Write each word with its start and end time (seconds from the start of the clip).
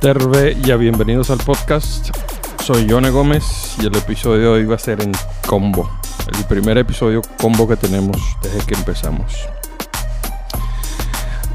Terve 0.00 0.56
y 0.64 0.72
bienvenidos 0.74 1.28
al 1.30 1.38
podcast. 1.38 2.16
Soy 2.62 2.86
Yone 2.86 3.10
Gómez 3.10 3.74
y 3.82 3.86
el 3.86 3.96
episodio 3.96 4.42
de 4.42 4.46
hoy 4.46 4.64
va 4.64 4.76
a 4.76 4.78
ser 4.78 5.02
en 5.02 5.10
combo. 5.44 5.90
El 6.32 6.44
primer 6.44 6.78
episodio 6.78 7.20
combo 7.36 7.66
que 7.66 7.74
tenemos 7.74 8.16
desde 8.40 8.64
que 8.64 8.74
empezamos. 8.74 9.34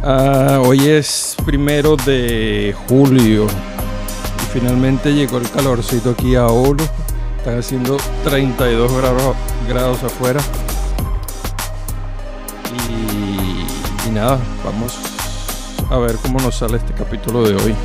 Ah, 0.04 0.59
hoy 0.62 0.90
es 0.90 1.38
primero 1.45 1.95
de 1.95 2.76
julio 2.90 3.48
y 3.48 4.60
finalmente 4.60 5.13
llegó 5.13 5.38
el 5.38 5.49
calorcito 5.49 6.10
aquí 6.10 6.35
a 6.35 6.48
Olo. 6.48 6.84
Están 7.38 7.60
haciendo 7.60 7.96
32 8.26 8.91
grados, 8.91 9.35
grados 9.70 10.04
afuera. 10.04 10.41
Y, 12.90 14.10
y 14.10 14.12
nada, 14.12 14.38
vamos 14.66 14.99
a 15.90 15.98
ver 15.98 16.18
cómo 16.18 16.41
nos 16.41 16.57
sale 16.57 16.76
este 16.76 16.91
capítulo 16.91 17.48
de 17.48 17.55
hoy. 17.55 17.76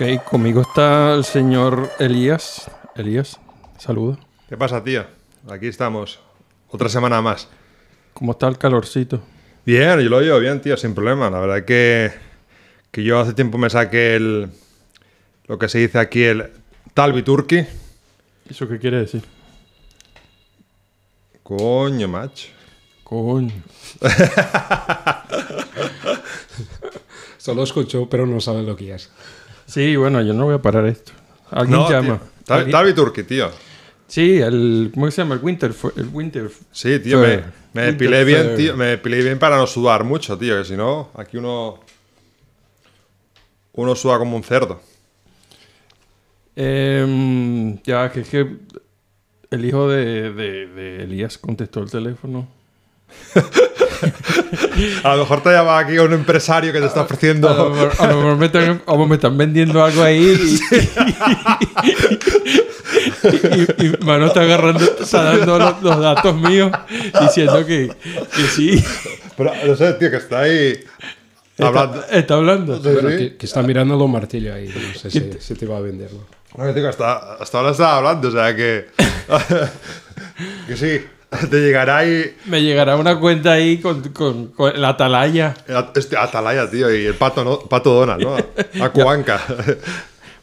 Ok, 0.00 0.22
conmigo 0.22 0.60
está 0.60 1.12
el 1.12 1.24
señor 1.24 1.90
Elías. 1.98 2.70
Elías, 2.94 3.40
saluda. 3.78 4.16
¿Qué 4.48 4.56
pasa, 4.56 4.84
tío? 4.84 5.04
Aquí 5.50 5.66
estamos. 5.66 6.20
Otra 6.68 6.88
semana 6.88 7.20
más. 7.20 7.48
¿Cómo 8.14 8.30
está 8.30 8.46
el 8.46 8.58
calorcito? 8.58 9.20
Bien, 9.66 9.98
yo 9.98 10.08
lo 10.08 10.20
llevo 10.20 10.38
bien, 10.38 10.60
tío, 10.60 10.76
sin 10.76 10.94
problema. 10.94 11.28
La 11.30 11.40
verdad 11.40 11.64
que, 11.64 12.12
que 12.92 13.02
yo 13.02 13.18
hace 13.18 13.32
tiempo 13.32 13.58
me 13.58 13.70
saqué 13.70 14.14
el. 14.14 14.50
Lo 15.48 15.58
que 15.58 15.68
se 15.68 15.78
dice 15.78 15.98
aquí, 15.98 16.22
el 16.22 16.48
Talbi 16.94 17.24
Turkey. 17.24 17.66
¿Eso 18.48 18.68
qué 18.68 18.78
quiere 18.78 18.98
decir? 18.98 19.24
Coño, 21.42 22.06
macho. 22.06 22.50
Coño. 23.02 23.64
Solo 27.38 27.64
escuchó, 27.64 28.08
pero 28.08 28.26
no 28.26 28.40
sabe 28.40 28.62
lo 28.62 28.76
que 28.76 28.94
es. 28.94 29.10
Sí, 29.68 29.94
bueno, 29.96 30.20
yo 30.22 30.32
no 30.34 30.46
voy 30.46 30.54
a 30.56 30.62
parar 30.62 30.86
esto. 30.86 31.12
Alguien 31.50 31.78
No, 31.78 31.88
llama. 31.90 32.20
¿Alguien? 32.48 32.72
Talbi 32.72 32.92
Turkey, 32.94 33.22
tío. 33.24 33.50
Sí, 34.08 34.38
el. 34.40 34.90
¿Cómo 34.92 35.10
se 35.10 35.20
llama? 35.22 35.34
El 35.36 35.42
Winter. 35.42 35.72
El 35.96 36.08
Winter. 36.08 36.50
Sí, 36.72 36.98
tío, 36.98 37.20
me, 37.20 37.82
depilé 37.82 38.24
bien, 38.24 38.56
tío. 38.56 38.74
Me 38.76 38.86
depilé 38.86 39.22
bien 39.22 39.38
para 39.38 39.56
no 39.58 39.66
sudar 39.66 40.02
mucho, 40.02 40.36
tío. 40.38 40.56
Que 40.58 40.64
si 40.64 40.74
no, 40.76 41.10
aquí 41.14 41.36
uno. 41.36 41.78
Uno 43.74 43.94
suda 43.94 44.18
como 44.18 44.36
un 44.36 44.42
cerdo. 44.42 44.80
Em, 46.56 47.80
ya, 47.82 48.10
que 48.10 48.20
es 48.22 48.28
que 48.28 48.56
el 49.50 49.64
hijo 49.64 49.88
de, 49.88 50.32
de- 50.32 50.66
de 50.66 51.02
Elías 51.04 51.38
contestó 51.38 51.80
el 51.80 51.90
teléfono. 51.90 52.48
A 55.02 55.14
lo 55.16 55.22
mejor 55.22 55.42
te 55.42 55.50
llama 55.50 55.78
aquí 55.78 55.98
un 55.98 56.12
empresario 56.12 56.72
que 56.72 56.80
te 56.80 56.86
está 56.86 57.00
A 57.00 57.02
lo 57.02 57.06
ofreciendo. 57.06 57.70
mejor, 57.70 57.92
a 57.98 58.06
lo 58.06 58.16
mejor 58.16 58.36
me, 58.36 58.46
están, 58.46 58.82
o 58.86 59.06
me 59.06 59.14
están 59.16 59.36
vendiendo 59.36 59.82
algo 59.84 60.02
ahí 60.02 60.58
y, 63.24 63.84
y, 63.84 63.86
y 63.86 64.04
Mano 64.04 64.26
está 64.26 64.42
agarrando, 64.42 64.84
está 65.00 65.22
dando 65.24 65.58
los, 65.58 65.82
los 65.82 66.00
datos 66.00 66.34
míos 66.36 66.70
diciendo 67.20 67.64
que, 67.66 67.90
que 68.34 68.42
sí. 68.54 68.84
Pero 69.36 69.52
no 69.66 69.76
sé, 69.76 69.92
tío, 69.94 70.10
que 70.10 70.16
está 70.16 70.40
ahí. 70.40 70.80
Hablando. 71.58 72.00
Está, 72.00 72.16
está 72.18 72.34
hablando. 72.34 72.76
Sí, 72.76 72.88
Bueno, 72.92 73.10
sí. 73.10 73.16
que, 73.16 73.36
que 73.36 73.46
está 73.46 73.62
mirando 73.62 73.96
los 73.96 74.08
martillos 74.08 74.54
ahí. 74.54 74.68
No 74.68 74.98
sé 74.98 75.10
si, 75.10 75.30
si 75.40 75.54
te 75.54 75.66
va 75.66 75.78
a 75.78 75.80
venderlo. 75.80 76.26
No, 76.56 76.72
digo, 76.72 76.88
hasta, 76.88 77.34
hasta 77.34 77.58
ahora 77.58 77.70
estaba 77.72 77.96
hablando, 77.98 78.28
o 78.28 78.30
sea 78.30 78.54
que. 78.54 78.86
que 80.66 80.76
sí, 80.76 81.04
te 81.50 81.56
llegará 81.60 81.98
ahí. 81.98 82.34
Me 82.46 82.62
llegará 82.62 82.96
una 82.96 83.18
cuenta 83.18 83.52
ahí 83.52 83.78
con, 83.78 84.02
con, 84.10 84.46
con 84.48 84.80
la 84.80 84.90
atalaya. 84.90 85.54
Este 85.94 86.16
Atalaya, 86.16 86.70
tío, 86.70 86.92
y 86.94 87.06
el 87.06 87.14
pato, 87.14 87.44
¿no? 87.44 87.58
pato 87.60 87.92
Donald, 87.94 88.22
¿no? 88.22 88.36
Acuanca. 88.84 89.40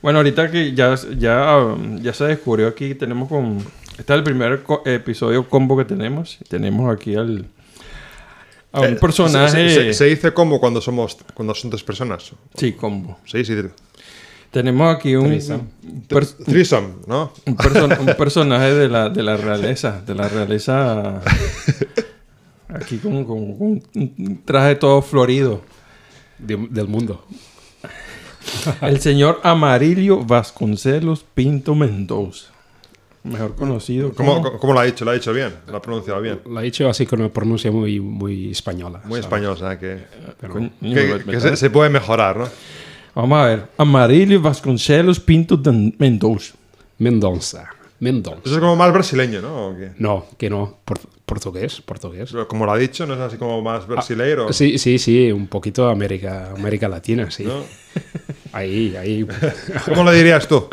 Bueno, 0.01 0.19
ahorita 0.19 0.51
que 0.51 0.73
ya, 0.75 0.93
ya, 1.17 1.57
um, 1.57 1.99
ya 1.99 2.13
se 2.13 2.25
descubrió 2.25 2.67
aquí, 2.67 2.93
tenemos 2.93 3.27
con... 3.27 3.57
Este 3.97 4.13
es 4.13 4.17
el 4.17 4.21
primer 4.23 4.61
co- 4.61 4.83
episodio 4.85 5.49
combo 5.49 5.75
que 5.75 5.83
tenemos. 5.85 6.37
Tenemos 6.47 6.93
aquí 6.95 7.15
al... 7.15 7.47
A 8.71 8.81
un 8.81 8.85
Eh, 8.93 8.97
personaje... 8.97 9.67
Se, 9.69 9.75
se- 9.85 9.93
se 9.95 10.05
dice 10.05 10.31
como 10.31 10.59
cuando 10.59 10.79
somos 10.79 11.17
cuando 11.33 11.55
son 11.55 11.71
tres 11.71 11.81
personas. 11.81 12.31
Sí, 12.55 12.73
combo. 12.73 13.17
Sí, 13.25 13.43
sí. 13.43 13.55
Tenemos 14.51 14.95
aquí 14.95 15.15
un... 15.15 15.37
Threesome. 16.07 16.87
¿no? 17.07 17.31
un, 17.45 17.55
perso- 17.57 17.99
un 17.99 18.13
personaje 18.15 18.73
de 18.73 18.87
la, 18.87 19.09
de 19.09 19.23
la 19.23 19.37
realeza. 19.37 20.01
De 20.05 20.15
la 20.15 20.27
realeza... 20.29 21.21
Aquí 22.67 22.97
con, 22.97 23.23
con- 23.25 23.55
con 23.57 23.81
un 23.93 24.41
traje 24.43 24.75
todo 24.75 25.01
florido. 25.01 25.61
De- 26.37 26.67
del 26.69 26.87
mundo. 26.87 27.25
El 28.81 28.99
señor 28.99 29.39
Amarillo 29.43 30.23
Vasconcelos 30.25 31.23
Pinto 31.33 31.75
Mendoza. 31.75 32.51
Mejor 33.23 33.55
conocido 33.55 34.13
¿Cómo, 34.13 34.33
como... 34.35 34.43
cómo, 34.43 34.59
cómo 34.59 34.73
lo 34.73 34.79
ha 34.81 34.83
dicho? 34.83 35.03
Lo 35.05 35.11
ha 35.11 35.13
dicho 35.15 35.31
bien, 35.33 35.53
lo 35.67 35.77
ha 35.77 35.81
pronunciado 35.81 36.21
bien. 36.21 36.41
Lo 36.45 36.59
ha 36.59 36.61
dicho 36.61 36.87
así 36.89 37.05
con 37.05 37.21
una 37.21 37.29
pronuncia 37.29 37.71
muy, 37.71 37.99
muy 37.99 38.51
española. 38.51 38.99
Muy 39.05 39.21
¿sabes? 39.21 39.25
español, 39.25 39.51
o 39.53 39.57
sea 39.57 39.79
que. 39.79 40.03
Pero- 40.39 40.69
que, 41.25 41.39
se, 41.39 41.55
se 41.55 41.69
puede 41.69 41.89
mejorar, 41.89 42.37
¿no? 42.37 42.49
Vamos 43.15 43.37
a 43.39 43.45
ver. 43.45 43.67
Amarillo 43.77 44.41
Vasconcelos 44.41 45.19
Pinto 45.19 45.55
de 45.57 45.93
Mendoza. 45.97 46.53
Mendoza. 46.99 47.69
Mendoza. 47.99 48.41
Eso 48.45 48.55
es 48.55 48.59
como 48.59 48.75
más 48.75 48.91
brasileño, 48.91 49.41
¿no? 49.41 49.67
¿O 49.69 49.75
qué? 49.75 49.91
No, 49.97 50.25
que 50.37 50.49
no. 50.49 50.79
Por- 50.83 50.99
portugués, 51.25 51.81
portugués. 51.81 52.33
Como 52.47 52.65
lo 52.65 52.71
ha 52.73 52.77
dicho, 52.77 53.05
¿no 53.07 53.13
es 53.15 53.19
así 53.19 53.37
como 53.37 53.61
más 53.61 53.87
brasileiro? 53.87 54.51
Sí, 54.53 54.77
sí, 54.77 54.99
sí. 54.99 55.31
Un 55.31 55.47
poquito 55.47 55.89
América, 55.89 56.51
América 56.55 56.87
Latina, 56.87 57.31
sí. 57.31 57.43
¿no? 57.45 57.63
Ahí, 58.51 58.95
ahí. 58.95 59.27
¿Cómo 59.83 60.03
lo 60.05 60.11
dirías 60.13 60.47
tú? 60.47 60.69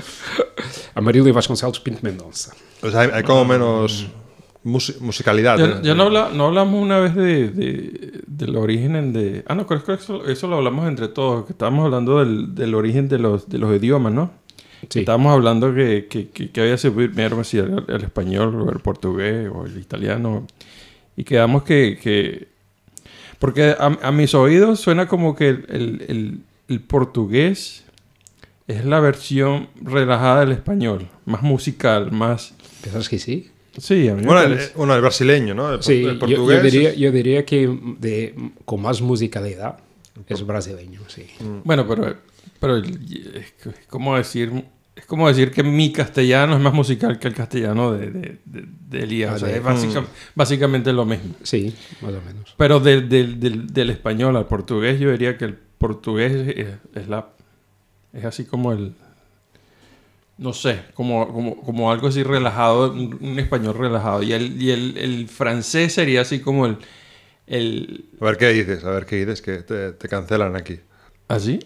Amarillo 0.94 1.32
Vasconcelos 1.34 1.80
Pinto 1.80 1.98
Mendoza. 2.02 2.52
O 2.80 2.88
sea, 2.90 3.00
hay, 3.00 3.10
hay 3.12 3.22
como 3.24 3.44
menos 3.44 4.06
musi- 4.64 4.98
musicalidad. 5.00 5.58
Ya, 5.58 5.82
ya 5.82 5.94
no, 5.94 6.04
habla- 6.04 6.30
no 6.32 6.46
hablamos 6.46 6.80
una 6.82 6.98
vez 6.98 7.14
de, 7.14 7.48
de- 7.48 8.20
del 8.26 8.56
origen 8.56 9.12
de... 9.12 9.44
Ah, 9.46 9.54
no, 9.54 9.66
creo 9.66 9.82
que 9.84 9.92
eso, 9.94 10.26
eso 10.26 10.48
lo 10.48 10.56
hablamos 10.56 10.88
entre 10.88 11.08
todos. 11.08 11.46
Que 11.46 11.52
estábamos 11.52 11.84
hablando 11.84 12.18
del, 12.24 12.54
del 12.54 12.74
origen 12.74 13.08
de 13.08 13.18
los, 13.18 13.48
de 13.48 13.58
los 13.58 13.74
idiomas, 13.76 14.12
¿no? 14.12 14.30
Sí. 14.88 15.00
Estábamos 15.00 15.32
hablando 15.32 15.72
que, 15.74 16.06
que, 16.10 16.28
que, 16.30 16.50
que 16.50 16.60
había 16.60 16.76
sido 16.76 16.94
primero 16.94 17.42
si 17.44 17.58
el, 17.58 17.84
el 17.88 18.02
español 18.02 18.54
o 18.62 18.70
el 18.72 18.80
portugués 18.80 19.48
o 19.54 19.64
el 19.66 19.78
italiano. 19.78 20.46
Y 21.16 21.24
quedamos 21.24 21.62
que... 21.62 21.98
que 22.02 22.48
porque 23.38 23.74
a, 23.78 23.86
a 24.02 24.12
mis 24.12 24.34
oídos 24.34 24.80
suena 24.80 25.06
como 25.08 25.34
que 25.36 25.48
el, 25.50 25.66
el- 25.68 26.04
el- 26.08 26.38
el 26.68 26.80
portugués 26.80 27.84
es 28.68 28.84
la 28.86 29.00
versión 29.00 29.68
relajada 29.82 30.40
del 30.40 30.52
español. 30.52 31.08
Más 31.26 31.42
musical, 31.42 32.12
más... 32.12 32.54
¿Piensas 32.82 33.08
que 33.08 33.18
sí? 33.18 33.50
Sí, 33.78 34.08
a 34.08 34.14
mí 34.14 34.20
me 34.22 34.26
Bueno, 34.26 34.42
el, 34.42 34.58
bueno, 34.76 34.94
el 34.94 35.00
brasileño, 35.00 35.54
¿no? 35.54 35.74
El, 35.74 35.82
Sí, 35.82 36.04
el 36.04 36.18
yo- 36.20 36.60
diría, 36.60 36.94
yo 36.94 37.10
diría 37.12 37.44
que 37.46 37.66
de, 37.98 38.34
con 38.64 38.82
más 38.82 39.00
musicalidad 39.00 39.78
es 40.28 40.44
brasileño, 40.46 41.00
sí. 41.08 41.26
Bueno, 41.64 41.86
pero, 41.88 42.16
pero 42.60 42.76
es 42.76 43.54
como 43.88 44.16
decir 44.16 44.52
es 44.94 45.06
como 45.06 45.26
decir 45.26 45.50
que 45.50 45.62
mi 45.62 45.90
castellano 45.90 46.54
es 46.54 46.60
más 46.60 46.74
musical 46.74 47.18
que 47.18 47.26
el 47.26 47.34
castellano 47.34 47.92
de, 47.92 48.10
de, 48.10 48.38
de- 48.44 48.64
de 48.90 49.02
Elías. 49.04 49.32
Ah, 49.32 49.36
O 49.36 49.38
sea, 49.38 49.56
es 49.56 49.62
básica- 49.62 50.04
básicamente 50.34 50.92
lo 50.92 51.06
mismo. 51.06 51.34
Sí, 51.42 51.74
más 52.02 52.12
o 52.12 52.20
menos. 52.20 52.54
Pero 52.58 52.78
del, 52.78 53.08
del, 53.08 53.40
del, 53.40 53.66
del 53.68 53.88
español 53.88 54.36
al 54.36 54.46
portugués, 54.46 55.00
yo 55.00 55.10
diría 55.10 55.38
que 55.38 55.46
el 55.46 55.54
portugués 55.54 56.32
es, 56.56 56.68
es 56.94 57.08
la 57.08 57.28
es 58.12 58.24
así 58.26 58.44
como 58.44 58.72
el 58.72 58.92
no 60.38 60.52
sé, 60.52 60.82
como, 60.94 61.32
como, 61.32 61.62
como 61.62 61.92
algo 61.92 62.08
así 62.08 62.22
relajado, 62.22 62.92
un, 62.92 63.18
un 63.20 63.38
español 63.38 63.76
relajado. 63.78 64.22
Y 64.22 64.32
el, 64.32 64.60
y 64.60 64.70
el, 64.70 64.96
el 64.98 65.28
francés 65.28 65.94
sería 65.94 66.22
así 66.22 66.40
como 66.40 66.66
el, 66.66 66.78
el 67.46 68.06
A 68.20 68.24
ver 68.24 68.36
qué 68.36 68.48
dices, 68.48 68.84
a 68.84 68.90
ver 68.90 69.06
qué 69.06 69.16
dices, 69.16 69.42
que 69.42 69.58
te, 69.58 69.92
te 69.92 70.08
cancelan 70.08 70.56
aquí. 70.56 70.80
¿así? 71.28 71.60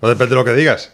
No 0.00 0.08
depende 0.08 0.30
de 0.30 0.36
lo 0.36 0.44
que 0.44 0.54
digas. 0.54 0.92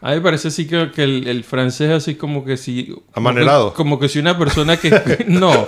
A 0.00 0.10
mí 0.10 0.16
me 0.16 0.20
parece 0.20 0.48
así 0.48 0.66
que, 0.66 0.90
que 0.90 1.02
el, 1.02 1.26
el 1.26 1.44
francés 1.44 1.90
así 1.90 2.14
como 2.14 2.44
que 2.44 2.58
si... 2.58 2.94
Amanerado. 3.14 3.72
Como 3.72 3.98
que 3.98 4.08
si 4.10 4.18
una 4.18 4.38
persona 4.38 4.76
que... 4.76 5.24
no, 5.28 5.66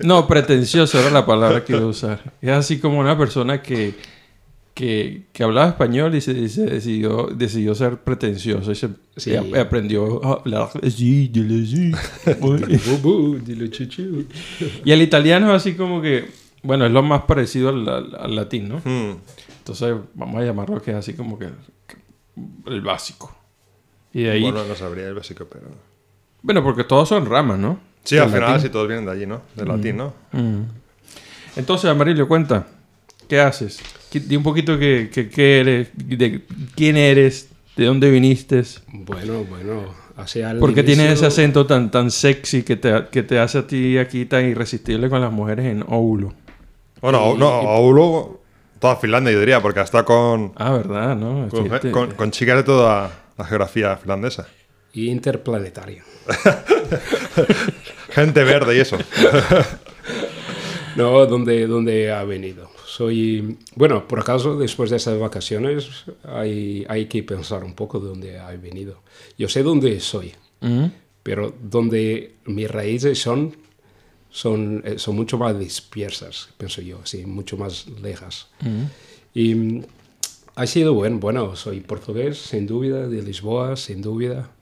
no, 0.00 0.26
pretencioso 0.26 0.98
era 0.98 1.10
la 1.10 1.26
palabra 1.26 1.64
que 1.64 1.74
iba 1.74 1.82
a 1.82 1.86
usar. 1.86 2.32
Es 2.40 2.50
así 2.50 2.78
como 2.78 2.98
una 2.98 3.18
persona 3.18 3.60
que, 3.60 3.94
que, 4.74 5.26
que 5.32 5.44
hablaba 5.44 5.68
español 5.68 6.14
y 6.16 6.20
se, 6.20 6.32
y 6.32 6.48
se 6.48 6.66
decidió, 6.66 7.28
decidió 7.34 7.74
ser 7.76 7.98
pretencioso 7.98 8.72
y, 8.72 8.74
se, 8.74 8.88
Sí. 9.16 9.30
y 9.32 9.56
aprendió 9.56 10.24
a 10.24 10.32
hablar 10.40 10.68
así, 10.82 11.30
y 14.84 14.92
el 14.92 15.02
italiano 15.02 15.50
es 15.50 15.56
así 15.62 15.74
como 15.74 16.02
que, 16.02 16.28
bueno, 16.62 16.86
es 16.86 16.92
lo 16.92 17.02
más 17.02 17.22
parecido 17.22 17.68
al, 17.68 17.88
al- 17.88 18.16
al 18.18 18.36
latín, 18.36 18.68
¿no? 18.68 18.76
Hmm. 18.84 19.16
Entonces 19.58 19.94
vamos 20.14 20.42
a 20.42 20.44
llamarlo 20.44 20.82
que 20.82 20.90
es 20.90 20.96
así 20.96 21.14
como 21.14 21.38
que 21.38 21.48
el, 22.66 22.80
básico. 22.82 23.34
Y 24.12 24.24
de 24.24 24.30
ahí, 24.32 24.42
Bueno, 24.42 24.58
bueno, 24.58 24.70
no 24.70 24.76
sabría 24.76 25.08
el 25.08 25.14
básico, 25.14 25.46
pero... 25.50 26.62
porque 26.64 26.84
todos 26.84 27.08
son 27.08 27.26
ramas, 27.26 27.58
¿no? 27.58 27.78
Sí, 28.02 28.16
Del 28.16 28.24
al 28.24 28.30
final 28.30 28.60
sí 28.60 28.68
todos 28.68 28.86
vienen 28.88 29.06
de 29.06 29.12
allí, 29.12 29.26
¿no? 29.26 29.40
Del 29.54 29.68
latín, 29.68 29.96
¿no? 29.96 30.12
Mm. 30.32 30.62
Entonces, 31.56 31.88
Amarillo, 31.90 32.28
cuenta, 32.28 32.66
¿qué 33.28 33.40
haces? 33.40 33.80
Di 34.20 34.36
un 34.36 34.42
poquito 34.42 34.78
que, 34.78 35.10
que- 35.12 35.28
qué 35.28 35.60
eres, 35.60 35.88
de 35.94 36.42
quién 36.74 36.96
eres, 36.96 37.48
de 37.76 37.84
dónde 37.86 38.10
viniste, 38.10 38.62
Bueno, 38.92 39.44
bueno, 39.44 39.94
hace 40.16 40.44
al 40.44 40.58
por 40.58 40.72
qué 40.74 40.82
tienes 40.82 41.06
ese 41.06 41.12
inicio- 41.24 41.28
acento 41.28 41.66
tan, 41.66 41.90
tan 41.90 42.10
sexy 42.10 42.62
que 42.62 42.76
te, 42.76 43.06
que 43.10 43.22
te 43.22 43.38
hace 43.38 43.58
a 43.58 43.66
ti 43.66 43.98
aquí 43.98 44.26
tan 44.26 44.48
irresistible 44.48 45.08
con 45.10 45.20
las 45.20 45.32
mujeres 45.32 45.66
en 45.66 45.84
Oulu. 45.88 46.32
Bueno, 47.00 47.34
Y- 47.34 47.38
no, 47.38 47.62
y- 47.62 47.66
Oulu, 47.66 48.40
toda 48.78 48.96
Finlandia, 48.96 49.32
yo 49.32 49.40
diría, 49.40 49.60
porque 49.60 49.80
hasta 49.80 50.04
con, 50.04 50.52
Ah, 50.56 50.72
¿verdad? 50.72 51.16
¿No? 51.16 51.48
con, 51.48 51.64
Fíjate. 51.64 51.90
con- 51.90 52.12
con 52.12 52.30
chicas 52.30 52.56
de 52.58 52.62
toda 52.62 53.10
la 53.36 53.44
geografía 53.44 53.96
finlandesa. 53.96 54.46
Y 54.92 55.08
interplanetario. 55.10 56.04
Gente 58.10 58.44
verde 58.44 58.76
y 58.76 58.80
eso. 58.80 58.96
No, 60.96 61.26
¿dónde, 61.26 61.66
dónde 61.66 62.12
ha 62.12 62.22
venido? 62.24 62.70
Soy, 62.86 63.58
bueno, 63.74 64.06
por 64.06 64.20
acaso, 64.20 64.56
después 64.56 64.90
de 64.90 64.96
esas 64.96 65.18
vacaciones, 65.18 66.04
hay, 66.22 66.84
hay 66.88 67.06
que 67.06 67.22
pensar 67.22 67.64
un 67.64 67.74
poco 67.74 67.98
de 68.00 68.08
dónde 68.08 68.38
ha 68.38 68.50
venido. 68.52 69.00
Yo 69.38 69.48
sé 69.48 69.62
dónde 69.62 69.98
soy, 70.00 70.32
Mm. 70.60 70.86
pero 71.22 71.52
donde 71.62 72.36
mis 72.46 72.70
raíces 72.70 73.20
son, 73.20 73.54
son, 74.30 74.82
eh, 74.86 74.98
son 74.98 75.14
mucho 75.16 75.36
más 75.36 75.58
dispersas, 75.58 76.48
pienso 76.56 76.80
yo, 76.80 77.00
así, 77.02 77.26
mucho 77.26 77.56
más 77.58 77.86
lejas. 78.02 78.48
Mm. 78.60 78.84
Y 79.34 79.54
mm, 79.54 79.82
ha 80.54 80.66
sido 80.66 80.94
bueno, 80.94 81.18
bueno, 81.18 81.54
soy 81.56 81.80
portugués, 81.80 82.38
sin 82.38 82.66
duda, 82.66 83.08
de 83.08 83.20
Lisboa, 83.22 83.76
sin 83.76 84.00
duda, 84.00 84.52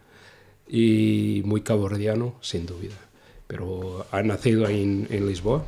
y 0.67 1.43
muy 1.44 1.61
cabordiano, 1.61 2.35
sin 2.40 2.67
duda. 2.67 2.96
Pero 3.46 4.06
ha 4.11 4.23
nacido 4.23 4.67
en, 4.69 5.06
en 5.11 5.28
Lisboa 5.28 5.64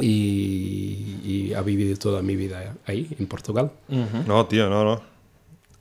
y, 0.00 1.16
y 1.24 1.52
ha 1.54 1.62
vivido 1.62 1.96
toda 1.96 2.22
mi 2.22 2.36
vida 2.36 2.74
ahí, 2.86 3.08
en 3.18 3.26
Portugal. 3.26 3.70
No, 4.26 4.46
tío, 4.46 4.68
no, 4.68 4.84
no. 4.84 5.02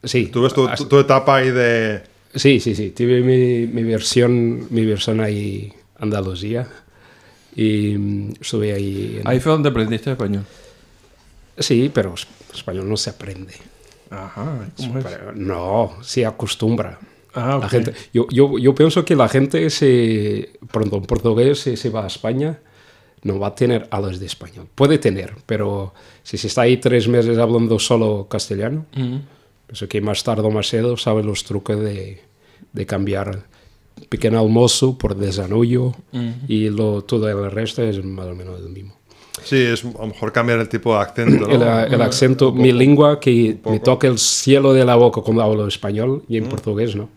Sí, 0.03 0.27
Tú 0.27 0.41
ves 0.41 0.53
tu, 0.53 0.67
tu- 0.69 0.85
tu 0.85 0.99
etapa 0.99 1.37
ahí 1.37 1.51
de... 1.51 2.01
Sí, 2.33 2.59
sí, 2.59 2.73
sí. 2.75 2.89
Tuve 2.91 3.21
mi, 3.21 3.67
mi 3.67 3.83
versión, 3.83 4.67
mi 4.69 4.85
versión 4.85 5.19
ahí 5.21 5.71
Andalucía 5.99 6.67
y 7.55 7.95
mm, 7.97 8.31
estuve 8.41 8.73
ahí. 8.73 9.17
en- 9.21 9.27
Ahí 9.27 9.39
fue 9.39 9.51
donde 9.51 9.69
aprendiste 9.69 10.11
español. 10.11 10.43
Sí, 11.57 11.91
pero 11.93 12.13
es- 12.15 12.27
español 12.53 12.89
no 12.89 12.97
se 12.97 13.09
aprende. 13.11 13.53
Ajá, 14.09 14.67
¿cómo 14.77 14.99
es? 14.99 15.05
No, 15.35 15.93
se 16.01 16.25
acostumbra. 16.25 16.99
Ah, 17.33 17.57
La 17.61 17.65
ok. 17.65 17.71
gente, 17.71 17.93
yo, 18.13 18.27
yo, 18.31 18.57
yo 18.57 18.73
pienso 18.75 19.05
que 19.05 19.15
la 19.15 19.29
gente 19.29 19.69
se, 19.69 20.51
pronto 20.71 20.97
un 20.97 21.05
portugués 21.05 21.59
se, 21.59 21.77
se 21.77 21.89
va 21.89 22.03
a 22.03 22.07
España, 22.07 22.59
no 23.23 23.39
va 23.39 23.47
a 23.47 23.56
tener 23.56 23.88
alas 23.91 24.19
de 24.19 24.25
español. 24.25 24.68
Puede 24.73 24.97
tener, 24.97 25.33
pero 25.45 25.94
si 26.23 26.38
se 26.38 26.47
está 26.47 26.62
ahí 26.62 26.77
tres 26.77 27.07
meses 27.07 27.38
hablando 27.38 27.77
solo 27.79 28.27
castellano, 28.29 28.85
Mm. 28.95 29.18
pienso 29.68 29.88
que 29.88 30.01
más 30.01 30.23
tarde 30.23 30.41
o 30.47 30.51
más 30.51 30.68
cedo 30.68 30.97
sabe 30.97 31.23
los 31.23 31.44
trucos 31.44 31.79
de, 31.79 32.21
de 32.73 32.85
cambiar 32.85 33.44
pequeño 34.09 34.39
almuerzo 34.39 34.97
por 34.97 35.15
desarrollo 35.15 35.94
y 36.47 36.69
lo, 36.69 37.03
todo 37.03 37.29
el 37.29 37.51
resto 37.51 37.83
es 37.83 38.03
más 38.03 38.25
o 38.27 38.35
menos 38.35 38.59
el 38.59 38.69
mismo. 38.69 38.94
Sí, 39.44 39.56
es 39.57 39.85
a 39.85 39.88
lo 40.01 40.07
mejor 40.07 40.31
cambiar 40.31 40.59
el 40.59 40.67
tipo 40.69 40.94
de 40.95 41.01
acento, 41.01 41.47
¿no? 41.47 41.53
El, 41.85 41.94
el 41.94 42.01
acento, 42.01 42.51
mi 42.51 42.71
lengua, 42.71 43.19
que 43.19 43.57
me 43.65 43.79
toca 43.79 44.07
el 44.07 44.17
cielo 44.19 44.74
de 44.74 44.83
la 44.85 44.95
boca 44.95 45.21
cuando 45.21 45.41
hablo 45.44 45.67
español 45.67 46.24
y 46.27 46.38
en 46.38 46.47
portugués 46.50 46.95
no. 46.95 47.09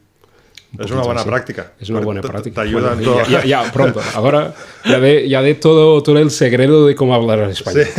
Es 0.79 0.91
una 0.91 1.03
buena 1.03 1.21
así. 1.21 1.29
práctica. 1.29 1.73
Es 1.81 1.88
una 1.91 2.00
buena 2.00 2.21
práctica. 2.21 2.62
Te 2.62 2.69
ayuda 2.69 2.93
en 2.93 2.99
Bueno, 2.99 3.12
todo. 3.12 3.25
ya, 3.26 3.44
ya- 3.44 3.62
ya, 3.65 3.73
pronto. 3.73 4.00
Ahora 4.15 4.55
ya 4.85 4.99
de, 5.00 5.29
ya 5.29 5.43
de 5.43 5.55
todo, 5.55 6.03
todo 6.03 6.19
el 6.19 6.31
secreto 6.31 6.87
de 6.87 6.94
cómo 6.94 7.15
hablar 7.15 7.41
español. 7.50 7.87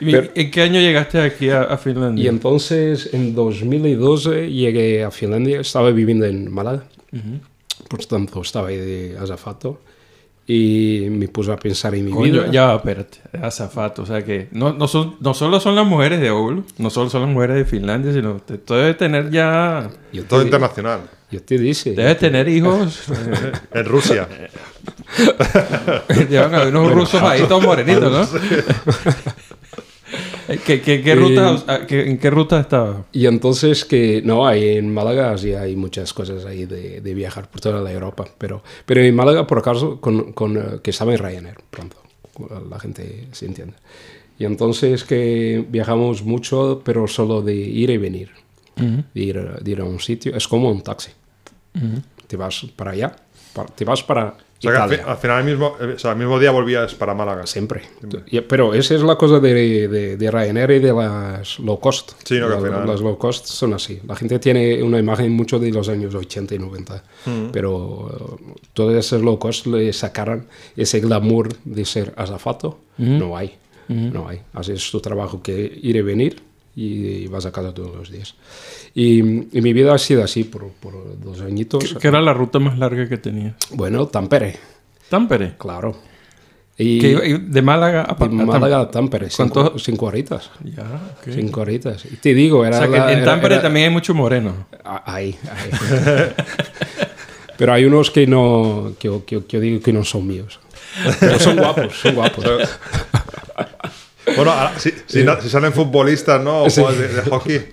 ¿Y 0.00 0.14
¿En 0.14 0.50
qué 0.50 0.62
año 0.62 0.78
llegaste 0.80 1.20
aquí 1.20 1.48
a, 1.50 1.62
a 1.62 1.78
Finlandia? 1.78 2.24
Y 2.24 2.28
entonces, 2.28 3.10
en 3.14 3.34
2012, 3.34 4.50
llegué 4.52 5.02
a 5.02 5.10
Finlandia. 5.10 5.60
Estaba 5.60 5.90
viviendo 5.90 6.26
en 6.26 6.52
Málaga. 6.52 6.84
Por 7.88 8.04
tanto, 8.04 8.42
estaba 8.42 8.68
ahí 8.68 8.76
de 8.76 9.16
azafato. 9.18 9.80
Y 10.48 11.08
me 11.10 11.26
puse 11.26 11.50
a 11.50 11.56
pensar 11.56 11.92
en 11.96 12.04
mi 12.04 12.12
Coño, 12.12 12.32
vida. 12.42 12.50
ya, 12.52 12.74
espérate, 12.76 13.18
es 13.32 13.42
azafato, 13.42 14.02
o 14.02 14.06
sea 14.06 14.24
que 14.24 14.46
no, 14.52 14.72
no, 14.72 14.86
son, 14.86 15.16
no 15.18 15.34
solo 15.34 15.58
son 15.58 15.74
las 15.74 15.84
mujeres 15.84 16.20
de 16.20 16.30
Oulu, 16.30 16.64
no 16.78 16.88
solo 16.88 17.10
son 17.10 17.22
las 17.22 17.30
mujeres 17.30 17.56
de 17.56 17.64
Finlandia, 17.64 18.12
sino 18.12 18.40
que 18.46 18.56
tú 18.58 18.74
debes 18.74 18.96
tener 18.96 19.28
ya, 19.30 19.90
Yo 20.12 20.22
te, 20.22 20.28
Todo 20.28 20.42
internacional. 20.42 21.00
yo 21.32 21.42
te 21.42 21.58
dice. 21.58 21.94
debes 21.94 22.18
tener 22.18 22.48
hijos, 22.48 23.02
En 23.74 23.84
Rusia. 23.86 24.28
llevan 26.30 26.54
a 26.54 26.62
unos 26.68 26.92
rusos 26.92 27.20
ahí 27.22 27.42
todos 27.48 27.64
morenitos, 27.64 28.12
¿no? 28.12 28.38
Eh, 30.48 30.60
¿Qué, 30.64 30.80
qué, 30.80 31.02
qué 31.02 31.14
ruta, 31.14 31.74
a- 31.74 31.86
qué- 31.86 32.08
¿En 32.08 32.18
qué 32.18 32.30
ruta 32.30 32.60
estaba? 32.60 33.04
Y 33.12 33.26
entonces 33.26 33.84
que, 33.84 34.22
no, 34.24 34.46
ahí 34.46 34.76
en 34.76 34.92
Málaga 34.92 35.36
sí 35.38 35.52
hay 35.54 35.74
muchas 35.76 36.12
cosas 36.12 36.44
ahí 36.44 36.66
de, 36.66 37.00
de 37.00 37.14
viajar 37.14 37.50
por 37.50 37.60
toda 37.60 37.80
la 37.80 37.92
Europa, 37.92 38.24
pero, 38.38 38.62
pero 38.84 39.00
en 39.02 39.14
Málaga 39.14 39.46
por 39.46 39.58
acaso 39.58 40.00
con, 40.00 40.32
con, 40.32 40.56
eh, 40.56 40.62
que 40.82 40.90
estaba 40.90 41.12
en 41.12 41.18
Ryanair, 41.18 41.56
pronto, 41.70 41.96
la 42.70 42.78
gente 42.78 43.28
se 43.32 43.46
entiende. 43.46 43.74
Y 44.38 44.44
entonces 44.44 45.02
que 45.04 45.64
viajamos 45.68 46.22
mucho, 46.22 46.82
pero 46.84 47.06
solo 47.08 47.40
de 47.42 47.54
ir 47.54 47.90
y 47.90 47.96
venir, 47.96 48.30
de, 48.76 49.20
ir, 49.22 49.38
a- 49.38 49.58
de 49.60 49.70
ir 49.70 49.80
a 49.80 49.84
un 49.84 49.98
sitio, 50.00 50.36
es 50.36 50.46
como 50.46 50.70
un 50.70 50.82
taxi. 50.82 51.10
Te 52.26 52.36
vas 52.36 52.66
para 52.76 52.90
allá, 52.92 53.16
pa- 53.54 53.66
te 53.66 53.84
vas 53.84 54.02
para 54.02 54.34
O 54.58 54.62
sea, 54.62 54.70
que 54.72 54.76
al, 54.78 54.86
Italia. 54.86 55.04
fi- 55.04 55.10
al 55.10 55.16
final, 55.18 55.38
el 55.40 55.44
mismo, 55.44 55.76
o 55.94 55.98
sea, 55.98 56.12
el 56.12 56.16
mismo 56.18 56.38
día 56.38 56.50
volvías 56.50 56.94
para 56.94 57.12
Málaga. 57.14 57.46
Siempre. 57.46 57.82
Y- 58.30 58.40
Pero 58.40 58.72
esa 58.74 58.94
es 58.94 59.02
la 59.02 59.16
cosa 59.16 59.38
de, 59.38 59.86
de, 59.88 60.16
de 60.16 60.30
Ryanair 60.30 60.70
y 60.70 60.78
de 60.78 60.92
las 60.94 61.58
low 61.58 61.78
cost. 61.78 62.12
Sí, 62.24 62.38
no, 62.40 62.48
que 62.48 62.54
al 62.54 62.62
las, 62.62 62.70
final- 62.70 62.86
las 62.86 63.00
low 63.00 63.18
cost 63.18 63.46
son 63.46 63.74
así. 63.74 64.00
La 64.06 64.16
gente 64.16 64.38
tiene 64.38 64.82
una 64.82 64.98
imagen 64.98 65.30
mucho 65.32 65.58
de 65.58 65.70
los 65.70 65.88
años 65.90 66.14
80 66.14 66.54
y 66.54 66.58
90. 66.58 67.02
Mm. 67.26 67.30
Pero 67.52 68.38
eh, 68.48 68.52
todas 68.72 68.96
esas 69.04 69.20
low 69.20 69.38
cost 69.38 69.66
le 69.66 69.92
sacaron 69.92 70.46
ese 70.76 71.00
glamour 71.00 71.50
de 71.64 71.84
ser 71.84 72.14
azafato. 72.16 72.78
No 72.98 73.36
hay. 73.36 73.56
No 73.88 74.26
hay. 74.28 74.40
Haces 74.54 74.90
tu 74.90 75.00
trabajo 75.00 75.42
que 75.42 75.78
ir 75.82 75.94
y 75.96 76.00
venir 76.00 76.42
y 76.76 77.26
vas 77.28 77.44
a 77.46 77.50
casa 77.52 77.72
todos 77.74 77.96
los 77.96 78.10
días. 78.10 78.34
Y, 78.94 79.18
y 79.58 79.60
mi 79.62 79.72
vida 79.72 79.94
ha 79.94 79.98
sido 79.98 80.22
así 80.22 80.44
por, 80.44 80.68
por 80.68 81.18
dos 81.18 81.40
añitos. 81.40 81.82
¿Qué, 81.82 81.98
qué 81.98 82.08
era 82.08 82.20
la 82.20 82.34
ruta 82.34 82.58
más 82.58 82.78
larga 82.78 83.08
que 83.08 83.16
tenías? 83.16 83.54
Bueno, 83.72 84.06
Tampere, 84.06 84.56
Tampere. 85.08 85.54
claro. 85.58 85.96
Y, 86.78 86.98
Que 87.00 87.08
iba- 87.12 87.24
y 87.24 87.32
de 87.38 87.62
Málaga 87.62 88.02
a, 88.02 88.14
Pa- 88.16 88.28
de 88.28 88.34
Málaga 88.34 88.80
a 88.80 88.90
Tampere, 88.90 89.30
cinco, 89.30 89.62
¿Cuánto? 89.62 89.78
cinco 89.78 90.04
horitas. 90.06 90.50
Ya, 90.62 90.82
ok. 90.82 91.32
Cinco 91.34 91.62
horitas. 91.62 92.04
Y 92.04 92.16
te 92.16 92.34
digo, 92.34 92.66
era 92.66 92.76
O 92.76 92.80
sea 92.82 92.90
que 92.90 92.98
la- 92.98 93.12
en 93.14 93.24
Tampere 93.24 93.54
era- 93.54 93.62
también 93.62 93.86
hay 93.86 93.92
mucho 93.94 94.12
moreno. 94.14 94.66
Ah, 94.84 95.02
Ahí, 95.06 95.34
ahí. 95.50 95.70
Pero 97.56 97.72
hay 97.72 97.86
unos 97.86 98.10
que 98.10 98.26
no, 98.26 98.92
que, 98.98 99.08
que, 99.24 99.42
que 99.46 99.56
yo 99.56 99.60
digo 99.60 99.80
que 99.80 99.90
no 99.94 100.04
son 100.04 100.26
míos. 100.26 100.60
Pero 101.18 101.38
son 101.38 101.56
guapos, 101.56 101.94
son 101.96 102.14
guapos. 102.14 102.44
Bueno, 104.36 104.52
ahora, 104.52 104.78
si, 104.78 104.92
si, 105.06 105.24
na- 105.24 105.40
si 105.40 105.48
salen 105.48 105.72
futbolistas, 105.72 106.42
¿no? 106.42 106.64
O 106.64 106.70
Sí. 106.70 106.82
de, 106.82 107.08
de 107.08 107.22
hockey. 107.22 107.66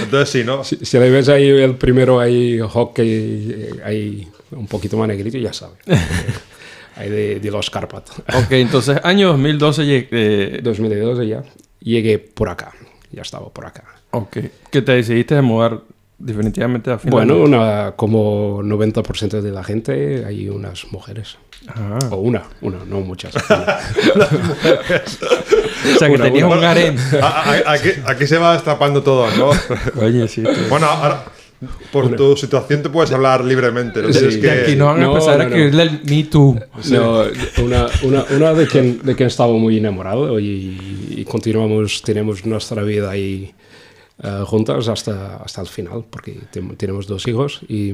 Entonces 0.00 0.28
sí, 0.30 0.44
¿no? 0.44 0.62
Si, 0.62 0.76
si 0.84 0.98
le 0.98 1.10
ves 1.10 1.28
ahí 1.28 1.48
el 1.48 1.76
primero 1.76 2.20
ahí 2.20 2.60
hockey, 2.60 3.70
ahí 3.84 4.28
un 4.52 4.66
poquito 4.68 4.96
más 4.96 5.08
negrito, 5.08 5.38
ya 5.38 5.52
sabes. 5.52 5.78
ahí 6.96 7.08
de, 7.10 7.40
de 7.40 7.50
los 7.50 7.70
Carpatos. 7.70 8.16
Ok, 8.18 8.52
entonces 8.52 8.98
año 9.02 9.28
2012 9.28 9.82
lleg- 9.82 10.08
eh, 10.12 10.60
2012 10.62 11.26
ya. 11.26 11.42
Llegué 11.80 12.18
por 12.18 12.48
acá. 12.48 12.72
Ya 13.10 13.22
estaba 13.22 13.48
por 13.50 13.66
acá. 13.66 13.84
ok, 14.12 14.36
que 14.70 14.82
te 14.82 14.92
decidiste 14.92 15.34
de 15.34 15.42
mudar 15.42 15.80
definitivamente 16.18 16.90
a 16.92 16.98
Finlandia. 16.98 17.34
Bueno, 17.36 17.44
una, 17.58 17.92
como 17.96 18.62
90% 18.62 19.40
de 19.40 19.50
la 19.50 19.64
gente, 19.64 20.24
hay 20.24 20.48
unas 20.48 20.84
mujeres. 20.92 21.36
Ajá. 21.66 21.98
O 22.10 22.16
una, 22.16 22.42
una, 22.60 22.84
no 22.84 23.00
muchas. 23.00 23.34
O 25.94 25.98
sea 25.98 26.08
que 26.08 26.14
Una, 26.14 26.24
tenías 26.24 26.44
una. 26.46 26.56
un. 26.72 27.22
A- 27.22 27.26
a- 27.26 27.72
Aquí, 27.72 27.88
aquí 28.06 28.26
se 28.26 28.38
va 28.38 28.54
destapando 28.54 29.02
todo, 29.02 29.26
¿no? 29.36 29.50
Oye, 30.02 30.26
sí. 30.28 30.42
tú- 30.42 30.50
Bueno, 30.70 30.86
ahora 30.86 31.24
Por 31.92 32.14
tu 32.14 32.36
situación 32.36 32.82
te 32.82 32.90
puedes 32.90 33.10
hablar 33.12 33.42
libremente. 33.44 34.02
No 34.02 34.12
Sí. 34.12 34.26
Y 34.32 34.40
que... 34.40 34.50
aquí 34.50 34.76
no 34.76 34.86
van 34.86 34.96
a 34.98 35.00
No, 35.04 35.12
empezar 35.12 35.34
a 35.40 35.44
no, 35.44 35.50
no. 35.50 35.56
escribirle 35.56 35.82
el 35.84 36.00
Me 36.04 36.24
Too. 36.24 36.60
No, 36.90 37.22
una, 37.62 37.86
una, 38.02 38.24
una 38.36 38.52
de, 38.54 38.66
quien, 38.66 39.00
de 39.02 39.14
quien 39.14 39.28
estaba 39.28 39.52
muy 39.52 39.78
enamorado 39.78 40.38
y, 40.38 41.06
y 41.16 41.24
continuamos, 41.24 42.02
tenemos 42.02 42.44
nuestra 42.44 42.82
vida 42.82 43.10
ahí 43.10 43.54
eh, 44.22 44.42
juntas 44.44 44.88
hasta, 44.88 45.36
hasta 45.36 45.60
el 45.62 45.66
final, 45.68 46.04
porque 46.10 46.38
tenemos 46.76 47.06
dos 47.06 47.26
hijos 47.28 47.60
y... 47.68 47.92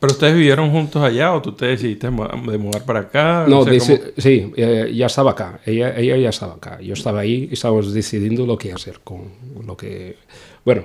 ¿Pero 0.00 0.12
ustedes 0.12 0.34
vivieron 0.34 0.70
juntos 0.70 1.02
allá 1.02 1.32
o 1.34 1.42
tú 1.42 1.52
te 1.52 1.66
decidiste 1.66 2.06
de 2.06 2.12
mudar 2.58 2.84
para 2.84 3.00
acá? 3.00 3.46
No, 3.48 3.64
sé 3.64 3.70
dice- 3.72 3.98
cómo- 3.98 4.12
sí, 4.16 4.52
eh, 4.56 4.92
ya 4.94 5.06
estaba 5.06 5.32
acá, 5.32 5.60
ella, 5.66 5.96
ella 5.98 6.16
ya 6.16 6.28
estaba 6.28 6.54
acá, 6.54 6.80
yo 6.80 6.94
estaba 6.94 7.20
ahí 7.20 7.48
y 7.50 7.54
estábamos 7.54 7.92
decidiendo 7.92 8.46
lo 8.46 8.56
que 8.56 8.72
hacer 8.72 9.00
con 9.02 9.22
lo 9.66 9.76
que... 9.76 10.16
Bueno, 10.64 10.84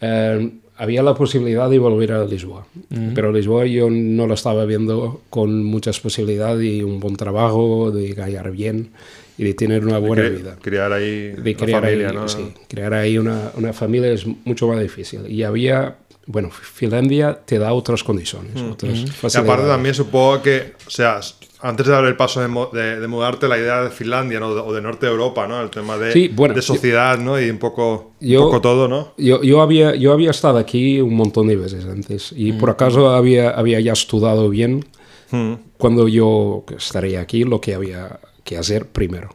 eh, 0.00 0.50
había 0.76 1.02
la 1.02 1.14
posibilidad 1.14 1.70
de 1.70 1.78
volver 1.78 2.12
a 2.12 2.24
Lisboa, 2.24 2.66
pero 3.14 3.32
Lisboa 3.32 3.64
yo 3.64 3.88
no 3.90 4.26
lo 4.26 4.34
estaba 4.34 4.64
viendo 4.64 5.22
con 5.30 5.64
muchas 5.64 6.00
posibilidades 6.00 6.64
y 6.64 6.82
un 6.82 6.98
buen 7.00 7.16
trabajo, 7.16 7.92
de 7.92 8.08
ganar 8.12 8.50
bien 8.50 8.90
y 9.38 9.44
de 9.44 9.54
tener 9.54 9.84
una 9.86 9.98
buena 9.98 10.24
cre- 10.24 10.36
vida. 10.36 10.56
Criar 10.60 10.92
ahí 10.92 11.28
De 11.30 11.50
una 11.52 11.64
crear 11.64 11.82
familia, 11.82 12.08
ahí, 12.10 12.14
¿no? 12.16 12.28
sí, 12.28 12.52
crear 12.68 12.92
ahí 12.94 13.18
una, 13.18 13.52
una 13.56 13.72
familia 13.72 14.10
es 14.12 14.26
mucho 14.44 14.66
más 14.68 14.80
difícil. 14.80 15.20
Y 15.30 15.44
había, 15.44 15.96
bueno, 16.26 16.50
Finlandia 16.50 17.38
te 17.44 17.58
da 17.58 17.72
otras 17.72 18.02
condiciones, 18.04 18.60
otras 18.62 18.94
Y 18.98 19.06
facilidades. 19.06 19.36
aparte 19.50 19.66
también 19.68 19.94
supongo 19.94 20.40
que, 20.42 20.72
o 20.86 20.90
sea, 20.90 21.20
antes 21.60 21.86
de 21.86 21.92
dar 21.92 22.04
el 22.04 22.16
paso 22.16 22.40
de, 22.40 22.48
de- 22.78 23.00
de 23.00 23.06
mudarte, 23.08 23.48
la 23.48 23.58
idea 23.58 23.82
de 23.82 23.90
Finlandia 23.90 24.38
¿no? 24.40 24.48
o 24.48 24.72
de 24.72 24.82
norte 24.82 25.06
de 25.06 25.12
Europa, 25.12 25.46
¿no? 25.46 25.60
El 25.62 25.70
tema 25.70 25.96
de, 25.96 26.12
Sí, 26.12 26.28
bueno, 26.28 26.54
de 26.54 26.62
sociedad, 26.62 27.18
¿no? 27.18 27.40
Y 27.40 27.48
un 27.50 27.58
poco, 27.58 28.12
un 28.20 28.28
yo- 28.28 28.40
poco 28.42 28.60
todo, 28.60 28.88
¿no? 28.88 29.14
Yo, 29.16 29.42
yo, 29.42 29.60
había, 29.62 29.94
yo 29.94 30.12
había 30.12 30.30
estado 30.30 30.58
aquí 30.58 31.00
un 31.00 31.14
montón 31.14 31.46
de 31.46 31.56
veces 31.56 31.84
antes 31.86 32.32
y 32.36 32.52
por 32.52 32.70
acaso 32.70 33.10
había, 33.10 33.50
había 33.50 33.80
ya 33.80 33.92
estudiado 33.92 34.48
bien 34.50 34.84
Mm. 35.30 35.54
cuando 35.78 36.06
yo 36.06 36.64
estaría 36.76 37.20
aquí 37.20 37.44
lo 37.44 37.60
que 37.60 37.74
había 37.74 38.20
que 38.44 38.58
hacer 38.58 38.86
primero. 38.86 39.30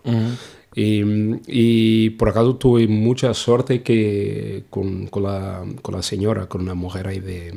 Y, 0.79 1.03
y 1.47 2.09
por 2.11 2.29
acaso 2.29 2.55
tuve 2.55 2.87
mucha 2.87 3.33
suerte 3.33 3.81
que 3.81 4.63
con, 4.69 5.07
con, 5.07 5.23
la, 5.23 5.63
con 5.81 5.95
la 5.95 6.01
señora, 6.01 6.47
con 6.47 6.61
una 6.61 6.73
mujer 6.73 7.07
ahí 7.07 7.19
de, 7.19 7.53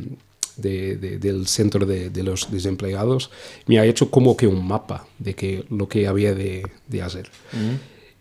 de- 0.57 0.97
de- 0.97 1.19
del 1.19 1.47
centro 1.47 1.87
de, 1.87 2.11
los 2.23 2.50
desempleados, 2.50 3.31
me 3.67 3.79
ha 3.79 3.87
hecho 3.87 4.11
como 4.11 4.37
que 4.37 4.47
un 4.47 4.67
mapa 4.67 5.07
de 5.19 5.35
que, 5.35 5.64
lo 5.71 5.88
que 5.88 6.07
había 6.09 6.35
de, 6.35 6.62
hacer. 7.02 7.31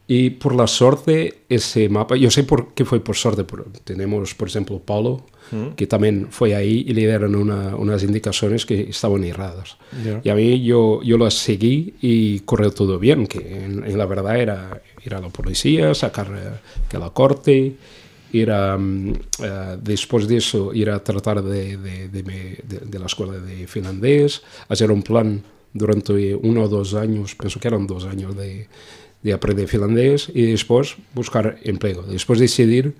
Y 0.08 0.31
por 0.31 0.53
la 0.55 0.67
suerte, 0.67 1.36
ese 1.48 1.88
mapa, 1.88 2.17
yo 2.17 2.29
sé 2.29 2.43
por 2.43 2.74
qué 2.74 2.84
fue 2.84 3.00
por 3.00 3.15
suerte, 3.15 3.43
pero 3.46 3.65
tenemos, 3.86 4.36
por 4.36 4.50
ejemplo, 4.50 4.79
Paulo, 4.79 5.25
que 5.75 5.86
también 5.88 6.27
fue 6.29 6.55
ahí 6.55 6.86
y 6.88 6.93
le 6.93 7.01
dieron 7.01 7.36
una- 7.36 7.75
unas 7.75 8.03
indicaciones 8.03 8.65
que 8.65 8.81
estaban 8.89 9.24
erradas. 9.25 9.77
Ya. 10.05 10.22
Y 10.24 10.29
a 10.29 10.36
mí 10.36 10.63
yo, 10.63 11.01
yo 11.03 11.17
las 11.17 11.34
seguí 11.34 11.93
y 12.01 12.39
corrió 12.41 12.72
todo 12.72 13.00
bien, 13.00 13.27
que 13.27 13.39
en, 13.65 13.84
en 13.86 13.98
la 13.98 14.05
verdad 14.05 14.38
era 14.39 14.81
ir 15.05 15.13
a 15.15 15.20
la 15.22 15.29
policía, 15.29 15.93
sacar 15.93 16.27
eh, 16.36 16.60
que 16.89 16.98
la 16.98 17.10
corte, 17.10 17.75
ir 18.34 18.51
a, 18.51 18.77
mm, 18.77 19.13
eh, 19.43 19.77
después 19.81 20.27
de 20.27 20.38
eso, 20.38 20.74
ir 20.74 20.89
a 20.89 21.03
tratar 21.03 21.43
de, 21.43 21.77
de, 21.77 22.08
de 22.10 22.24
de- 22.24 23.00
la 23.00 23.05
escuela 23.05 23.34
de 23.34 23.67
finlandés, 23.67 24.41
hacer 24.70 24.91
un 24.91 25.03
plan 25.03 25.41
durante 25.74 26.36
uno 26.36 26.63
o 26.63 26.67
dos 26.67 26.93
años, 26.93 27.36
pienso 27.36 27.60
que 27.60 27.67
eran 27.67 27.88
dos 27.88 28.05
años 28.05 28.36
de, 28.36 28.67
de 29.24 29.34
aprender 29.34 29.67
finlandés 29.67 30.29
y 30.34 30.43
después 30.51 30.96
buscar 31.13 31.58
empleo, 31.63 32.03
después 32.03 32.39
decidir 32.39 32.93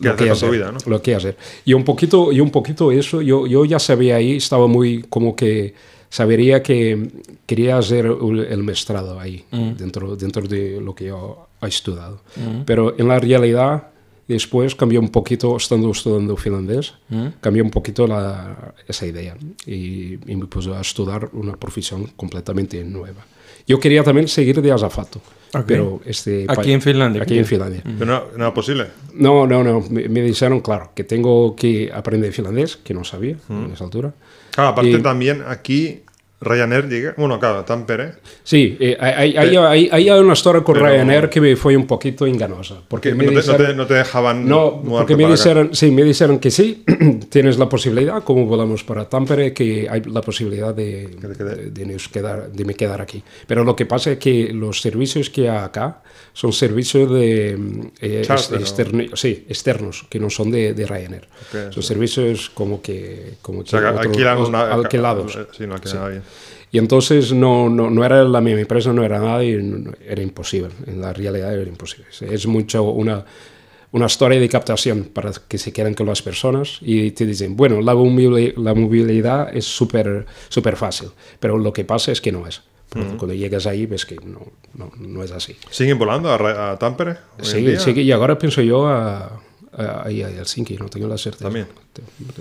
¿Qué 0.00 0.08
hacer 0.08 0.28
con 0.28 0.38
tu 0.40 0.50
vida, 0.50 0.72
no? 0.72 0.78
lo 0.86 1.00
que 1.02 1.14
hacer. 1.14 1.36
Y 1.64 1.74
un 1.74 1.84
poquito, 1.84 2.32
y 2.32 2.40
un 2.40 2.50
poquito 2.50 2.90
eso, 2.90 3.22
yo, 3.22 3.46
yo 3.46 3.64
ya 3.64 3.78
sabía 3.78 4.16
ahí, 4.16 4.36
estaba 4.36 4.66
muy 4.66 5.02
como 5.08 5.36
que 5.36 5.74
sabería 6.12 6.62
que 6.62 7.08
quería 7.46 7.78
hacer 7.78 8.04
el 8.04 8.62
maestrado 8.62 9.18
ahí, 9.18 9.46
dentro, 9.50 10.14
dentro 10.14 10.42
de 10.46 10.78
lo 10.78 10.94
que 10.94 11.06
yo 11.06 11.46
he 11.62 11.66
estudiado. 11.68 12.20
Pero 12.66 12.94
en 12.98 13.08
la 13.08 13.18
realidad, 13.18 13.88
después 14.28 14.74
cambió 14.74 15.00
un 15.00 15.08
poquito, 15.08 15.56
estando 15.56 15.90
estudiando 15.90 16.36
finlandés, 16.36 16.92
cambió 17.40 17.64
un 17.64 17.70
poquito 17.70 18.06
la, 18.06 18.74
esa 18.86 19.06
idea 19.06 19.36
y, 19.66 20.18
y 20.30 20.36
me 20.36 20.44
puse 20.46 20.70
a 20.74 20.82
estudiar 20.82 21.30
una 21.32 21.56
profesión 21.56 22.06
completamente 22.14 22.84
nueva. 22.84 23.24
Yo 23.66 23.80
quería 23.80 24.02
también 24.04 24.28
seguir 24.28 24.60
de 24.60 24.70
azafato, 24.70 25.18
Ok. 25.54 25.64
pero 25.66 26.00
este 26.04 26.44
Aquí 26.48 26.72
en 26.72 26.82
Finlandia, 26.82 27.22
Aquí 27.22 27.34
aquí. 27.34 27.38
en 27.38 27.46
Finlandia. 27.46 27.80
Pero 27.84 28.04
no, 28.04 28.22
no 28.36 28.44
era 28.44 28.52
posible. 28.52 28.88
No, 29.14 29.46
no, 29.46 29.62
no. 29.64 29.80
Me, 29.88 30.08
me 30.08 30.20
dijeron, 30.20 30.60
claro, 30.60 30.90
que 30.94 31.04
tengo 31.04 31.54
que 31.56 31.90
aprender 31.94 32.32
finlandés, 32.32 32.76
que 32.76 32.92
no 32.92 33.02
sabía 33.04 33.36
en 33.48 33.70
esa 33.72 33.84
altura. 33.84 34.12
Claro, 34.52 34.70
aparte 34.70 34.90
Y- 34.90 35.02
también 35.02 35.42
aquí 35.46 36.00
Ryanair 36.44 36.88
llega, 36.88 37.14
bueno, 37.16 37.38
claro, 37.38 37.64
Tampere. 37.64 38.14
Sí, 38.42 38.76
eh, 38.80 38.96
hay, 38.98 39.36
hay, 39.36 39.56
hay, 39.56 39.88
hay 39.92 40.10
una 40.10 40.32
historia 40.32 40.64
con 40.64 40.74
Pero- 40.74 40.86
Ryanair 40.88 41.30
que 41.30 41.40
me 41.40 41.54
fue 41.54 41.76
un 41.76 41.86
poquito 41.86 42.26
enganosa. 42.26 42.82
Porque 42.88 43.10
Que 43.10 43.14
me 43.14 43.24
no 43.26 43.30
te, 43.30 43.34
no 43.36 43.42
dijeron- 43.42 43.66
te- 43.68 43.74
no 43.74 43.86
te 43.86 43.94
dejaban 43.94 44.48
No, 44.48 44.82
porque 44.82 45.14
me 45.14 45.24
acá. 45.26 45.34
dijeron, 45.34 45.70
sí, 45.72 45.92
me 45.92 46.02
dijeron 46.02 46.40
que 46.40 46.50
sí, 46.50 46.84
tienes 47.30 47.58
la 47.58 47.68
posibilidad, 47.68 48.24
como 48.24 48.44
volamos 48.46 48.82
para 48.82 49.08
Tampere, 49.08 49.52
que 49.54 49.86
hay 49.88 50.02
la 50.02 50.20
posibilidad 50.20 50.74
de, 50.74 51.06
de, 51.16 51.70
de 51.70 51.86
nos 51.86 52.08
quedar, 52.08 52.50
de 52.50 52.64
me 52.64 52.74
quedar 52.74 53.00
aquí. 53.00 53.22
Pero 53.46 53.62
lo 53.62 53.76
que 53.76 53.86
pasa 53.86 54.10
es 54.10 54.18
que 54.18 54.52
los 54.52 54.80
servicios 54.80 55.30
que 55.30 55.48
hay 55.48 55.58
acá 55.58 56.02
son 56.32 56.52
servicios 56.52 57.10
de 57.12 57.56
mm, 57.58 57.80
eh, 58.00 58.22
Charter, 58.24 58.60
¿no? 58.60 58.66
externi- 58.66 59.10
sí, 59.16 59.44
externos, 59.48 60.06
que 60.08 60.18
no 60.18 60.30
son 60.30 60.50
de, 60.50 60.74
de 60.74 60.86
Ryanair. 60.86 61.24
Ok, 61.24 61.72
son 61.72 61.82
servicios 61.82 62.50
como 62.50 62.80
que, 62.80 63.34
como 63.42 63.60
O 63.60 63.64
que 63.64 63.70
sea, 63.70 63.80
que 63.80 63.86
otro- 63.88 64.00
alquilan 64.00 64.38
o- 64.38 64.48
una, 64.48 64.72
alquilados. 64.72 65.38
Sí, 65.56 65.66
no 65.66 65.74
alquilan 65.74 65.98
a 65.98 66.04
alguien. 66.06 66.22
Y 66.70 66.78
entonces 66.78 67.32
no, 67.34 67.68
no, 67.68 67.90
no 67.90 68.02
era 68.04 68.24
la 68.24 68.40
misma 68.40 68.60
empresa, 68.62 68.92
no 68.94 69.04
era 69.04 69.18
nada 69.18 69.44
y 69.44 69.54
no- 69.62 69.92
era 70.08 70.22
imposible. 70.22 70.70
En 70.86 71.00
la 71.02 71.12
realidad 71.12 71.52
era 71.52 71.68
imposible. 71.68 72.06
Es 72.22 72.46
mucho 72.46 72.82
una, 72.84 73.24
una 73.90 74.06
historia 74.06 74.40
de 74.40 74.48
captación 74.48 75.10
para 75.12 75.32
que 75.46 75.58
se 75.58 75.70
queden 75.70 75.92
con 75.92 76.06
las 76.06 76.22
personas 76.22 76.78
y 76.80 77.10
te 77.10 77.26
dicen, 77.26 77.56
bueno, 77.58 77.82
la, 77.82 77.94
mobili- 77.94 78.54
la 78.56 78.72
movilidad 78.72 79.54
es 79.54 79.66
súper 79.66 80.24
súper 80.48 80.76
fácil, 80.76 81.08
pero 81.38 81.58
lo 81.58 81.74
que 81.74 81.84
pasa 81.84 82.10
es 82.10 82.22
que 82.22 82.32
no 82.32 82.46
es. 82.46 82.62
Porque 82.92 83.16
Cuando 83.16 83.34
llegas 83.34 83.66
ahí 83.66 83.86
ves 83.86 84.04
que 84.04 84.16
no, 84.16 84.40
no, 84.74 84.92
no 84.98 85.22
es 85.22 85.30
así. 85.30 85.56
¿Siguen 85.70 85.98
volando 85.98 86.30
a, 86.30 86.72
a 86.72 86.78
Tampere? 86.78 87.16
Sí, 87.40 87.76
sí, 87.78 87.92
y 87.92 88.12
ahora 88.12 88.36
pienso 88.36 88.60
yo 88.60 88.86
a, 88.86 89.40
a, 89.72 90.02
a 90.06 90.10
Helsinki, 90.10 90.76
no 90.76 90.88
tengo 90.88 91.08
la 91.08 91.16
certeza. 91.16 91.44
También. 91.44 91.66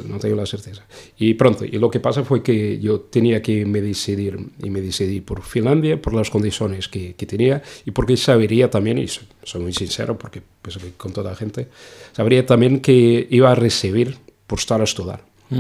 No 0.08 0.20
tengo 0.20 0.36
la 0.36 0.46
certeza. 0.46 0.84
Y 1.17 1.34
pronto, 1.36 1.63
y 1.65 1.72
lo 1.77 1.89
que 1.89 2.00
pasa 2.00 2.24
fue 2.24 2.43
que 2.43 2.79
yo 2.79 3.00
tenía 3.00 3.41
que 3.41 3.65
me 3.65 3.81
decidir, 3.81 4.38
y 4.62 4.70
me 4.70 4.81
decidí 4.81 5.22
por 5.22 5.41
Finlandia, 5.41 6.01
por 6.01 6.13
las 6.13 6.29
condiciones 6.29 6.88
que, 6.88 7.15
que 7.15 7.25
tenía, 7.25 7.62
y 7.86 7.91
porque 7.91 8.17
sabería 8.17 8.70
también, 8.70 8.98
y 8.98 9.08
soy, 9.08 9.27
soy 9.43 9.62
muy 9.62 9.74
sincero, 9.74 10.17
porque 10.17 10.41
pues, 10.62 10.77
con 10.98 11.13
toda 11.13 11.31
la 11.31 11.36
gente, 11.36 11.70
sabría 12.12 12.46
también 12.46 12.81
que 12.81 13.27
iba 13.29 13.51
a 13.51 13.55
recibir 13.55 14.17
por 14.48 14.60
estar 14.60 14.81
a 14.81 14.84
estudiar. 14.84 15.24
Y, 15.50 15.55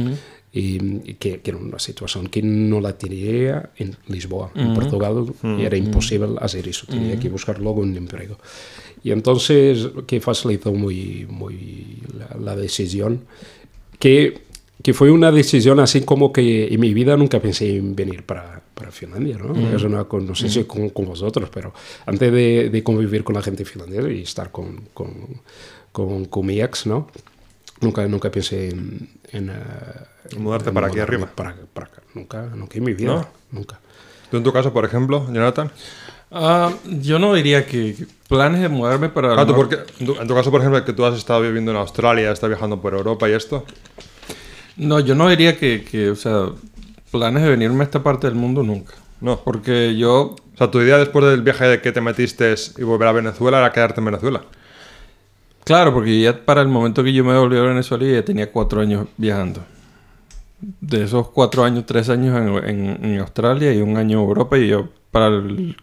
y 0.53 1.13
que, 1.13 1.39
que 1.39 1.51
era 1.51 1.57
una 1.57 1.79
situación 1.79 2.27
que 2.27 2.41
no 2.41 2.81
la 2.81 2.97
tenía 2.97 3.69
en 3.77 3.95
Lisboa, 4.07 4.51
en 4.53 4.73
Portugal, 4.73 5.33
y 5.57 5.63
era 5.63 5.77
imposible 5.77 6.35
hacer 6.41 6.67
eso, 6.67 6.85
tenía 6.87 7.17
que 7.17 7.29
buscar 7.29 7.59
luego 7.59 7.81
un 7.81 7.95
empleo. 7.95 8.37
Y 9.03 9.11
entonces, 9.11 9.87
que 10.05 10.19
facilitó 10.19 10.73
muy, 10.73 11.25
muy 11.29 11.99
la, 12.17 12.37
la 12.37 12.55
decisión, 12.55 13.21
que, 13.97 14.41
que 14.83 14.93
fue 14.93 15.09
una 15.09 15.31
decisión 15.31 15.79
así 15.79 16.01
como 16.01 16.33
que 16.33 16.67
en 16.67 16.79
mi 16.81 16.93
vida 16.93 17.15
nunca 17.15 17.39
pensé 17.39 17.77
en 17.77 17.95
venir 17.95 18.23
para, 18.23 18.61
para 18.73 18.91
Finlandia, 18.91 19.37
¿no? 19.37 19.55
Es 19.73 19.83
una, 19.83 20.05
no 20.11 20.35
sé 20.35 20.49
si 20.49 20.65
con, 20.65 20.89
con 20.89 21.05
vosotros, 21.05 21.49
pero 21.51 21.73
antes 22.05 22.31
de, 22.31 22.69
de 22.69 22.83
convivir 22.83 23.23
con 23.23 23.35
la 23.35 23.41
gente 23.41 23.63
finlandesa 23.63 24.09
y 24.09 24.23
estar 24.23 24.51
con, 24.51 24.81
con, 24.93 25.13
con, 25.93 26.25
con 26.25 26.45
mi 26.45 26.59
ex, 26.61 26.87
¿no? 26.87 27.07
Nunca, 27.79 28.05
nunca 28.07 28.29
pensé 28.29 28.69
en... 28.69 29.07
en, 29.31 29.49
eh, 29.49 29.53
Mudarte 30.37 30.71
para 30.71 30.87
aquí 30.87 30.99
arriba. 30.99 31.27
Para, 31.35 31.55
para 31.73 31.87
acá. 31.87 32.01
Nunca, 32.13 32.41
nunca 32.55 32.77
en 32.77 32.83
mi 32.83 32.93
vida. 32.93 33.13
¿No? 33.13 33.27
Nunca. 33.51 33.79
¿Tú 34.29 34.37
en 34.37 34.43
tu 34.43 34.53
caso, 34.53 34.71
por 34.73 34.85
ejemplo, 34.85 35.25
Jonathan? 35.31 35.71
Ah, 36.31 36.71
yo 36.85 37.19
no 37.19 37.33
diría 37.33 37.65
que 37.65 37.95
planes 38.29 38.61
de 38.61 38.69
mudarme 38.69 39.09
para... 39.09 39.33
el 39.33 39.39
Ah, 39.39 39.45
tú 39.45 39.53
norte- 39.53 39.77
porque, 39.77 39.93
en, 39.99 40.05
tu, 40.05 40.21
en 40.21 40.27
tu 40.27 40.33
caso, 40.33 40.49
por 40.51 40.61
ejemplo, 40.61 40.83
que 40.85 40.93
tú 40.93 41.03
has 41.05 41.15
estado 41.17 41.41
viviendo 41.41 41.71
en 41.71 41.77
Australia, 41.77 42.31
estás 42.31 42.49
viajando 42.49 42.79
por 42.81 42.93
Europa 42.93 43.27
y 43.29 43.33
esto. 43.33 43.65
No, 44.77 44.99
yo 45.01 45.15
no 45.15 45.27
diría 45.27 45.57
que, 45.57 45.83
que, 45.83 46.09
o 46.09 46.15
sea, 46.15 46.45
planes 47.11 47.43
de 47.43 47.49
venirme 47.49 47.81
a 47.81 47.83
esta 47.83 48.01
parte 48.01 48.27
del 48.27 48.35
mundo 48.37 48.63
nunca. 48.63 48.93
No. 49.19 49.41
Porque 49.43 49.97
yo, 49.97 50.35
O 50.53 50.57
sea, 50.57 50.71
tu 50.71 50.79
idea 50.81 50.97
después 50.97 51.25
del 51.25 51.41
viaje 51.41 51.65
de 51.65 51.81
que 51.81 51.91
te 51.91 51.99
metiste 51.99 52.55
y 52.77 52.83
volver 52.83 53.09
a 53.09 53.11
Venezuela 53.11 53.57
era 53.59 53.71
quedarte 53.73 53.99
en 53.99 54.05
Venezuela. 54.05 54.41
claro, 55.65 55.93
porque 55.93 56.21
ya 56.21 56.45
para 56.45 56.61
el 56.61 56.69
momento 56.69 57.03
que 57.03 57.11
yo 57.11 57.23
me 57.25 57.37
volví 57.37 57.57
a 57.57 57.61
Venezuela 57.61 58.05
ya 58.05 58.23
tenía 58.23 58.49
cuatro 58.51 58.79
años 58.81 59.07
viajando. 59.17 59.61
De 60.79 61.03
esos 61.03 61.29
cuatro 61.29 61.63
años, 61.63 61.85
tres 61.85 62.09
años 62.09 62.37
en, 62.37 62.69
en- 62.69 63.05
en 63.05 63.19
Australia 63.19 63.73
y 63.73 63.81
un 63.81 63.97
año 63.97 64.21
en 64.21 64.27
Europa 64.27 64.57
y 64.57 64.67
yo 64.67 64.89
para 65.11 65.27
el 65.27 65.75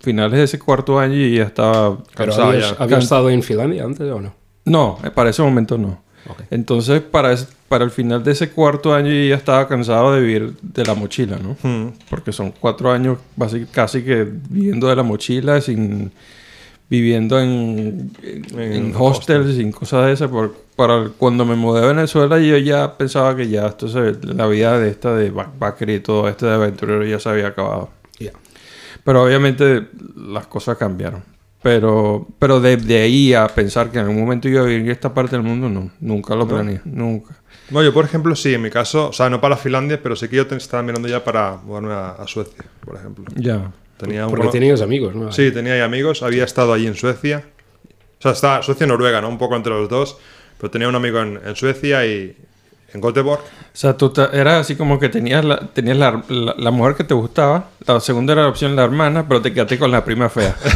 finales 0.00 0.38
de 0.38 0.44
ese 0.44 0.58
cuarto 0.58 0.98
año 0.98 1.14
ya 1.26 1.42
estaba 1.44 1.98
Cansado 2.14 2.50
¿habías, 2.50 2.72
Can- 2.74 2.92
estado 2.98 3.30
en 3.30 3.42
Finlandia 3.42 3.84
antes 3.84 4.00
o 4.10 4.20
no? 4.20 4.34
No, 4.64 4.98
eh, 5.02 5.10
para 5.10 5.30
ese 5.30 5.42
momento 5.42 5.76
no. 5.78 6.02
Entonces, 6.50 7.00
para, 7.00 7.32
es- 7.32 7.48
para 7.68 7.84
el 7.84 7.90
final 7.90 8.22
de 8.22 8.32
ese 8.32 8.50
cuarto 8.50 8.92
año 8.94 9.10
ya 9.10 9.34
estaba 9.34 9.66
cansado 9.66 10.12
de 10.12 10.20
vivir 10.20 10.54
de 10.60 10.84
la 10.84 10.94
mochila, 10.94 11.38
¿no? 11.42 11.56
Mm. 11.66 11.92
Porque 12.10 12.32
son 12.32 12.52
cuatro 12.52 12.92
años 12.92 13.18
casi 13.72 14.02
que 14.02 14.24
viviendo 14.50 14.88
de 14.88 14.96
la 14.96 15.02
mochila, 15.02 15.60
sin 15.62 16.12
viviendo 16.90 17.38
en, 17.40 18.10
en, 18.22 18.60
En 18.60 18.94
hostels, 18.96 19.56
sin 19.56 19.72
cosas 19.72 20.06
de 20.06 20.12
esas. 20.12 20.30
Por, 20.30 20.54
para 20.76 21.08
cuando 21.18 21.44
me 21.44 21.54
mudé 21.56 21.82
a 21.84 21.88
Venezuela 21.88 22.38
yo 22.38 22.56
ya 22.58 22.96
pensaba 22.96 23.34
que 23.36 23.48
ya 23.48 23.66
esto 23.66 23.88
se- 23.88 24.16
la 24.34 24.46
vida 24.46 24.78
de 24.78 24.88
esta 24.90 25.14
de 25.14 25.30
backpacker 25.30 25.90
y 25.90 26.00
todo 26.00 26.28
esto 26.28 26.46
de 26.46 26.54
aventurero 26.54 27.04
ya 27.04 27.18
se 27.20 27.28
había 27.28 27.48
acabado. 27.48 27.90
Ya. 28.18 28.32
Pero 29.04 29.22
obviamente 29.24 29.86
las 30.16 30.46
cosas 30.46 30.76
cambiaron. 30.78 31.22
Pero, 31.62 32.26
pero 32.38 32.60
de, 32.60 32.76
de 32.76 33.02
ahí 33.02 33.34
a 33.34 33.48
pensar 33.48 33.90
que 33.90 33.98
en 33.98 34.04
algún 34.06 34.20
momento 34.20 34.48
iba 34.48 34.60
a 34.60 34.64
vivir 34.64 34.82
en 34.82 34.90
esta 34.92 35.12
parte 35.12 35.34
del 35.36 35.44
mundo, 35.44 35.68
no. 35.68 35.90
Nunca 36.00 36.36
lo 36.36 36.46
planeé. 36.46 36.80
Nunca. 36.84 37.34
No, 37.70 37.82
yo 37.82 37.92
por 37.92 38.04
ejemplo 38.04 38.34
sí, 38.36 38.54
en 38.54 38.62
mi 38.62 38.70
caso, 38.70 39.08
o 39.08 39.12
sea, 39.12 39.28
no 39.28 39.40
para 39.40 39.56
Finlandia, 39.56 40.00
pero 40.00 40.14
sí 40.14 40.28
que 40.28 40.36
yo 40.36 40.46
te- 40.46 40.54
estaba 40.56 40.82
mirando 40.84 41.08
ya 41.08 41.22
para 41.24 41.56
mudarme 41.56 41.92
a, 41.92 42.10
a 42.12 42.26
Suecia, 42.28 42.64
por 42.84 42.94
ejemplo. 42.96 43.24
Ya. 43.34 43.72
Tenía 43.98 44.24
un 44.24 44.30
Porque 44.30 44.42
cono- 44.46 44.52
tenías 44.52 44.80
amigos, 44.80 45.14
¿no? 45.14 45.32
Sí, 45.32 45.50
tenía 45.50 45.74
ahí 45.74 45.80
amigos, 45.80 46.22
había 46.22 46.44
estado 46.44 46.72
allí 46.72 46.86
en 46.86 46.94
Suecia. 46.94 47.44
O 48.18 48.22
sea, 48.22 48.32
está 48.32 48.62
Suecia 48.62 48.84
y 48.84 48.88
Noruega, 48.88 49.20
¿no? 49.20 49.28
Un 49.28 49.38
poco 49.38 49.56
entre 49.56 49.72
los 49.72 49.88
dos. 49.88 50.16
Pero 50.58 50.70
tenía 50.70 50.88
un 50.88 50.94
amigo 50.94 51.20
en, 51.20 51.40
en 51.44 51.54
Suecia 51.56 52.04
y 52.06 52.36
en 52.92 53.00
Göteborg. 53.00 53.40
O 53.40 53.44
sea, 53.72 53.96
tú 53.96 54.12
era 54.32 54.58
así 54.60 54.74
como 54.76 54.98
que 54.98 55.08
tenías, 55.08 55.44
la, 55.44 55.58
tenías 55.72 55.96
la, 55.96 56.22
la- 56.28 56.54
la 56.58 56.70
mujer 56.70 56.94
que 56.96 57.04
te 57.04 57.14
gustaba, 57.14 57.68
la 57.86 58.00
segunda 58.00 58.32
era 58.32 58.42
la 58.42 58.48
opción 58.48 58.74
la 58.74 58.82
hermana, 58.84 59.26
pero 59.28 59.40
te 59.42 59.52
quedaste 59.52 59.78
con 59.78 59.90
la 59.90 60.04
prima 60.04 60.28
fea. 60.28 60.56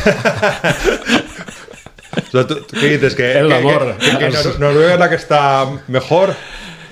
O 2.14 2.30
sea, 2.32 2.46
¿tú, 2.46 2.56
tú 2.56 2.76
qué 2.78 2.88
dices? 2.90 3.14
¿Que, 3.14 3.38
El 3.38 3.48
que- 3.48 3.54
amor. 3.54 3.94
que- 3.98 4.18
que 4.18 4.28
Nor- 4.30 4.58
Noruega 4.58 4.94
es 4.94 4.98
la 5.00 5.08
que 5.08 5.14
está 5.16 5.66
mejor? 5.88 6.34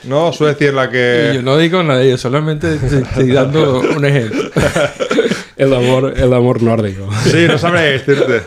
¿No? 0.04 0.32
Suecia 0.32 0.68
es 0.68 0.74
la 0.74 0.86
Y 0.86 0.90
que... 0.90 1.32
yo 1.34 1.42
no 1.42 1.56
digo 1.58 1.82
nada 1.82 1.98
de 2.00 2.06
ello, 2.08 2.18
solamente 2.18 2.76
te 2.76 2.98
estoy 3.00 3.28
dando 3.30 3.80
un 3.80 4.04
ejemplo. 4.04 4.50
El 5.60 5.74
amor, 5.74 6.14
el 6.16 6.32
amor 6.32 6.62
nórdico. 6.62 7.08
Sí, 7.24 7.46
no 7.46 7.58
sabré 7.58 7.92
decirte. 7.92 8.42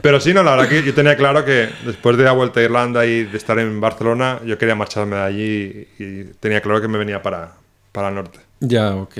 Pero 0.00 0.20
sí, 0.20 0.32
no, 0.32 0.42
la 0.42 0.52
verdad 0.52 0.68
que 0.68 0.82
yo 0.84 0.94
tenía 0.94 1.16
claro 1.16 1.44
que 1.44 1.68
después 1.84 2.16
de 2.16 2.24
la 2.24 2.32
vuelta 2.32 2.60
a 2.60 2.62
Irlanda 2.62 3.04
y 3.06 3.24
de 3.24 3.36
estar 3.36 3.58
en 3.58 3.80
Barcelona, 3.80 4.38
yo 4.44 4.56
quería 4.56 4.74
marcharme 4.74 5.16
de 5.16 5.22
allí 5.22 5.88
y, 5.98 6.04
y 6.04 6.24
tenía 6.38 6.60
claro 6.60 6.80
que 6.80 6.88
me 6.88 6.98
venía 6.98 7.22
para, 7.22 7.54
para 7.90 8.08
el 8.10 8.14
norte. 8.14 8.38
Ya, 8.60 8.94
ok. 8.94 9.16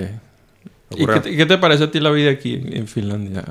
¿Y 0.96 1.06
qué 1.06 1.20
te, 1.20 1.36
qué 1.36 1.46
te 1.46 1.58
parece 1.58 1.84
a 1.84 1.90
ti 1.90 1.98
la 1.98 2.10
vida 2.10 2.30
aquí 2.30 2.62
en 2.70 2.86
Finlandia, 2.86 3.44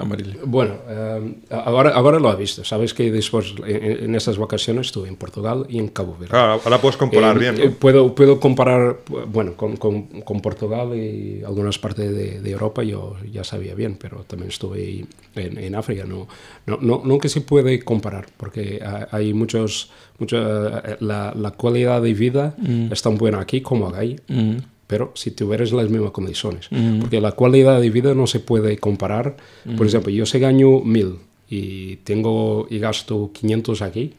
Amarillo? 0.00 0.40
Bueno, 0.44 0.74
eh, 0.88 1.34
ahora, 1.50 1.90
ahora 1.90 2.18
lo 2.18 2.28
has 2.28 2.38
visto. 2.38 2.64
Sabes 2.64 2.94
que 2.94 3.10
después, 3.12 3.54
en, 3.66 4.04
en 4.04 4.14
estas 4.14 4.38
vacaciones, 4.38 4.86
estuve 4.88 5.08
en 5.08 5.16
Portugal 5.16 5.66
y 5.68 5.78
en 5.78 5.88
Cabo 5.88 6.12
Verde. 6.12 6.28
Claro, 6.30 6.60
ahora 6.64 6.80
puedes 6.80 6.96
comparar 6.96 7.36
Eh, 7.36 7.40
bien. 7.40 7.54
¿no? 7.56 7.62
eh, 7.64 7.70
puedo, 7.70 8.14
puedo 8.14 8.40
comparar, 8.40 8.98
bueno, 9.28 9.54
con, 9.56 9.76
con- 9.76 10.02
con 10.22 10.40
Portugal 10.40 10.94
y 10.96 11.42
algunas 11.44 11.78
partes 11.78 12.10
de, 12.14 12.40
de 12.40 12.50
Europa 12.50 12.82
yo 12.82 13.16
ya 13.30 13.44
sabía 13.44 13.74
bien, 13.74 13.96
pero 14.00 14.24
también 14.26 14.50
estuve 14.50 15.06
en, 15.34 15.58
en 15.58 15.74
África. 15.74 16.04
No, 16.04 16.26
no, 16.66 17.18
que 17.18 17.28
se 17.28 17.40
puede 17.40 17.80
comparar, 17.84 18.26
porque 18.36 18.80
ha- 18.84 19.08
hay 19.10 19.34
muchos, 19.34 19.90
mucha, 20.18 20.78
eh, 20.80 20.96
la, 21.00 21.32
la 21.36 21.50
calidad 21.52 22.00
de 22.02 22.14
vida 22.14 22.54
es 22.90 23.02
tan 23.02 23.16
buena 23.18 23.40
aquí 23.40 23.60
como 23.60 23.94
ahí. 23.94 24.16
Mm, 24.28 24.56
Pero 24.90 25.12
si 25.14 25.30
tuvieras 25.30 25.70
las 25.72 25.88
mismas 25.88 26.10
condiciones, 26.10 26.68
porque 27.00 27.20
la 27.20 27.30
calidad 27.32 27.80
de 27.80 27.90
vida 27.90 28.12
no 28.12 28.26
se 28.26 28.40
puede 28.40 28.76
comparar. 28.76 29.36
Por 29.76 29.86
ejemplo, 29.86 30.10
yo 30.10 30.26
se 30.26 30.40
gano 30.40 30.80
1000 30.84 31.14
y 31.48 31.96
tengo 32.08 32.66
y 32.68 32.78
gasto 32.80 33.30
500 33.32 33.82
aquí 33.82 34.12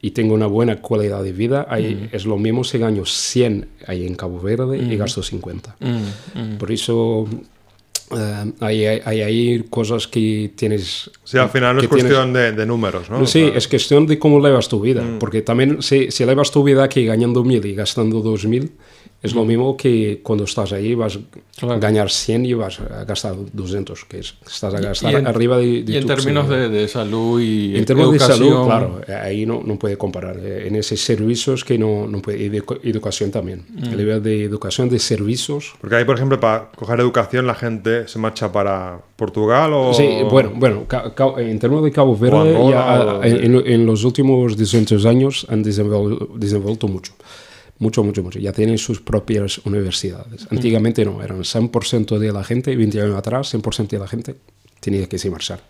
y 0.00 0.10
tengo 0.12 0.34
una 0.34 0.46
buena 0.46 0.80
calidad 0.80 1.22
de 1.24 1.32
vida, 1.32 1.66
ahí 1.70 2.08
es 2.12 2.26
lo 2.26 2.36
mismo 2.36 2.62
si 2.64 2.78
gano 2.78 3.04
100 3.06 3.66
ahí 3.86 4.06
en 4.06 4.14
Cabo 4.14 4.38
Verde 4.40 4.76
y 4.78 4.96
gasto 4.96 5.22
50. 5.22 5.76
mm, 5.80 6.58
Por 6.58 6.70
eso 6.70 7.26
eh, 8.10 8.52
hay, 8.60 8.84
hay, 8.86 9.20
hay 9.22 9.64
cosas 9.68 10.06
que 10.06 10.52
tienes... 10.54 11.10
Sí, 11.24 11.36
al 11.38 11.50
final 11.50 11.76
no 11.76 11.82
es 11.82 11.88
tienes- 11.88 12.04
cuestión 12.04 12.32
de, 12.32 12.52
de 12.52 12.66
números, 12.66 13.10
¿no? 13.10 13.26
Sí, 13.26 13.42
O 13.44 13.48
sea, 13.48 13.58
es 13.58 13.68
cuestión 13.68 14.06
de 14.06 14.18
cómo 14.18 14.40
levas 14.40 14.68
tu 14.68 14.80
vida. 14.80 15.02
Porque 15.20 15.42
también 15.42 15.82
si, 15.82 16.10
si 16.10 16.24
levas 16.24 16.50
tu 16.50 16.62
vida 16.62 16.84
aquí 16.84 17.04
ganando 17.04 17.44
1000 17.44 17.64
y 17.66 17.74
gastando 17.74 18.20
2000, 18.20 18.70
es 19.20 19.34
lo 19.34 19.44
mismo 19.44 19.76
que 19.76 20.20
cuando 20.22 20.44
estás 20.44 20.72
ahí 20.72 20.94
vas 20.94 21.18
a 21.62 21.74
ganar 21.76 22.08
100 22.08 22.46
y 22.46 22.52
vas 22.54 22.78
a 22.78 23.04
gastar 23.04 23.34
200, 23.52 24.04
que 24.04 24.20
es, 24.20 24.34
estás 24.46 24.72
a 24.74 24.80
gastar 24.80 25.12
en- 25.14 25.26
arriba 25.26 25.58
de, 25.58 25.82
de 25.82 25.92
Y 25.92 25.96
en 25.96 26.02
tu 26.02 26.06
términos 26.14 26.48
de, 26.48 26.68
de 26.68 26.86
salud 26.86 27.40
y 27.40 27.76
En 27.76 27.84
términos 27.84 28.12
de 28.12 28.18
salud, 28.20 28.46
educación, 28.46 28.66
claro, 28.66 29.00
ahí 29.24 29.44
no, 29.44 29.60
no 29.64 29.76
puede 29.76 29.96
comparar. 29.98 30.36
Eh, 30.40 30.68
En 30.68 30.76
esos 30.76 31.00
servicios 31.00 31.64
que 31.64 31.76
no, 31.78 32.06
no 32.06 32.22
puede, 32.22 32.44
y 32.44 32.48
de 32.48 32.62
edu- 32.62 32.78
educación 32.84 33.32
también. 33.32 33.64
El 33.82 33.96
nivel 33.96 34.22
de 34.22 34.44
educación 34.44 34.88
de 34.88 35.00
servicios 35.00 35.72
Porque 35.80 35.96
ahí, 35.96 36.04
por 36.04 36.14
ejemplo, 36.14 36.38
para 36.38 36.70
coger 36.76 37.00
educación 37.00 37.44
la 37.46 37.56
gente 37.56 38.06
se 38.06 38.20
marcha 38.20 38.52
para 38.52 39.00
Portugal 39.16 39.72
o... 39.74 39.92
Sí, 39.94 40.08
bueno, 40.30 40.52
bueno 40.54 40.86
en 41.38 41.58
términos 41.58 41.84
de 41.84 41.90
Cabo 41.90 42.16
Verde, 42.16 42.54
Angola, 42.54 42.70
ya, 42.70 43.14
o- 43.14 43.24
en, 43.24 43.66
en- 43.66 43.84
los 43.84 44.04
últimos 44.04 44.56
200 44.56 45.04
años 45.06 45.44
han 45.48 45.64
desenvol- 45.64 46.36
desenvuelto 46.36 46.86
mucho. 46.86 47.14
Mucho, 47.80 48.02
mucho, 48.02 48.22
mucho. 48.24 48.38
Ya 48.40 48.52
tienen 48.52 48.76
sus 48.78 49.00
propias 49.00 49.58
universidades. 49.64 50.46
Antiguamente 50.50 51.04
no, 51.04 51.22
eran 51.22 51.44
100% 51.44 52.18
de 52.18 52.32
la 52.32 52.42
gente, 52.42 52.74
20 52.74 53.00
años 53.00 53.16
atrás, 53.16 53.52
100% 53.54 53.88
de 53.88 53.98
la 53.98 54.08
gente 54.08 54.34
tenía 54.80 55.08
que 55.08 55.18
se 55.18 55.30
marchar. 55.30 55.60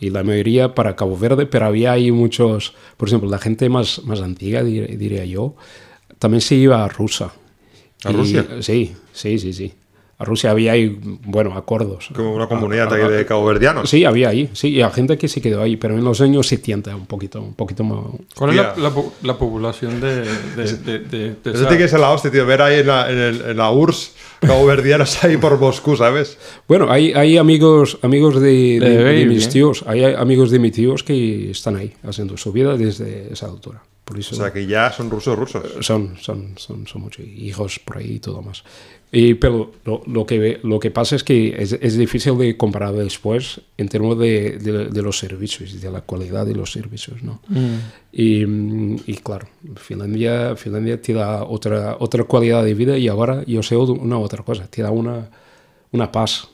Y 0.00 0.10
la 0.10 0.22
mayoría 0.24 0.74
para 0.74 0.94
Cabo 0.96 1.16
Verde, 1.18 1.46
pero 1.46 1.66
había 1.66 1.92
ahí 1.92 2.10
muchos, 2.12 2.74
por 2.96 3.08
ejemplo, 3.08 3.28
la 3.30 3.38
gente 3.38 3.68
más, 3.68 4.02
más 4.04 4.20
antigua, 4.20 4.62
dir- 4.62 4.96
diría 4.98 5.24
yo, 5.24 5.54
también 6.18 6.40
se 6.40 6.54
iba 6.54 6.84
a 6.84 6.88
Rusia. 6.88 7.30
¿A 8.04 8.10
Y- 8.10 8.14
Rusia? 8.14 8.46
Sí, 8.60 8.92
sí, 9.12 9.38
sí, 9.38 9.52
sí. 9.52 9.72
A 10.20 10.24
Rusia 10.24 10.50
había 10.50 10.72
ahí, 10.72 10.98
bueno, 11.24 11.54
acuerdos. 11.54 12.10
Como 12.12 12.34
una 12.34 12.48
comunidad 12.48 12.92
ahí 12.92 13.08
de 13.08 13.24
caboverdianos. 13.24 13.88
Sí, 13.88 14.04
había 14.04 14.30
ahí, 14.30 14.50
sí, 14.52 14.70
y 14.70 14.82
hay 14.82 14.90
gente 14.90 15.16
que 15.16 15.28
se 15.28 15.40
quedó 15.40 15.62
ahí, 15.62 15.76
pero 15.76 15.94
en 15.94 16.02
los 16.02 16.20
años 16.20 16.48
70 16.48 16.96
un 16.96 17.06
poquito, 17.06 17.40
un 17.40 17.54
poquito 17.54 17.84
más. 17.84 18.04
¿Cuál 18.34 18.50
es 18.50 18.56
la, 18.56 18.74
la 18.76 18.92
la 19.22 19.38
población 19.38 20.00
de, 20.00 20.22
de, 20.22 20.72
de, 20.84 20.98
de- 20.98 21.28
de 21.30 21.36
Eso 21.44 21.50
esa- 21.52 21.68
tiene 21.68 21.78
que 21.84 21.88
ser 21.88 22.00
la 22.00 22.10
hostia, 22.10 22.32
tío. 22.32 22.44
Ver 22.46 22.60
ahí 22.62 22.80
en 22.80 22.86
la, 22.88 23.10
en 23.12 23.18
el- 23.18 23.40
en 23.42 23.56
la 23.56 23.70
URSS 23.70 24.12
caboverdianos 24.40 25.22
ahí 25.24 25.36
por 25.36 25.56
Moscú, 25.58 25.96
¿sabes? 25.96 26.36
Bueno, 26.66 26.90
hay, 26.90 27.12
hay 27.12 27.36
amigos, 27.38 27.98
amigos 28.02 28.40
de, 28.40 28.80
de- 28.80 28.80
De 28.80 28.96
de 28.96 29.04
Baby, 29.04 29.26
mis 29.26 29.46
¿eh? 29.46 29.50
tíos, 29.50 29.84
hay 29.86 30.02
amigos 30.04 30.50
de 30.50 30.58
mis 30.58 30.72
tíos 30.72 31.04
que 31.04 31.50
están 31.52 31.76
ahí 31.76 31.92
haciendo 32.02 32.36
su 32.36 32.50
vida 32.52 32.76
desde 32.76 33.32
esa 33.32 33.46
altura. 33.46 33.82
Por 34.04 34.18
eso 34.18 34.34
O 34.34 34.38
sea, 34.38 34.50
que 34.52 34.66
ya 34.66 34.90
son 34.90 35.10
rusos 35.10 35.38
rusos. 35.38 35.62
son, 35.80 36.16
son, 36.20 36.54
son, 36.56 36.86
son 36.86 37.02
muchos 37.02 37.26
hijos 37.26 37.78
por 37.78 37.98
ahí 37.98 38.14
y 38.14 38.18
todo 38.20 38.40
más. 38.40 38.64
Y, 39.10 39.34
pero 39.34 39.72
lo, 39.86 40.02
lo 40.06 40.26
que, 40.26 40.60
lo 40.62 40.78
que 40.78 40.90
pasa 40.90 41.16
es 41.16 41.24
que 41.24 41.56
es, 41.58 41.72
es 41.72 41.96
difícil 41.96 42.36
de 42.36 42.58
comparar 42.58 42.92
después 42.94 43.60
en 43.78 43.88
términos 43.88 44.18
de, 44.18 44.58
de- 44.58 44.86
de 44.88 45.02
los 45.02 45.18
servicios 45.18 45.72
y 45.72 45.78
de 45.78 45.90
la 45.90 46.02
calidad 46.02 46.44
de 46.44 46.54
los 46.54 46.70
servicios, 46.72 47.22
¿no? 47.22 47.40
Y, 48.12 48.44
mm, 48.44 48.96
y 49.06 49.14
claro, 49.16 49.48
Finlandia, 49.76 50.56
Finlandia 50.56 51.00
te 51.00 51.14
da 51.14 51.42
otra, 51.44 51.96
otra 52.00 52.24
calidad 52.26 52.62
de 52.64 52.74
vida 52.74 52.98
y 52.98 53.08
ahora 53.08 53.44
yo 53.46 53.62
sé 53.62 53.76
una 53.76 54.18
otra 54.18 54.42
cosa, 54.44 54.66
te 54.70 54.82
da 54.82 54.90
una, 54.90 55.30
una 55.92 56.12
paz, 56.12 56.48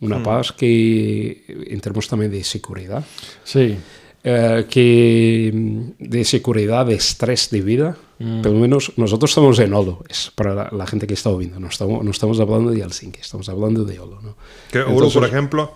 una 0.00 0.22
paz 0.22 0.52
que 0.52 1.44
en 1.70 1.80
términos 1.80 2.06
también 2.08 2.30
de 2.30 2.44
seguridad, 2.44 3.02
Sí. 3.44 3.76
Eh, 4.24 4.64
que 4.70 5.50
mm, 5.54 5.90
de 5.98 6.24
seguridad, 6.24 6.86
de 6.86 6.94
estrés 6.94 7.50
de 7.50 7.60
vida, 7.60 7.96
pelo 8.18 8.54
menos 8.54 8.92
nosotros 8.96 9.30
estamos 9.30 9.58
en 9.58 9.74
Olo, 9.74 10.02
es 10.08 10.32
para 10.34 10.54
la, 10.54 10.70
la 10.72 10.86
gente 10.86 11.06
que 11.06 11.14
está 11.14 11.30
viendo, 11.34 11.60
no 11.60 11.68
estamos, 11.68 12.02
no 12.02 12.10
estamos 12.10 12.40
hablando 12.40 12.70
de 12.70 12.80
Helsinki, 12.80 13.20
estamos 13.20 13.48
hablando 13.50 13.84
de 13.84 14.00
Olo, 14.00 14.20
¿no? 14.22 14.36
Que 14.72 14.78
Entonces- 14.80 15.12
por 15.14 15.24
ejemplo, 15.28 15.72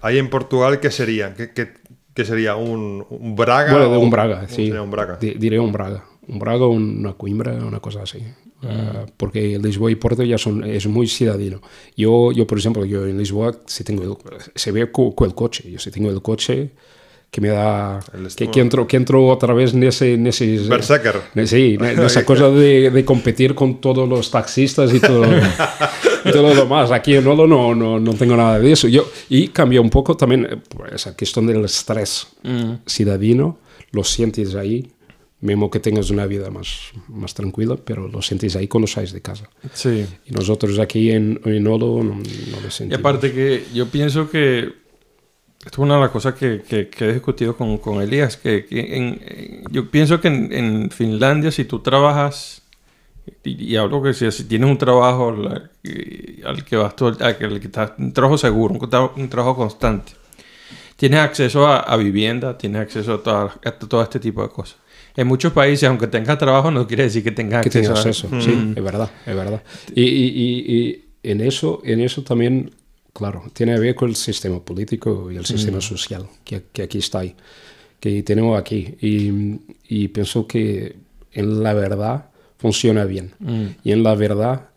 ahí 0.00 0.18
en 0.18 0.30
Portugal, 0.30 0.78
¿qué 0.80 0.90
sería? 0.92 1.34
¿Qué, 1.34 1.50
qué- 1.52 1.72
qué 2.14 2.24
sería? 2.24 2.54
¿Un, 2.56 3.04
un 3.10 3.34
Braga? 3.34 3.72
Bueno, 3.72 3.90
o- 3.90 3.98
un 3.98 4.10
Braga, 4.10 4.46
o 4.48 4.54
sí. 4.54 4.70
un 4.70 4.90
Braga. 4.90 5.16
Di- 5.20 5.34
diré 5.34 5.58
un 5.58 5.72
Braga. 5.72 6.04
Un 6.28 6.38
Braga 6.38 6.66
una 6.68 7.14
Coimbra, 7.14 7.52
una 7.54 7.80
cosa 7.80 8.02
así. 8.02 8.18
Ah, 8.62 9.06
porque 9.16 9.58
Lisboa 9.58 9.90
y 9.90 9.94
Porto 9.94 10.22
ya 10.24 10.36
son, 10.36 10.62
es 10.64 10.86
muy 10.88 11.06
ciudadino. 11.08 11.62
Yo, 11.96 12.32
yo, 12.32 12.46
por 12.46 12.58
ejemplo, 12.58 12.84
yo 12.84 13.06
en 13.06 13.16
Lisboa, 13.16 13.56
si 13.66 13.82
tengo 13.82 14.02
el- 14.02 14.16
se 14.54 14.72
ve 14.72 14.90
co- 14.92 15.14
con 15.14 15.28
el 15.28 15.34
coche. 15.34 15.70
Yo 15.70 15.78
si 15.78 15.90
tengo 15.90 16.10
el 16.10 16.20
coche 16.20 16.72
que 17.30 17.40
me 17.42 17.48
da... 17.48 18.00
Que, 18.36 18.50
que, 18.50 18.60
entro, 18.60 18.86
que 18.86 18.96
entro 18.96 19.26
otra 19.26 19.52
vez 19.52 19.74
en 19.74 19.82
ese... 19.84 20.14
En 20.14 20.26
ese 20.26 20.58
Berserker. 20.68 21.20
ne- 21.34 21.46
Sí, 21.46 21.76
en 21.78 21.84
en 21.84 22.02
esa 22.04 22.24
cosa 22.24 22.48
de, 22.50 22.90
de 22.90 23.04
competir 23.04 23.54
con 23.54 23.80
todos 23.80 24.08
los 24.08 24.30
taxistas 24.30 24.92
y 24.94 25.00
todo, 25.00 25.24
y 26.24 26.32
todo 26.32 26.54
lo 26.54 26.54
demás. 26.54 26.90
Aquí 26.90 27.14
en 27.16 27.26
Olo 27.26 27.46
no, 27.46 27.74
no, 27.74 28.00
no 28.00 28.14
tengo 28.14 28.34
nada 28.36 28.58
de 28.58 28.72
eso. 28.72 28.88
Yo, 28.88 29.08
y 29.28 29.48
cambia 29.48 29.80
un 29.80 29.90
poco 29.90 30.16
también 30.16 30.62
esa 30.92 31.14
cuestión 31.16 31.46
del 31.46 31.64
estrés 31.64 32.28
ciudadino, 32.86 33.58
lo 33.92 34.04
sientes 34.04 34.54
ahí, 34.54 34.90
mismo 35.40 35.70
que 35.70 35.80
tengas 35.80 36.10
una 36.10 36.26
vida 36.26 36.50
más, 36.50 36.68
más 37.08 37.34
tranquila, 37.34 37.76
pero 37.82 38.08
lo 38.08 38.22
sientes 38.22 38.56
ahí 38.56 38.66
cuando 38.68 38.86
sales 38.86 39.12
de 39.12 39.20
casa. 39.22 39.48
Sí. 39.72 40.04
Y 40.26 40.32
nosotros 40.32 40.78
aquí 40.78 41.10
en, 41.10 41.40
en 41.44 41.66
Olo 41.66 42.02
no, 42.02 42.14
no 42.14 42.60
lo 42.60 42.68
Y 42.68 42.70
sentimos. 42.70 42.98
aparte 43.00 43.32
que 43.32 43.64
yo 43.72 43.86
pienso 43.86 44.30
que 44.30 44.72
esto 45.68 45.82
es 45.82 45.84
una 45.86 45.96
de 45.96 46.00
las 46.00 46.10
cosas 46.10 46.32
que, 46.34 46.62
que- 46.66 46.88
que 46.88 47.04
he 47.10 47.12
discutido 47.12 47.54
con, 47.54 47.76
con 47.76 48.00
Elías, 48.00 48.38
que, 48.38 48.64
que 48.64 48.80
en- 48.96 49.20
en- 49.26 49.64
yo 49.70 49.90
pienso 49.90 50.18
que 50.18 50.28
en, 50.28 50.50
en 50.52 50.90
Finlandia 50.90 51.50
si 51.52 51.64
tú 51.66 51.80
trabajas 51.80 52.62
y, 53.44 53.72
y 53.72 53.76
hablo 53.76 54.02
que 54.02 54.14
si, 54.14 54.30
si 54.32 54.44
tienes 54.44 54.70
un 54.70 54.78
trabajo 54.78 55.30
la- 55.30 55.70
que- 55.82 56.40
al 56.46 56.64
que 56.64 56.76
vas 56.76 56.96
todo, 56.96 57.14
al 57.22 57.36
que, 57.36 57.46
que 57.60 57.66
estás, 57.66 57.92
un 57.98 58.14
trabajo 58.14 58.38
seguro, 58.38 58.74
un, 58.74 58.80
tra- 58.80 59.12
un 59.14 59.28
trabajo 59.28 59.56
constante, 59.56 60.12
tienes 60.96 61.20
acceso 61.20 61.66
a, 61.66 61.80
a 61.80 61.96
vivienda, 61.98 62.56
tienes 62.56 62.80
acceso 62.80 63.14
a, 63.14 63.22
toda- 63.22 63.54
a 63.62 63.72
todo 63.72 64.02
este 64.02 64.18
tipo 64.20 64.42
de 64.42 64.48
cosas. 64.48 64.78
En 65.16 65.26
muchos 65.26 65.52
países, 65.52 65.86
aunque 65.88 66.06
tengas 66.06 66.38
trabajo, 66.38 66.70
no 66.70 66.86
quiere 66.86 67.02
decir 67.02 67.22
que 67.22 67.32
tengas 67.32 67.60
que 67.62 67.68
acceso. 67.68 67.92
tengas 67.92 68.06
a- 68.06 68.08
eso. 68.08 68.28
Sí, 68.40 68.72
es 68.74 68.82
verdad, 68.82 69.10
es 69.26 69.34
verdad. 69.36 69.62
Y- 69.94 70.02
y 70.02 71.04
en, 71.24 71.40
eso, 71.42 71.82
en 71.84 72.00
eso 72.00 72.22
también, 72.22 72.70
claro, 73.12 73.44
tiene 73.52 73.74
que 73.74 73.80
ver 73.80 73.94
con 73.94 74.08
el 74.10 74.16
sistema 74.16 74.60
político 74.60 75.30
y 75.30 75.36
el 75.36 75.46
sistema 75.46 75.80
social 75.80 76.26
que, 76.44 76.64
que 76.72 76.82
aquí 76.82 76.98
está 76.98 77.20
ahí, 77.20 77.34
que 78.00 78.22
tenemos 78.22 78.58
aquí. 78.58 78.94
Y, 79.00 79.58
y 79.88 80.08
pienso 80.08 80.46
que 80.46 80.96
en 81.32 81.62
la 81.62 81.74
verdad 81.74 82.30
funciona 82.58 83.04
bien. 83.04 83.32
Y 83.84 83.92
en 83.92 84.02
la 84.02 84.14
verdad, 84.14 84.68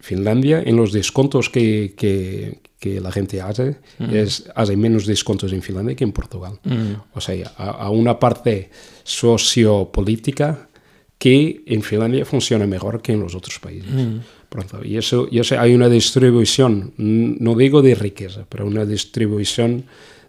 Finlandia, 0.00 0.62
en 0.64 0.76
los 0.76 0.92
descontos 0.92 1.48
que, 1.48 1.94
que, 1.96 2.60
que 2.78 3.00
la 3.00 3.10
gente 3.10 3.40
hace, 3.40 3.76
es, 4.12 4.50
hace 4.54 4.76
menos 4.76 5.06
descontos 5.06 5.52
en 5.52 5.62
Finlandia 5.62 5.96
que 5.96 6.04
en 6.04 6.12
Portugal. 6.12 6.58
O 7.14 7.20
sea, 7.20 7.52
a, 7.56 7.70
a 7.70 7.90
una 7.90 8.18
parte 8.18 8.70
sociopolítica 9.02 10.68
que 11.18 11.62
en 11.66 11.82
Finlandia 11.82 12.26
funciona 12.26 12.66
mejor 12.66 13.00
que 13.00 13.12
en 13.12 13.20
los 13.20 13.34
otros 13.34 13.58
países. 13.58 13.90
Pronto, 14.54 14.78
y 14.84 14.96
eso, 14.96 15.26
y 15.32 15.40
eso 15.40 15.58
hay 15.58 15.74
una 15.74 15.88
distribución, 15.88 16.92
no 16.96 17.56
digo 17.56 17.82
de 17.82 17.96
riqueza, 17.96 18.46
pero 18.48 18.64
una 18.66 18.84
distribución 18.84 19.82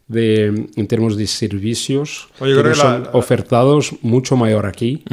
de, 0.08 0.46
en 0.76 0.88
términos 0.88 1.16
de 1.16 1.28
servicios 1.28 2.28
Oye, 2.40 2.52
yo 2.54 2.58
que 2.58 2.62
creo 2.64 2.74
que 2.74 2.80
son 2.80 3.04
la- 3.04 3.10
ofertados 3.14 3.94
mucho 4.02 4.36
mayor 4.36 4.66
aquí 4.66 5.04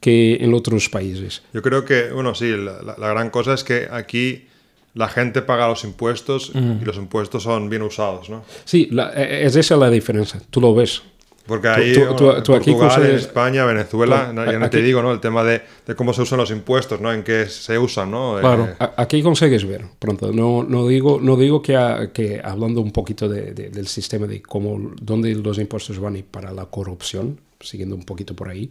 que 0.00 0.38
en 0.40 0.52
otros 0.52 0.88
países. 0.88 1.42
Yo 1.54 1.62
creo 1.62 1.84
que, 1.84 2.10
bueno, 2.10 2.34
sí, 2.34 2.50
la, 2.50 2.82
la- 2.82 2.96
la 2.98 3.08
gran 3.10 3.30
cosa 3.30 3.54
es 3.54 3.62
que 3.62 3.86
aquí 3.88 4.46
la 4.94 5.06
gente 5.08 5.42
paga 5.42 5.68
los 5.68 5.84
impuestos 5.84 6.50
y 6.54 6.84
los 6.84 6.96
impuestos 6.96 7.44
son 7.44 7.70
bien 7.70 7.82
usados, 7.82 8.28
¿no? 8.30 8.44
Sí, 8.64 8.88
la- 8.90 9.12
eh, 9.14 9.46
es 9.46 9.54
esa 9.54 9.76
la 9.76 9.90
diferencia, 9.90 10.40
tú 10.50 10.60
lo 10.60 10.74
ves. 10.74 11.02
Porque 11.46 11.68
ahí, 11.68 11.92
tú- 11.94 12.00
bueno, 12.00 12.16
tú- 12.16 12.30
en 12.32 12.42
tú 12.42 12.54
aquí 12.54 12.72
Portugal, 12.72 13.06
en 13.10 13.16
España, 13.16 13.64
Venezuela, 13.64 14.32
no, 14.32 14.44
ya 14.44 14.58
no 14.58 14.64
aquí- 14.66 14.78
te 14.78 14.82
digo, 14.82 15.00
¿no? 15.02 15.12
El 15.12 15.20
tema 15.20 15.44
de, 15.44 15.62
de 15.86 15.94
cómo 15.94 16.12
se 16.12 16.22
usan 16.22 16.38
los 16.38 16.50
impuestos, 16.50 17.00
¿no? 17.00 17.12
En 17.12 17.22
qué 17.22 17.46
se 17.46 17.78
usan, 17.78 18.10
¿no? 18.10 18.36
Claro. 18.40 18.68
Eh, 18.80 18.86
Aquí 18.96 19.22
consigues 19.22 19.64
ver, 19.64 19.82
pronto. 19.98 20.32
No, 20.32 20.64
no 20.64 20.88
digo, 20.88 21.20
no 21.22 21.36
digo 21.36 21.62
que, 21.62 21.76
a- 21.76 22.10
que 22.12 22.40
hablando 22.42 22.80
un 22.80 22.90
poquito 22.90 23.28
de- 23.28 23.52
de- 23.52 23.70
del 23.70 23.86
sistema 23.86 24.26
de 24.26 24.42
cómo, 24.42 24.92
dónde 25.00 25.34
los 25.36 25.58
impuestos 25.58 25.98
van 26.00 26.16
y 26.16 26.22
para 26.22 26.52
la 26.52 26.64
corrupción, 26.66 27.38
siguiendo 27.60 27.94
un 27.94 28.04
poquito 28.04 28.34
por 28.34 28.48
ahí, 28.48 28.68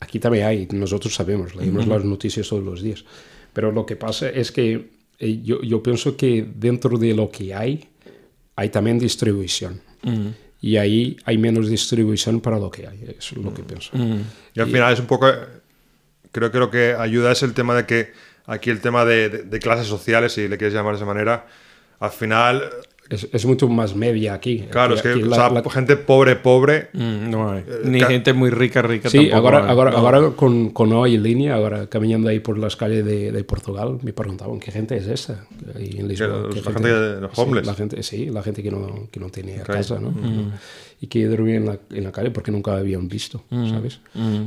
aquí 0.00 0.18
también 0.20 0.46
hay, 0.46 0.68
nosotros 0.72 1.14
sabemos, 1.14 1.54
leemos 1.56 1.86
las 1.86 2.04
noticias 2.04 2.48
todos 2.48 2.62
los 2.62 2.80
días. 2.82 3.04
Pero 3.52 3.72
lo 3.72 3.84
que 3.86 3.96
pasa 3.96 4.28
es 4.28 4.52
que 4.52 4.88
eh, 5.18 5.40
yo, 5.42 5.62
yo 5.62 5.82
pienso 5.82 6.16
que 6.16 6.46
dentro 6.56 6.96
de 6.98 7.14
lo 7.14 7.30
que 7.30 7.54
hay, 7.54 7.88
hay 8.56 8.68
también 8.68 8.98
distribución. 8.98 9.80
Y 10.66 10.76
ahí 10.78 11.16
hay 11.26 11.36
menos 11.36 11.68
distribución 11.68 12.40
para 12.40 12.58
lo 12.58 12.70
que 12.70 12.86
hay, 12.86 13.02
eso 13.18 13.34
es 13.36 13.44
lo 13.44 13.52
que 13.52 13.62
pienso. 13.62 13.90
Y 14.54 14.60
al 14.60 14.66
final 14.68 14.92
es 14.94 15.00
un 15.00 15.06
poco. 15.06 15.26
Creo 16.32 16.50
que 16.50 16.58
lo 16.58 16.70
que 16.70 16.94
ayuda 16.98 17.32
es 17.32 17.42
el 17.42 17.52
tema 17.52 17.74
de 17.76 17.84
que 17.84 18.12
aquí 18.46 18.70
el 18.70 18.80
tema 18.80 19.04
de, 19.04 19.28
de- 19.28 19.42
de 19.42 19.58
clases 19.58 19.86
sociales, 19.86 20.32
si 20.32 20.48
le 20.48 20.56
quieres 20.56 20.72
llamar 20.74 20.92
de 20.94 20.96
esa 20.96 21.06
manera, 21.06 21.46
al 22.00 22.10
final. 22.10 22.62
Es, 23.10 23.28
es 23.32 23.44
mucho 23.44 23.68
más 23.68 23.94
media 23.94 24.32
aquí. 24.32 24.60
Claro, 24.70 24.94
Aquí- 24.94 24.96
es 24.96 25.02
que 25.02 25.08
aquí 25.10 25.22
o 25.22 25.26
la- 25.26 25.36
sea, 25.36 25.50
la- 25.50 25.62
gente 25.70 25.96
pobre, 25.98 26.36
pobre. 26.36 26.88
Mm, 26.94 27.30
no 27.30 27.50
hay. 27.52 27.62
Ni 27.84 28.00
ca- 28.00 28.06
gente 28.06 28.32
muy 28.32 28.48
rica, 28.48 28.80
rica 28.80 29.10
Sí, 29.10 29.28
tampoco 29.28 29.36
ahora, 29.48 29.64
hay. 29.64 29.70
ahora, 29.76 29.90
No. 29.90 29.96
ahora 29.98 30.30
con, 30.30 30.70
con 30.70 30.90
hoy 30.94 31.16
en 31.16 31.22
línea, 31.22 31.54
ahora 31.56 31.86
caminando 31.88 32.30
ahí 32.30 32.40
por 32.40 32.56
las 32.58 32.76
calles 32.76 33.04
de, 33.04 33.30
de 33.30 33.44
Portugal, 33.44 33.98
me 34.02 34.14
preguntaban 34.14 34.58
qué 34.58 34.70
gente 34.72 34.96
es 34.96 35.06
esta. 35.06 35.44
Ahí 35.76 35.96
en 35.98 36.08
Lisboa, 36.08 36.28
los- 36.30 36.54
¿qué 36.54 36.60
la 36.62 36.72
gente 36.72 36.88
que- 36.88 37.20
los 37.20 37.30
sí, 37.34 37.40
homeless. 37.42 37.66
la 37.66 37.74
gente, 37.74 38.02
sí, 38.02 38.26
la 38.30 38.42
gente 38.42 38.62
que 38.62 38.70
no, 38.70 39.08
que 39.10 39.20
no 39.20 39.28
tenía 39.28 39.60
Ok. 39.60 39.66
casa, 39.66 39.98
¿no? 40.00 40.14
Y 41.00 41.06
que 41.08 41.26
dormía 41.26 41.56
en 41.56 41.66
la, 41.66 41.78
en 41.90 42.04
la 42.04 42.12
calle 42.12 42.30
porque 42.30 42.50
nunca 42.50 42.74
habían 42.74 43.06
visto, 43.08 43.44
Mm. 43.50 43.68
¿sabes? 43.68 44.00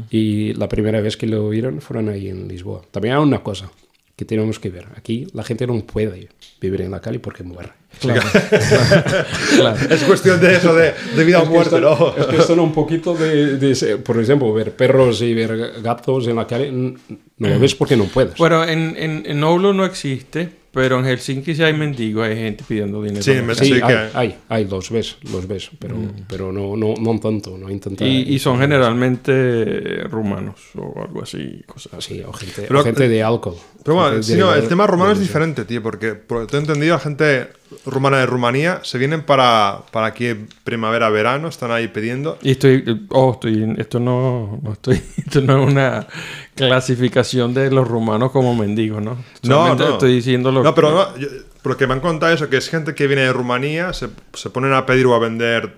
Y 0.10 0.54
la 0.56 0.68
primera 0.68 1.00
vez 1.00 1.16
que 1.16 1.28
lo 1.28 1.48
vieron 1.50 1.80
fueron 1.80 2.10
ahí 2.10 2.30
en 2.30 2.48
Lisboa. 2.48 2.82
También 2.90 3.16
hay 3.16 3.22
una 3.22 3.44
cosa 3.44 3.70
que 4.16 4.26
tenemos 4.26 4.58
que 4.60 4.72
ver. 4.72 4.88
Aquí 4.96 5.28
la 5.34 5.44
gente 5.44 5.68
no 5.68 5.78
puede 5.86 6.30
vivir 6.60 6.82
en 6.82 6.90
la 6.90 7.00
calle 7.02 7.20
porque 7.20 7.44
muere. 7.44 7.70
Claro. 8.00 8.22
Claro. 9.58 9.78
Es 9.90 10.04
cuestión 10.04 10.40
de 10.40 10.56
eso, 10.56 10.74
de, 10.76 10.94
de 11.16 11.24
vida 11.24 11.40
o 11.40 11.44
Es 11.44 11.48
que 11.50 11.54
muerte, 11.56 11.76
están- 11.76 11.82
¿no? 12.00 12.16
Es 12.18 12.26
que 12.28 12.42
son 12.42 12.60
un 12.60 12.72
poquito 12.74 13.14
de, 13.16 13.58
de 13.58 13.98
por 13.98 14.20
ejemplo, 14.22 14.54
ver 14.54 14.72
perros 14.76 15.22
y 15.22 15.34
ver 15.34 15.82
gatos 15.82 16.28
en 16.28 16.36
la 16.36 16.46
calle, 16.48 16.72
no 16.72 17.50
lo 17.50 17.60
ves 17.60 17.76
porque 17.76 17.96
no 17.98 18.06
puedes. 18.06 18.36
Bueno, 18.38 18.64
en, 18.64 18.96
en, 18.98 19.24
en 19.26 19.44
Oulu 19.44 19.74
no 19.74 19.86
existe, 19.86 20.50
pero 20.72 21.00
en 21.00 21.06
Helsinki 21.06 21.56
sí 21.56 21.64
hay 21.64 21.74
mendigos, 21.74 22.28
hay 22.28 22.36
gente 22.36 22.64
pidiendo 22.68 23.02
dinero. 23.02 23.24
Sí, 23.24 23.32
me- 23.44 23.56
sí, 23.56 23.74
hay, 23.82 24.10
hay, 24.14 24.36
hay, 24.50 24.66
los 24.68 24.90
ves, 24.92 25.18
los 25.32 25.48
ves, 25.48 25.70
pero, 25.80 25.96
pero 26.28 26.52
no, 26.52 26.76
no, 26.76 26.94
no 27.00 27.20
tanto, 27.20 27.58
no 27.58 27.70
intenta... 27.70 28.06
y, 28.06 28.34
y 28.34 28.40
son 28.40 28.60
generalmente 28.60 30.04
rumanos 30.10 30.56
o 30.76 31.02
algo 31.02 31.24
así, 31.24 31.64
cosas 31.66 31.94
así. 31.94 32.16
Sí, 32.16 32.24
o 32.26 32.32
gente, 32.34 32.64
Pero- 32.68 32.80
o 32.80 32.84
gente 32.84 33.08
de 33.10 33.24
alcohol. 33.24 33.56
Pero 33.84 33.96
bueno, 33.96 34.20
no, 34.38 34.54
el 34.54 34.68
tema 34.68 34.86
rumano 34.86 35.14
es 35.14 35.20
diferente, 35.20 35.64
tío, 35.66 35.82
porque 35.82 36.14
por 36.14 36.42
lo 36.42 36.48
que 36.48 36.58
he 36.58 36.60
entendido, 36.60 36.94
la 36.96 37.00
gente 37.00 37.48
rumana 37.86 38.18
de 38.20 38.26
Rumanía 38.26 38.80
se 38.84 38.98
vienen 38.98 39.24
para, 39.24 39.82
para 39.92 40.08
aquí 40.08 40.28
primavera, 40.64 41.10
verano, 41.10 41.48
están 41.48 41.72
ahí 41.72 41.88
pidiendo. 41.88 42.38
Y 42.42 42.52
estoy, 42.52 43.06
oh, 43.10 43.32
estoy, 43.34 43.76
esto 43.78 44.00
no, 44.00 44.60
no 44.64 44.74
estoy, 44.74 45.02
esto 45.18 45.42
no 45.42 45.62
es 45.64 45.72
una 45.72 46.08
clasificación 46.56 47.54
de 47.54 47.72
los 47.72 47.88
rumanos 47.88 48.32
como 48.32 48.56
mendigos, 48.56 49.02
¿no? 49.02 49.12
No, 49.16 49.20
Solamente 49.44 49.84
no. 49.86 49.90
estoy 49.94 50.14
diciendo 50.16 50.52
lo 50.52 50.64
No, 50.64 50.74
pero 50.76 50.90
que- 50.90 50.96
no, 50.96 51.18
yo- 51.28 51.28
porque 51.62 51.86
me 51.88 51.94
han 51.94 52.00
contado 52.00 52.34
eso, 52.34 52.50
que 52.50 52.58
es 52.58 52.70
gente 52.70 52.96
que 52.96 53.08
viene 53.08 53.24
de 53.24 53.34
Rumanía, 53.34 53.92
se, 53.94 54.08
se 54.34 54.50
ponen 54.50 54.74
a 54.74 54.86
pedir 54.86 55.06
o 55.08 55.16
a 55.16 55.20
vender 55.20 55.74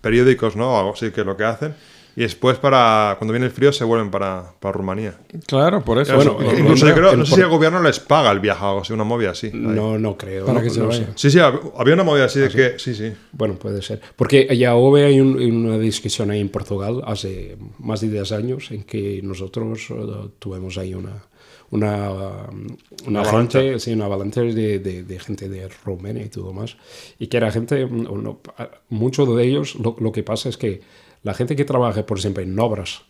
periódicos, 0.00 0.54
¿no? 0.56 0.72
O 0.74 0.78
algo 0.78 0.92
así 0.92 1.10
que 1.12 1.22
es 1.22 1.26
lo 1.26 1.36
que 1.36 1.44
hacen. 1.44 1.74
Y 2.16 2.20
después, 2.22 2.58
para 2.58 3.16
cuando 3.18 3.32
viene 3.32 3.46
el 3.46 3.52
frío, 3.52 3.72
se 3.72 3.82
vuelven 3.84 4.10
para, 4.10 4.52
para 4.60 4.72
Rumanía. 4.72 5.18
Claro, 5.46 5.82
por 5.84 5.98
eso. 5.98 6.14
Bueno, 6.14 6.36
Sí, 6.40 6.60
Incluso 6.60 6.86
yo 6.88 6.94
creo, 6.94 7.16
no 7.16 7.24
sé 7.24 7.30
por- 7.30 7.38
si 7.38 7.42
el 7.44 7.48
gobierno 7.50 7.82
les 7.82 7.98
paga 8.00 8.30
el 8.30 8.40
viaje 8.40 8.64
o 8.64 8.80
así, 8.80 8.92
una 8.92 9.04
movida 9.04 9.30
así. 9.30 9.46
ahí. 9.48 9.52
No, 9.54 9.98
no 9.98 10.16
creo. 10.16 10.46
Para 10.46 10.58
no- 10.58 10.64
que 10.64 10.70
se 10.70 10.80
no 10.80 10.88
vaya. 10.88 11.08
Sí, 11.16 11.30
sí, 11.30 11.38
hab- 11.38 11.72
había 11.76 11.94
una 11.94 12.04
movida 12.04 12.26
así 12.26 12.38
de 12.40 12.48
que. 12.50 12.78
Sí, 12.78 12.94
sí. 12.94 13.12
Bueno, 13.32 13.54
puede 13.54 13.82
ser. 13.82 14.00
Porque 14.16 14.46
ya 14.56 14.76
hubo 14.76 14.94
hay 14.96 15.20
un- 15.20 15.40
una 15.40 15.76
discusión 15.78 16.30
ahí 16.30 16.40
en 16.40 16.48
Portugal 16.50 17.02
hace 17.04 17.56
más 17.80 18.00
de 18.00 18.08
10 18.10 18.30
años 18.32 18.70
en 18.70 18.84
que 18.84 19.20
nosotros 19.22 19.86
eh, 19.90 20.28
tuvimos 20.38 20.78
ahí 20.78 20.94
una 20.94 21.22
una, 21.70 22.10
um, 22.12 22.66
una, 23.08 23.22
Una 23.22 23.24
gente, 23.24 23.80
sí, 23.80 23.92
una 23.94 24.04
avalancha 24.04 24.42
de, 24.42 24.78
de- 24.78 25.02
de 25.02 25.18
gente 25.18 25.48
de 25.48 25.68
Rumania 25.84 26.24
y 26.24 26.28
todo 26.28 26.52
más. 26.52 26.76
Y 27.18 27.26
que 27.26 27.36
era 27.38 27.50
gente, 27.50 27.84
mm, 27.86 28.06
o 28.08 28.16
no, 28.18 28.40
a- 28.58 28.68
muchos 28.90 29.34
de 29.36 29.42
ellos, 29.44 29.74
lo, 29.76 29.96
lo 29.98 30.12
que 30.12 30.22
pasa 30.22 30.48
es 30.48 30.56
que 30.56 30.82
la 31.24 31.34
gente 31.34 31.56
que 31.56 31.64
trabaja, 31.64 32.06
por 32.06 32.18
ejemplo, 32.18 32.42
en 32.42 32.56
obras, 32.58 33.02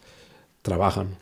trabajan, 0.62 1.16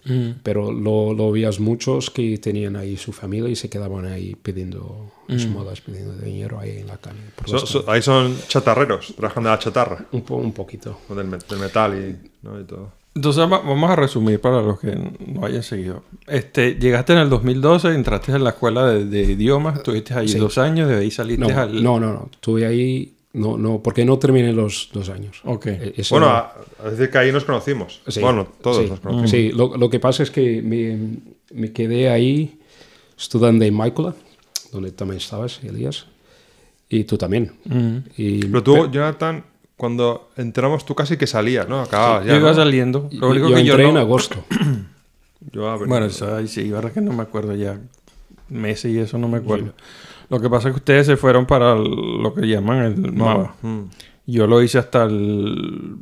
pero 0.44 0.70
lo, 0.70 1.12
lo 1.14 1.33
veías 1.33 1.59
muchos 1.59 2.11
que 2.11 2.38
tenían 2.38 2.76
ahí 2.76 2.96
su 2.96 3.12
familia 3.12 3.48
y 3.50 3.57
se 3.57 3.68
quedaban 3.68 4.07
ahí 4.07 4.37
pidiendo 4.40 5.11
esmolas, 5.28 5.81
pidiendo 5.81 6.12
dinero 6.16 6.61
ahí 6.61 6.78
en 6.78 6.87
la 6.87 6.96
calle. 6.98 7.18
So- 7.46 7.66
so- 7.66 7.90
ahí 7.90 8.00
son 8.02 8.37
chatarreros, 8.46 9.14
trabajan 9.16 9.42
de 9.42 9.50
la 9.50 9.59
chatarra, 9.59 10.07
un, 10.12 10.22
po- 10.22 10.37
un 10.37 10.52
poquito. 10.52 10.96
o 11.09 11.14
del, 11.16 11.28
del 11.28 11.59
metal 11.59 11.92
y, 11.98 12.46
¿no? 12.46 12.61
y 12.61 12.64
todo. 12.64 12.92
Entonces 13.16 13.42
va- 13.42 13.59
vamos 13.59 13.90
a 13.90 13.96
resumir 13.96 14.40
para 14.40 14.62
los 14.62 14.78
que 14.78 14.94
no 15.26 15.44
hayan 15.44 15.64
seguido. 15.64 16.05
Este, 16.28 16.76
llegaste 16.76 17.12
en 17.12 17.18
el 17.18 17.28
2012, 17.28 17.88
entraste 17.94 18.31
en 18.33 18.44
la 18.44 18.50
escuela 18.50 18.87
de, 18.87 19.07
de 19.07 19.22
idiomas, 19.22 19.76
estuviste 19.78 20.14
ahí 20.14 20.28
Sí. 20.28 20.38
dos 20.38 20.57
años, 20.57 20.88
de 20.88 20.98
ahí 20.98 21.11
saliste 21.11 21.44
No, 21.52 21.61
al... 21.61 21.83
no, 21.83 21.98
no, 21.98 22.12
no. 22.12 22.28
Estuve 22.33 22.64
ahí, 22.64 23.12
no, 23.35 23.57
no, 23.57 23.83
porque 23.83 24.05
no 24.05 24.18
terminé 24.18 24.53
los 24.53 24.90
dos 24.92 25.09
años. 25.09 25.40
Ok. 25.45 25.66
Eh, 25.66 25.95
eso 25.97 26.14
Bueno, 26.16 26.27
no- 26.27 26.33
a, 26.33 26.55
a 26.85 26.90
decir 26.90 27.11
que 27.11 27.18
ahí 27.18 27.33
nos 27.33 27.45
conocimos. 27.45 28.01
Sí, 28.09 28.21
bueno, 28.21 28.47
todos 28.62 28.85
sí. 28.85 28.90
nos 28.90 29.01
conocimos. 29.01 29.31
Sí, 29.31 29.51
lo, 29.53 29.77
lo 29.77 29.88
que 29.90 29.99
pasa 30.01 30.23
es 30.23 30.31
que 30.31 30.61
me, 30.62 31.18
me 31.53 31.73
quedé 31.73 32.11
ahí 32.11 32.59
estudiando 33.18 33.64
en 33.64 33.75
Mácula, 33.75 34.14
donde 34.73 34.90
también 34.92 35.18
estabas, 35.18 35.61
Elías, 35.62 36.07
y 36.88 37.05
tú 37.05 37.16
también. 37.16 37.53
Mm. 37.64 37.97
Y, 38.16 38.40
Pero 38.47 38.62
tú, 38.62 38.90
Jonathan, 38.90 39.45
cuando 39.77 40.31
entramos, 40.37 40.85
tú 40.85 40.95
casi 40.95 41.16
que 41.16 41.27
salías, 41.27 41.66
¿no? 41.68 41.81
Acababas 41.81 42.25
Yo 42.27 42.33
ya. 42.33 42.38
iba 42.38 42.51
¿no? 42.51 42.55
saliendo. 42.55 43.09
Lo 43.12 43.31
único 43.31 43.49
yo 43.49 43.57
que 43.57 43.64
yo 43.64 43.73
entré 43.73 43.85
no... 43.85 43.90
en 43.92 43.97
agosto. 43.99 44.45
Yo, 45.53 45.68
ah, 45.68 45.77
Bueno, 45.77 46.07
eso 46.07 46.37
ahí 46.37 46.47
sí, 46.49 46.71
ahora 46.73 46.90
que 46.92 47.01
no 47.01 47.12
me 47.12 47.23
acuerdo 47.23 47.55
ya. 47.55 47.81
Meses 48.49 48.92
y 48.92 48.99
eso 48.99 49.16
no 49.18 49.29
me 49.29 49.38
acuerdo. 49.38 49.73
Lo 50.33 50.40
que 50.40 50.51
pasa 50.51 50.68
es 50.68 50.75
que 50.75 50.79
ustedes 50.79 51.07
se 51.07 51.16
fueron 51.16 51.47
para 51.47 51.75
el- 51.75 52.23
lo 52.23 52.35
que 52.35 52.47
llaman 52.49 52.79
el 52.85 53.12
MAVA. 53.12 53.55
Mm. 53.62 53.81
Yo 54.27 54.47
lo 54.49 54.62
hice 54.62 54.79
hasta 54.79 55.05
el... 55.05 55.97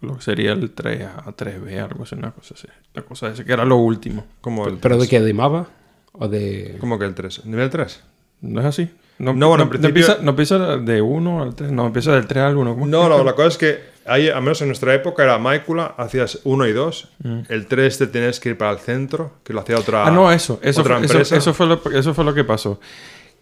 Lo 0.00 0.16
que 0.16 0.22
sería 0.22 0.52
el 0.52 0.74
3A, 0.74 1.34
3B, 1.36 1.78
algo 1.82 2.02
así, 2.04 2.14
una 2.14 2.30
cosa 2.32 2.54
así. 2.54 2.66
Una 2.94 3.04
cosa 3.04 3.28
esa, 3.28 3.44
que 3.44 3.52
era 3.52 3.64
lo 3.64 3.76
último. 3.76 4.24
¿Cómo 4.40 4.66
el 4.66 4.76
¿Pero 4.78 4.98
de 4.98 5.08
qué? 5.08 5.20
¿De 5.20 5.32
Mava? 5.34 5.66
¿O 6.12 6.28
de...? 6.28 6.76
¿Cómo 6.80 6.98
que 6.98 7.04
el 7.06 7.14
3? 7.14 7.46
¿Nivel 7.46 7.70
3? 7.70 8.02
¿No 8.42 8.60
es 8.60 8.66
así? 8.66 8.90
No, 9.18 9.32
No, 9.32 9.48
bueno, 9.48 9.64
en 9.64 9.68
no 9.68 9.70
principio- 9.70 9.88
empieza, 10.04 10.22
no 10.22 10.30
empieza 10.30 10.76
de 10.76 11.00
1 11.02 11.42
al 11.42 11.54
3, 11.54 11.72
no, 11.72 11.86
empieza 11.86 12.12
del 12.12 12.26
3 12.26 12.44
al 12.44 12.56
1. 12.58 12.74
¿cómo? 12.74 12.86
No, 12.86 13.08
no, 13.08 13.24
la 13.24 13.32
cosa 13.34 13.48
es 13.48 13.56
que 13.56 13.80
ahí, 14.04 14.28
al 14.28 14.42
menos 14.42 14.60
en 14.60 14.68
nuestra 14.68 14.94
época, 14.94 15.24
era 15.24 15.38
Mácula, 15.38 15.94
hacías 15.96 16.40
uno 16.44 16.66
y 16.66 16.72
dos. 16.72 17.08
El 17.48 17.66
3 17.66 17.96
te 17.98 18.06
tenías 18.06 18.38
que 18.40 18.50
ir 18.50 18.58
para 18.58 18.72
el 18.72 18.78
centro, 18.78 19.32
que 19.42 19.54
lo 19.54 19.60
hacía 19.60 19.78
otra, 19.78 20.04
Mm. 20.04 20.08
Ah, 20.08 20.10
no, 20.10 20.30
eso. 20.32 20.60
Eso, 20.62 20.82
otra 20.82 20.98
fue, 20.98 21.06
eso, 21.06 21.14
empresa. 21.14 21.36
eso 21.38 21.54
fue 21.54 21.66
lo, 21.66 21.80
eso 21.92 22.12
fue 22.14 22.24
lo 22.24 22.34
que 22.34 22.44
pasó. 22.44 22.78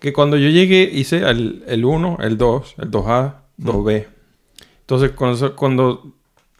Que 0.05 0.13
cuando 0.13 0.37
yo 0.37 0.51
llegué, 0.51 0.83
hice 0.93 1.27
el, 1.27 1.65
el 1.67 1.83
1, 1.83 2.19
el 2.21 2.37
2, 2.37 2.75
el 2.77 2.91
2A, 2.91 3.37
2B. 3.59 4.05
Entonces, 4.81 5.13
cuando, 5.13 5.57
cuando 5.57 6.13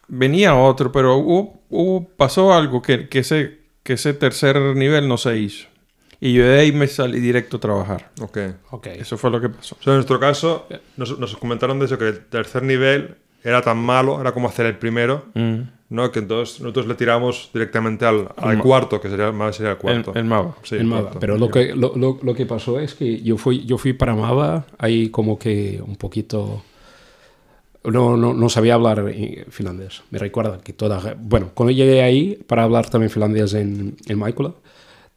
venía 0.07 0.55
otro, 0.55 0.91
pero 0.91 1.17
hubo, 1.17 1.61
hubo- 1.69 2.07
pasó 2.17 2.51
algo 2.55 2.81
que, 2.81 3.07
que, 3.07 3.19
ese, 3.19 3.59
que 3.83 3.93
ese 3.93 4.15
tercer 4.15 4.57
nivel 4.75 5.07
no 5.07 5.17
se 5.17 5.37
hizo. 5.37 5.67
Y 6.19 6.33
yo 6.33 6.43
de 6.43 6.59
ahí 6.59 6.71
me 6.71 6.87
salí 6.87 7.19
directo 7.19 7.57
a 7.57 7.59
trabajar. 7.59 8.09
Ok. 8.19 8.37
Ok. 8.71 8.87
Eso 8.87 9.15
fue 9.15 9.29
lo 9.29 9.39
que 9.39 9.49
pasó. 9.49 9.77
O 9.79 9.83
sea, 9.83 9.93
en 9.93 9.97
nuestro 9.97 10.19
caso, 10.19 10.67
nos, 10.97 11.19
nos 11.19 11.37
comentaron 11.37 11.77
de 11.77 11.85
eso, 11.85 11.99
que 11.99 12.07
el 12.07 12.25
tercer 12.25 12.63
nivel 12.63 13.13
era 13.43 13.61
tan 13.61 13.77
malo, 13.77 14.19
era 14.19 14.31
como 14.31 14.47
hacer 14.49 14.65
el 14.65 14.77
primero, 14.77 15.25
Mm. 15.35 15.59
¿No? 15.95 16.11
Que 16.11 16.19
entonces 16.19 16.59
nosotros 16.61 16.87
le 16.87 16.95
tiramos 16.95 17.49
directamente 17.53 18.05
al, 18.05 18.29
al 18.37 18.59
cuarto, 18.59 18.99
que 19.01 19.09
sería 19.09 19.31
más 19.31 19.55
sería 19.55 19.71
el 19.71 19.77
El, 19.77 19.81
cuarto. 19.81 20.13
el 20.15 20.25
Mava. 20.25 20.55
Sí, 20.63 20.75
en 20.75 20.81
el 20.81 20.87
Mava. 20.87 21.01
cuarto. 21.03 21.19
Pero 21.19 21.37
lo 21.37 21.49
que, 21.49 21.73
lo, 21.75 21.93
lo- 21.95 22.19
lo 22.21 22.33
que 22.35 22.45
pasó 22.45 22.79
es 22.79 22.93
que 22.95 23.21
yo 23.21 23.37
fui, 23.37 23.65
yo 23.65 23.77
fui 23.77 23.93
para 23.93 24.13
Mava 24.15 24.65
ahí 24.77 25.09
como 25.09 25.39
que 25.39 25.81
un 25.85 25.95
poquito... 25.95 26.63
No, 27.83 28.17
no, 28.17 28.33
no 28.33 28.49
sabía 28.49 28.73
hablar 28.73 29.13
finlandés. 29.49 30.01
Me 30.09 30.17
recuerda 30.17 30.59
que 30.59 30.73
toda... 30.73 31.15
Bueno, 31.21 31.51
cuando 31.53 31.71
llegué 31.71 32.01
ahí 32.01 32.35
para 32.47 32.63
hablar 32.63 32.89
también 32.89 33.11
finlandés 33.11 33.53
en, 33.53 33.95
en 34.07 34.17
Maikula, 34.17 34.53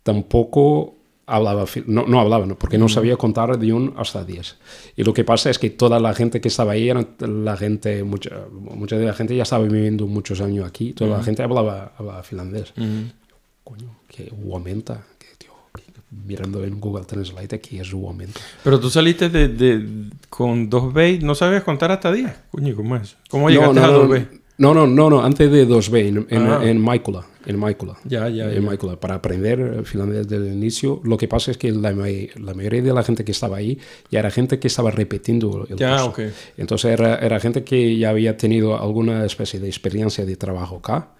tampoco 0.02 0.94
hablaba... 1.28 1.64
No, 1.86 2.06
no 2.06 2.18
hablaba, 2.20 2.46
¿no? 2.46 2.56
porque 2.58 2.78
no 2.78 2.88
sabía 2.88 3.16
contar 3.16 3.58
de 3.58 3.72
1 3.72 3.94
hasta 3.96 4.24
10. 4.24 4.56
Y 4.96 5.04
lo 5.04 5.12
que 5.12 5.22
pasa 5.24 5.50
es 5.50 5.58
que 5.58 5.70
toda 5.70 6.00
la 6.00 6.14
gente 6.14 6.40
que 6.40 6.48
estaba 6.48 6.72
ahí, 6.72 6.88
era 6.88 7.04
la 7.20 7.56
gente, 7.56 8.02
mucha, 8.02 8.30
mucha 8.50 8.96
de 8.96 9.06
la 9.06 9.12
gente 9.14 9.36
ya 9.36 9.44
estaba 9.44 9.64
viviendo 9.64 10.06
muchos 10.06 10.40
años 10.40 10.66
aquí, 10.66 10.92
toda 10.94 11.18
la 11.18 11.22
gente 11.22 11.42
hablaba, 11.42 11.92
hablaba 11.98 12.22
finlandés. 12.22 12.72
Coño, 13.64 13.96
que 14.08 14.32
aumenta. 14.52 15.04
Que, 15.18 15.26
tío, 15.36 15.50
que- 15.74 15.82
mirando 16.26 16.64
en 16.64 16.80
Google 16.80 17.04
Translate 17.04 17.56
aquí 17.56 17.78
es 17.78 17.92
aumenta. 17.92 18.40
Pero 18.64 18.80
tú 18.80 18.88
saliste 18.88 19.28
de, 19.28 19.48
de- 19.48 20.10
con 20.30 20.70
2B 20.70 21.20
y 21.20 21.24
no 21.24 21.34
sabías 21.34 21.62
contar 21.64 21.90
hasta 21.92 22.10
10. 22.10 22.32
Coño, 22.50 22.74
¿cómo 22.74 22.96
es? 22.96 23.16
¿Cómo 23.28 23.50
llegaste 23.50 23.80
no, 23.80 23.84
a 23.86 23.90
no, 23.90 24.08
2B? 24.08 24.37
No, 24.58 24.74
no, 24.74 24.86
no, 24.88 25.08
no, 25.08 25.24
antes 25.24 25.50
de 25.52 25.66
2B, 25.68 26.08
en, 26.08 26.26
en, 26.30 26.46
Ah. 26.48 26.60
en 26.64 26.80
Maikula, 26.80 27.24
en 27.46 27.56
Maikula. 27.58 27.96
Ya, 28.04 28.28
ya, 28.28 28.46
En 28.50 28.54
ya. 28.56 28.60
Maikula, 28.60 28.98
para 28.98 29.14
aprender 29.14 29.82
finlandés 29.84 30.26
desde 30.26 30.48
el 30.48 30.54
inicio. 30.54 31.00
Lo 31.04 31.16
que 31.16 31.28
pasa 31.28 31.52
es 31.52 31.56
que 31.58 31.70
la, 31.70 31.92
may- 31.92 32.30
la 32.40 32.54
mayoría 32.54 32.82
de 32.82 32.92
la 32.92 33.04
gente 33.04 33.24
que 33.24 33.30
estaba 33.30 33.58
ahí 33.58 33.78
ya 34.10 34.18
era 34.18 34.32
gente 34.32 34.58
que 34.58 34.66
estaba 34.66 34.90
repitiendo 34.90 35.64
el 35.70 35.76
Ya, 35.76 36.02
curso. 36.02 36.32
Entonces 36.56 36.90
era, 36.90 37.16
era 37.18 37.38
gente 37.38 37.62
que 37.62 37.96
ya 37.96 38.10
había 38.10 38.36
tenido 38.36 38.76
alguna 38.76 39.24
especie 39.24 39.60
de 39.60 39.68
experiencia 39.68 40.26
de 40.26 40.34
trabajo 40.36 40.76
acá 40.78 41.10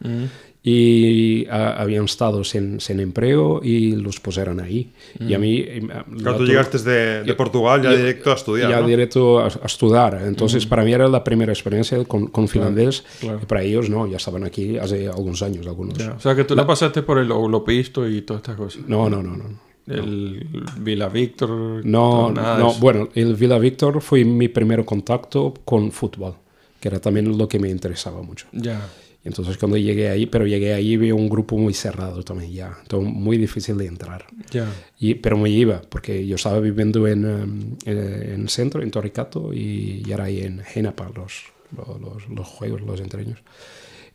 y 0.63 1.47
ah, 1.51 1.77
habían 1.79 2.05
estado 2.05 2.45
sin, 2.45 2.81
sin 2.81 3.01
empleo 3.01 3.61
y 3.63 3.93
los 3.97 4.21
pusieron 4.21 4.61
ahí. 4.61 4.91
Y 5.21 5.33
a 5.35 5.39
mí... 5.39 5.59
eh, 5.61 5.83
la 5.89 6.05
Claro, 6.05 6.39
tú 6.39 6.45
llegaste 6.47 6.79
de, 6.79 7.23
de 7.23 7.35
Portugal 7.35 7.81
ya 7.83 7.91
yo- 7.93 7.97
directo 7.97 8.31
a 8.33 8.35
estudiar, 8.35 8.71
ya 8.71 8.81
¿no? 8.81 8.87
directo 8.87 9.39
a, 9.41 9.47
a 9.47 9.67
estudiar. 9.67 10.21
Entonces, 10.27 10.67
para 10.67 10.85
mí 10.85 10.93
era 10.93 11.09
la 11.09 11.23
primera 11.25 11.53
experiencia 11.53 12.03
con, 12.05 12.27
con 12.27 12.49
finlandés. 12.49 13.05
claro. 13.21 13.41
Y 13.43 13.47
para 13.47 13.63
ellos, 13.63 13.89
no, 13.89 14.07
ya 14.07 14.17
estaban 14.19 14.45
aquí 14.45 14.77
hace 14.79 15.07
algunos 15.09 15.43
años, 15.43 15.67
algunos. 15.67 15.97
Ya, 15.97 16.13
O 16.13 16.21
sea, 16.21 16.35
que 16.35 16.45
tú 16.45 16.55
no 16.55 16.67
pasaste 16.67 17.03
por 17.03 17.19
el 17.19 17.31
Olopisto 17.31 18.09
y 18.09 18.23
todas 18.23 18.41
estas 18.43 18.57
cosas. 18.57 18.83
No, 18.87 19.09
no, 19.09 19.23
no, 19.23 19.37
no. 19.37 19.69
El 19.87 20.47
Villa 20.81 21.09
Víctor. 21.09 21.83
No, 21.87 22.31
no, 22.31 22.75
bueno, 22.75 23.09
el 23.15 23.35
Villa 23.37 23.59
Víctor 23.59 24.03
fue 24.03 24.23
mi 24.23 24.49
primer 24.49 24.85
contacto 24.85 25.55
con 25.65 25.93
fútbol, 25.93 26.35
que 26.79 26.89
era 26.89 26.99
también 27.01 27.39
lo 27.39 27.49
que 27.49 27.59
me 27.59 27.71
interesaba 27.71 28.21
mucho. 28.21 28.47
Ya. 28.53 28.87
Entonces 29.29 29.57
cuando 29.59 29.77
llegué 29.77 30.09
ahí, 30.09 30.27
pero 30.27 30.47
llegué 30.47 30.75
ahí 30.75 30.97
vi 30.97 31.13
un 31.13 31.29
grupo 31.29 31.57
muy 31.57 31.73
cerrado 31.75 32.23
también 32.25 32.53
ya, 32.53 32.77
entonces 32.83 33.13
muy 33.13 33.37
difícil 33.39 33.77
de 33.79 33.87
entrar. 33.87 34.25
Ya. 34.51 34.67
Y, 34.99 35.15
pero 35.15 35.39
me 35.39 35.51
iba, 35.51 35.81
porque 35.89 36.27
yo 36.27 36.35
estaba 36.37 36.59
viviendo 36.61 37.07
en, 37.07 37.25
em, 37.25 37.77
en 37.85 38.41
el 38.43 38.49
centro, 38.49 38.83
en 38.83 38.91
Torricato, 38.91 39.53
y, 39.55 40.03
y 40.07 40.11
era 40.13 40.25
ahí 40.25 40.41
en 40.41 40.61
Genapa 40.61 41.11
los, 41.15 41.45
los, 41.77 42.01
los- 42.01 42.29
los 42.29 42.47
juegos, 42.47 42.81
los 42.83 43.01
entrenos. 43.01 43.39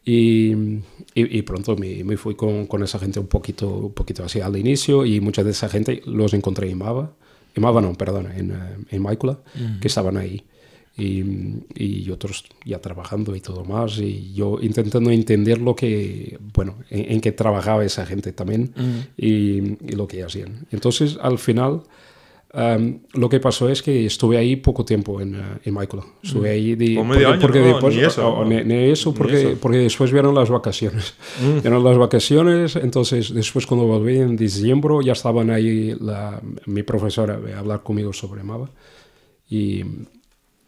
Y, 0.06 0.52
y, 0.54 0.82
y 1.15 1.41
pronto 1.43 1.78
me, 1.78 2.04
me 2.04 2.17
fui 2.17 2.36
con, 2.36 2.67
con 2.67 2.84
esa 2.84 2.99
gente 2.99 3.19
un 3.19 3.28
poquito, 3.28 3.69
un 3.69 3.93
poquito 3.93 4.23
así 4.26 4.41
al 4.41 4.58
inicio, 4.58 5.06
y 5.06 5.21
mucha 5.21 5.43
de 5.43 5.52
esa 5.52 5.69
gente 5.69 6.02
los 6.06 6.34
encontré 6.34 6.69
en 6.69 6.78
Mava, 6.78 7.13
en 7.56 7.63
Mava 7.63 7.80
no, 7.82 7.93
perdón, 7.93 8.28
en, 8.36 8.52
eh, 8.52 8.56
en 8.89 9.02
Maikula, 9.02 9.39
que 9.80 9.88
estaban 9.88 10.17
ahí. 10.17 10.43
Y, 10.95 11.23
y 11.75 12.12
otros 12.12 12.45
ya 12.65 12.79
trabajando 12.79 13.36
y 13.36 13.39
todo 13.41 13.65
más, 13.65 13.97
y 13.97 14.32
yo 14.36 14.60
intentando 14.62 15.10
entender 15.10 15.60
lo 15.60 15.75
que, 15.75 16.38
bueno, 16.53 16.75
en, 16.91 17.13
en 17.13 17.19
qué 17.21 17.32
trabajaba 17.32 17.84
esa 17.84 18.06
gente 18.06 18.32
también 18.32 18.73
y, 19.17 19.29
y 19.91 19.95
lo 19.95 20.08
que 20.08 20.21
hacían. 20.23 20.67
Entonces, 20.69 21.17
al 21.19 21.39
final, 21.39 21.82
am, 22.53 22.99
lo 23.13 23.27
que 23.27 23.39
pasó 23.39 23.69
es 23.69 23.82
que 23.82 24.06
estuve 24.06 24.38
ahí 24.38 24.56
poco 24.58 24.86
tiempo 24.86 25.19
en, 25.19 25.34
eh, 25.34 25.39
en 25.63 25.73
Maikula. 25.73 26.03
Estuve 26.21 26.51
ahí 26.51 26.75
de, 26.75 26.93
Como 26.97 27.15
medio 27.15 27.27
porque, 27.29 27.34
año, 27.34 27.41
porque 27.41 27.60
¿no? 27.62 27.65
después, 27.65 27.95
Ni 27.95 28.01
eso, 28.03 28.27
o- 28.32 28.43
¿no? 28.43 28.49
ni- 28.51 28.63
ni 28.63 28.91
eso, 28.91 29.10
Ni 29.10 29.17
porque, 29.17 29.41
eso. 29.49 29.58
Porque 29.60 29.77
después 29.79 30.12
vieron 30.12 30.36
las 30.36 30.51
vacaciones. 30.51 31.15
Vieron 31.63 31.84
las 31.84 31.97
vacaciones, 31.97 32.75
entonces 32.75 33.34
después 33.34 33.65
cuando 33.65 33.88
volví 33.88 34.17
en 34.17 34.36
diciembre 34.36 34.93
ya 35.03 35.13
estaban 35.13 35.49
ahí 35.49 35.95
la, 35.99 36.39
mi 36.67 36.84
profesora 36.84 37.39
a 37.56 37.58
hablar 37.58 37.82
conmigo 37.82 38.13
sobre 38.13 38.43
Mava. 38.43 38.69
Y, 39.49 39.84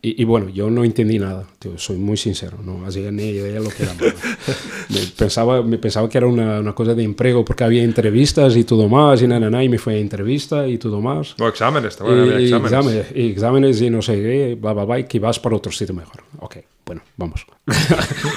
y, 0.10 0.22
y 0.22 0.26
bueno, 0.26 0.50
yo 0.50 0.70
no 0.70 0.84
entendí 0.84 1.18
nada, 1.18 1.46
tío, 1.58 1.78
soy 1.78 1.98
muy 1.98 2.16
sincero, 2.18 2.58
no 2.64 2.86
hacía 2.86 3.12
ni 3.12 3.24
idea 3.30 3.60
lo 3.60 3.70
que 3.70 3.84
era 3.84 3.94
me, 4.90 5.00
pensaba, 5.18 5.64
me 5.64 5.78
pensaba 5.78 6.08
que 6.10 6.18
era 6.18 6.28
una, 6.28 6.60
una 6.60 6.74
cosa 6.74 6.94
de 6.94 7.04
empleo 7.04 7.44
porque 7.44 7.64
había 7.64 7.84
entrevistas 7.84 8.56
y 8.56 8.64
todo 8.64 8.88
más, 8.88 9.22
y 9.22 9.28
nada, 9.28 9.50
nada, 9.50 9.64
y 9.64 9.70
me 9.70 9.78
fui 9.80 9.96
a 9.96 9.98
entrevista 9.98 10.68
y 10.68 10.78
todo 10.78 11.02
más. 11.02 11.36
O 11.40 11.48
exámenes, 11.48 11.98
te 11.98 12.04
van 12.04 12.20
a 12.20 12.22
haber 12.22 12.40
Y 12.42 12.44
exámenes. 12.46 12.72
exámenes, 12.72 13.06
y 13.16 13.32
exámenes 13.32 13.82
y 13.82 13.90
no 13.90 14.02
sé 14.02 14.14
qué, 14.16 14.58
bla, 14.62 14.74
bla, 14.74 14.86
bla, 14.86 15.00
y 15.00 15.04
que 15.06 15.20
vas 15.20 15.40
para 15.40 15.56
otro 15.56 15.72
sitio 15.72 15.96
mejor. 15.96 16.24
Ok, 16.40 16.58
bueno, 16.86 17.02
vamos. 17.18 17.46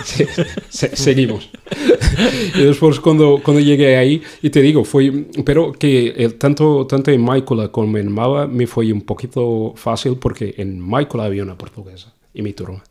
Sí, 0.04 0.24
se- 0.68 0.96
seguimos. 0.96 1.50
y 2.56 2.62
después 2.62 2.98
cuando, 3.00 3.40
cuando 3.44 3.60
llegué 3.60 3.96
ahí, 3.96 4.22
y 4.42 4.50
te 4.50 4.62
digo, 4.62 4.84
fue, 4.84 5.26
pero 5.44 5.72
que 5.72 6.08
el, 6.16 6.34
tanto, 6.36 6.86
tanto 6.86 7.10
en 7.10 7.20
Maikula 7.22 7.68
como 7.68 7.98
en 7.98 8.10
Mava 8.10 8.46
me 8.46 8.66
fue 8.66 8.90
un 8.92 9.02
poquito 9.02 9.74
fácil 9.76 10.16
porque 10.16 10.54
en 10.58 10.80
Maikula 10.80 11.24
había 11.24 11.42
una 11.42 11.56
portuguesa 11.58 12.12
y 12.34 12.42
mi 12.42 12.52
turma. 12.52 12.82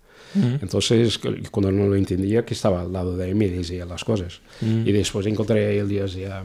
Entonces, 0.62 1.18
que- 1.18 1.42
cuando 1.50 1.72
no 1.72 1.88
lo 1.88 1.96
entendía, 1.96 2.46
que 2.46 2.54
estaba 2.54 2.82
al 2.82 2.94
lado 2.94 3.18
de 3.18 3.34
mí, 3.34 3.48
decía 3.48 3.86
las 3.86 4.04
cosas. 4.04 4.42
Y 4.62 4.92
después 4.92 5.26
encontré 5.26 5.80
el 5.80 5.88
día 5.90 6.06
ya, 6.06 6.44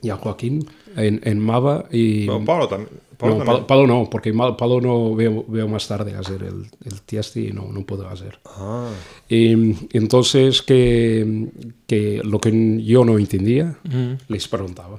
ya 0.00 0.16
Joaquín 0.16 0.64
en, 0.96 1.20
en 1.24 1.40
Mava 1.40 1.86
y... 1.90 2.26
No, 2.26 2.44
Pablo 2.44 2.68
también. 2.68 2.90
Pablo 3.18 3.86
No, 3.86 3.86
no, 3.86 4.10
porque 4.10 4.32
Palo 4.32 4.80
no 4.80 5.14
veo, 5.14 5.44
veo 5.48 5.68
más 5.68 5.88
tarde 5.88 6.14
hacer 6.14 6.44
el, 6.44 6.66
el 6.84 7.00
tiesti 7.02 7.48
y 7.48 7.52
no, 7.52 7.70
no 7.72 7.84
puedo 7.84 8.08
hacer. 8.08 8.38
Ah. 8.46 8.90
Y 9.28 9.52
entonces 9.96 10.62
que, 10.62 11.48
que 11.86 12.22
lo 12.24 12.40
que 12.40 12.82
yo 12.84 13.04
no 13.04 13.18
entendía, 13.18 13.76
les 14.28 14.48
preguntaba. 14.48 14.98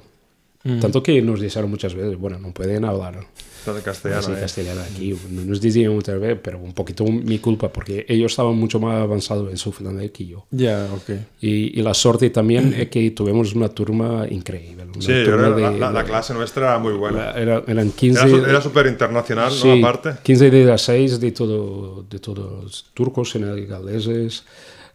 Tanto 0.80 1.02
que 1.02 1.22
nos 1.22 1.40
dijeron 1.40 1.70
muchas 1.70 1.94
veces, 1.94 2.18
bueno, 2.18 2.38
no 2.38 2.52
pueden 2.52 2.84
hablar 2.84 3.26
Está 3.60 3.74
de 3.74 3.82
castellano, 3.82 4.20
así 4.20 4.32
eh. 4.32 4.36
castellano 4.40 4.80
aquí. 4.80 5.14
Nos 5.30 5.60
decían 5.60 5.92
muchas 5.94 6.18
veces, 6.18 6.38
pero 6.42 6.58
un 6.58 6.72
poquito 6.72 7.04
mi 7.04 7.38
culpa, 7.38 7.70
porque 7.70 8.06
ellos 8.08 8.32
estaban 8.32 8.54
mucho 8.56 8.80
más 8.80 8.96
avanzados 9.02 9.50
en 9.50 9.58
su 9.58 9.70
finlandés 9.70 10.10
que 10.12 10.24
yo. 10.26 10.46
Ya, 10.50 10.88
ok. 10.94 11.10
Y, 11.42 11.78
y 11.78 11.82
la 11.82 11.92
suerte 11.92 12.30
también 12.30 12.72
es 12.72 12.88
que 12.88 13.10
tuvimos 13.10 13.54
una 13.54 13.68
turma 13.68 14.26
increíble. 14.30 14.84
Una 14.84 14.94
Sí, 15.02 15.08
yo 15.12 15.24
turma 15.24 15.36
creo 15.54 15.58
la, 15.58 15.70
de- 15.70 15.78
la- 15.78 15.90
la 15.92 16.02
de- 16.02 16.08
clase 16.08 16.32
nuestra 16.34 16.68
era 16.70 16.78
muy 16.78 16.94
buena. 16.94 17.32
era- 17.32 17.62
eran 17.66 17.90
15... 17.92 18.18
Era, 18.20 18.28
su- 18.30 18.44
era 18.46 18.60
súper 18.62 18.86
internacional, 18.86 19.52
Sí, 19.52 19.68
¿no? 19.68 19.86
Aparte. 19.86 20.14
15 20.22 20.50
de 20.50 20.64
las 20.64 20.80
6 20.82 21.20
de, 21.20 21.32
todo, 21.32 22.02
de 22.08 22.18
todos 22.18 22.86
turcos, 22.94 23.30
senegaleses, 23.30 24.44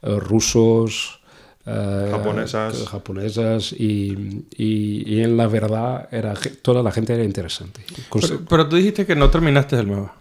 eh, 0.01 0.19
rusos, 0.19 1.19
eh, 1.67 2.08
Japonesas. 2.12 2.88
japonesas 2.88 3.73
y, 3.73 4.45
y- 4.56 5.04
y 5.15 5.21
en 5.21 5.36
la 5.38 5.47
verdad 5.47 6.08
era, 6.12 6.34
toda 6.62 6.84
la 6.84 6.91
gente 6.91 7.13
era 7.13 7.23
interesante. 7.23 7.82
Pero, 8.12 8.41
pero 8.47 8.69
tú 8.69 8.75
dijiste 8.75 9.06
que 9.06 9.15
no 9.15 9.30
terminaste 9.30 9.75
el 9.78 9.88
Mava. 9.88 10.13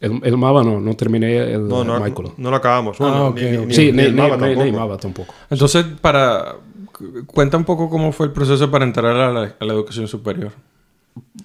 el, 0.00 0.20
el 0.22 0.36
Mava 0.36 0.62
no, 0.62 0.80
no 0.80 0.94
terminé 0.94 1.52
el 1.54 1.66
No, 1.66 1.84
no, 1.84 1.98
Michael. 2.00 2.32
no 2.36 2.50
lo 2.50 2.56
acabamos. 2.56 2.98
Bueno, 2.98 3.14
Ah, 3.16 3.28
ok, 3.28 3.36
ni, 3.40 3.66
ni- 3.66 3.74
sí, 3.74 3.86
ni 3.92 3.98
ni, 3.98 4.02
el 4.04 4.16
ni- 4.16 4.28
tampoco. 4.28 4.64
ni 4.64 4.72
Mava 4.72 4.96
tampoco. 4.98 5.34
Entonces, 5.50 5.86
para... 6.00 6.56
cu- 6.92 7.24
Cuenta 7.26 7.56
un 7.56 7.64
poco 7.64 7.88
cómo 7.88 8.12
fue 8.12 8.26
el 8.26 8.32
proceso 8.32 8.70
para 8.70 8.84
entrar 8.84 9.16
a 9.16 9.32
la, 9.32 9.54
a 9.58 9.64
la 9.64 9.72
educación 9.72 10.06
superior. 10.06 10.52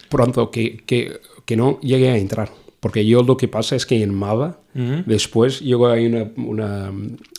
Pronto, 0.10 0.50
que, 0.52 0.78
que, 0.86 1.22
que 1.46 1.56
no 1.56 1.80
llegué 1.82 2.10
a 2.10 2.18
entrar. 2.18 2.50
Porque 2.80 3.06
yo 3.06 3.24
lo 3.24 3.36
que 3.36 3.48
pasa 3.50 3.76
es 3.76 3.86
que 3.86 4.02
en 4.02 4.14
Mava, 4.14 4.60
después 5.06 5.60
llegó 5.60 5.88
ahí 5.90 6.06
una, 6.06 6.32
una, 6.38 6.92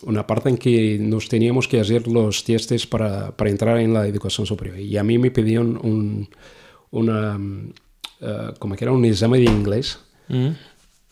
una 0.03 0.27
parte 0.27 0.51
en 0.51 0.59
que 0.59 0.99
nos 1.01 1.29
teníamos 1.29 1.67
que 1.67 1.81
hacer 1.81 2.07
los 2.09 2.45
testes 2.45 2.87
para, 2.87 3.35
para 3.37 3.49
entrar 3.51 3.79
en 3.79 3.95
la 3.95 4.07
educación 4.07 4.47
superior. 4.47 4.79
Y 4.79 4.97
a 4.99 5.03
mí 5.03 5.17
me 5.19 5.31
pedían 5.31 5.79
un, 5.83 6.29
una, 6.91 7.39
eh, 8.21 8.49
como 8.59 8.77
que 8.77 8.85
era 8.85 8.93
un 8.93 9.05
examen 9.05 9.45
de 9.45 9.51
inglés, 9.51 9.99
Mm. 10.29 10.49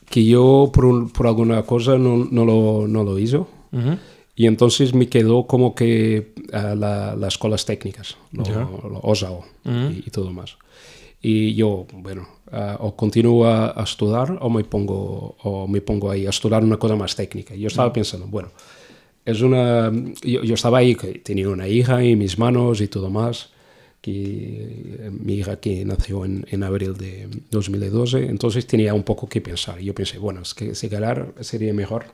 que 0.09 0.25
yo 0.25 0.71
por, 0.73 1.11
por 1.13 1.27
alguna 1.27 1.63
cosa 1.65 1.99
no, 1.99 2.29
no, 2.31 2.45
lo, 2.45 2.87
no 2.87 3.03
lo 3.03 3.19
hizo. 3.19 3.49
Y 4.37 4.47
entonces 4.47 4.95
me 4.95 5.09
quedó 5.09 5.47
como 5.49 5.75
que 5.75 6.17
eh, 6.19 6.75
la- 6.77 7.17
las 7.17 7.35
escuelas 7.35 7.65
técnicas, 7.67 8.17
lo, 8.31 8.45
lo 8.89 9.01
OSAO 9.03 9.45
y, 9.65 10.05
y 10.07 10.11
todo 10.13 10.31
más. 10.33 10.57
Y 11.21 11.55
yo, 11.55 11.87
bueno, 11.95 12.29
eh, 12.53 12.77
o 12.81 12.95
continúo 12.97 13.47
a, 13.47 13.79
a 13.79 13.83
estudiar 13.85 14.39
o 14.41 14.49
me, 14.51 14.65
pongo, 14.65 15.37
o 15.43 15.67
me 15.67 15.81
pongo 15.81 16.11
ahí 16.11 16.27
a 16.27 16.31
estudiar 16.31 16.65
una 16.65 16.77
cosa 16.77 16.97
más 16.97 17.15
técnica. 17.15 17.55
Y 17.55 17.61
yo 17.61 17.69
estaba 17.69 17.93
pensando, 17.93 18.27
bueno, 18.27 18.51
es 19.25 19.43
una... 19.43 19.93
Yo, 20.23 20.43
yo 20.43 20.55
estaba 20.55 20.79
ahí, 20.79 20.95
que 20.95 21.19
tenía 21.19 21.49
una 21.49 21.69
hija 21.69 22.03
en 22.03 22.19
mis 22.19 22.39
manos 22.39 22.81
y 22.81 22.89
todo 22.89 23.11
más, 23.11 23.51
que 24.01 24.97
eh, 25.01 25.11
mi 25.11 25.35
hija 25.35 25.61
que 25.61 25.85
nació 25.85 26.25
en, 26.25 26.47
en 26.51 26.63
abril 26.63 26.97
de 26.97 27.29
2012, 27.51 28.27
entonces 28.27 28.67
tenía 28.67 28.95
un 28.95 29.03
poco 29.03 29.29
que 29.29 29.41
pensar. 29.41 29.81
Y 29.81 29.85
yo 29.85 29.95
pensé, 29.95 30.19
bueno, 30.19 30.43
es 30.43 30.55
que 30.55 30.75
si 30.75 30.89
ganar 30.89 31.35
sería 31.41 31.75
mejor 31.75 32.07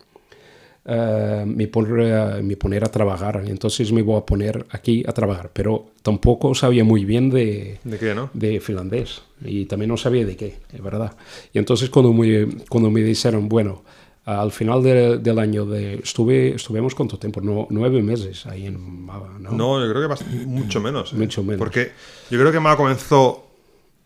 eh, 0.87 1.45
me, 1.47 1.67
poner, 1.69 2.13
a- 2.15 2.43
me 2.43 2.57
poner 2.57 2.85
a 2.85 2.89
trabajar. 2.89 3.43
Entonces 3.47 3.91
me 3.93 4.03
voy 4.03 4.19
a 4.19 4.27
poner 4.27 4.67
aquí 4.71 5.03
a 5.07 5.13
trabajar. 5.13 5.51
Pero 5.53 5.87
tampoco 6.03 6.55
sabía 6.55 6.85
muy 6.85 7.05
bien 7.05 7.31
de, 7.31 7.79
¿De 7.85 7.99
qué, 7.99 8.15
no? 8.15 8.31
de 8.35 8.61
finlandés 8.61 9.23
y 9.45 9.67
también 9.67 9.89
no 9.91 9.97
sabía 9.97 10.25
de 10.27 10.37
qué, 10.37 10.57
es 10.73 10.83
verdad. 10.83 11.17
Y 11.53 11.59
entonces 11.59 11.91
cuando 11.91 12.13
me, 12.13 12.47
cuando 12.69 12.91
me 12.91 13.01
dijeron, 13.03 13.49
bueno, 13.49 13.83
al 14.27 14.53
final 14.53 14.83
de- 14.83 15.19
del 15.19 15.39
año 15.39 15.67
de, 15.67 15.97
estuve, 15.97 16.55
estuvimos 16.55 16.95
cuánto 16.95 17.19
tiempo, 17.19 17.41
no, 17.43 17.67
nueve 17.71 18.03
meses 18.03 18.47
ahí 18.47 18.65
en 18.67 18.81
Mava, 19.05 19.37
¿no? 19.39 19.51
No, 19.53 19.85
yo 19.87 19.93
creo 19.93 20.09
que 20.09 20.25
mucho 20.47 20.81
menos. 20.81 21.13
¿eh? 21.13 21.17
Mucho 21.17 21.43
menos. 21.43 21.59
Porque 21.59 21.93
yo 22.31 22.39
creo 22.41 22.51
que 22.51 22.59
Mala 22.61 22.77
comenzó 22.77 23.44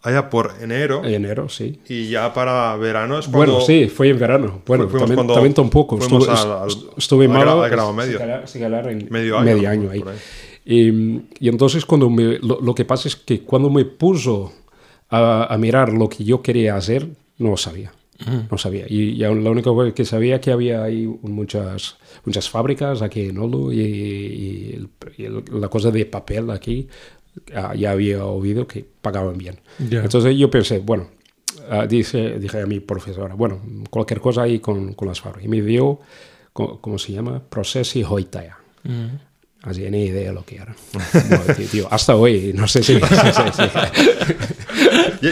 allá 0.02 0.30
por 0.30 0.52
enero 0.60 1.04
Enero, 1.04 1.48
sí. 1.48 1.80
y 1.88 2.08
ya 2.08 2.32
para 2.32 2.76
verano 2.76 3.18
es 3.18 3.26
cuando... 3.28 3.54
Bueno, 3.54 3.66
sí, 3.66 3.86
fue 3.88 4.08
en 4.10 4.18
verano. 4.18 4.62
Bueno, 4.66 4.86
también, 4.86 5.14
cuando 5.14 5.34
también 5.34 5.54
tampoco. 5.54 5.98
Estuve, 5.98 6.30
al- 6.30 6.52
al- 6.62 6.68
est- 6.68 6.82
estuve 6.98 7.26
al 7.26 7.32
grado 7.70 7.88
sin 7.88 7.96
medio. 7.96 8.18
en 8.90 9.08
Medio 9.10 9.38
año, 9.38 9.44
medio 9.54 9.68
año 9.70 9.90
ahí. 9.90 10.04
Y, 10.64 10.88
y 11.40 11.48
entonces 11.48 11.84
cuando 11.86 12.10
me, 12.10 12.38
lo, 12.38 12.60
lo 12.60 12.74
que 12.74 12.84
pasa 12.84 13.08
es 13.08 13.16
que 13.16 13.40
cuando 13.40 13.70
me 13.70 13.84
puso 13.84 14.52
a, 15.08 15.52
a 15.52 15.58
mirar 15.58 15.92
lo 15.92 16.08
que 16.08 16.24
yo 16.24 16.42
quería 16.42 16.76
hacer, 16.76 17.08
no 17.38 17.50
lo 17.50 17.56
sabía. 17.56 17.92
No 18.50 18.58
sabía. 18.58 18.84
Y, 18.88 19.12
la 19.14 19.30
única 19.30 19.70
cosa 19.70 19.94
que 19.94 20.04
sabía 20.04 20.40
que 20.40 20.50
había 20.50 20.82
ahí 20.82 21.06
muchas, 21.22 21.98
muchas 22.24 22.50
fábricas 22.50 23.00
aquí 23.00 23.28
en 23.28 23.38
Olo 23.38 23.72
y, 23.72 23.78
y 23.80 24.72
el- 24.74 24.88
y 25.16 25.24
el- 25.24 25.44
la 25.52 25.68
cosa 25.68 25.90
de 25.92 26.04
papel 26.04 26.50
aquí 26.50 26.88
ya 27.74 27.90
había 27.92 28.24
oído 28.24 28.66
que 28.66 28.84
pagaban 29.02 29.38
bien. 29.38 29.60
Ya. 29.78 30.00
Entonces 30.02 30.36
yo 30.36 30.50
pensé, 30.50 30.78
bueno, 30.80 31.08
ah, 31.70 31.86
dice, 31.86 32.38
dije 32.38 32.60
a 32.60 32.66
mi 32.66 32.80
profesora, 32.80 33.34
bueno, 33.34 33.60
cualquier 33.90 34.20
cosa 34.20 34.42
ahí 34.42 34.58
con, 34.60 34.94
con 34.94 35.08
las 35.08 35.20
fábricas. 35.20 35.44
Y 35.46 35.48
me 35.48 35.60
dio, 35.62 36.00
co- 36.52 36.80
¿cómo 36.80 36.98
se 36.98 37.12
llama? 37.12 37.42
Processi 37.48 38.02
Hoitaja. 38.04 38.58
Así, 39.62 39.82
ni 39.90 40.04
idea 40.04 40.32
lo 40.32 40.44
que 40.44 40.54
era. 40.54 40.72
No, 41.30 41.54
tío, 41.54 41.66
tío, 41.66 41.88
hasta 41.90 42.14
hoy, 42.14 42.52
no 42.54 42.68
sé 42.68 42.80
si... 42.84 42.94
sí, 42.94 43.00
sí, 43.00 43.52
sí. 43.56 45.28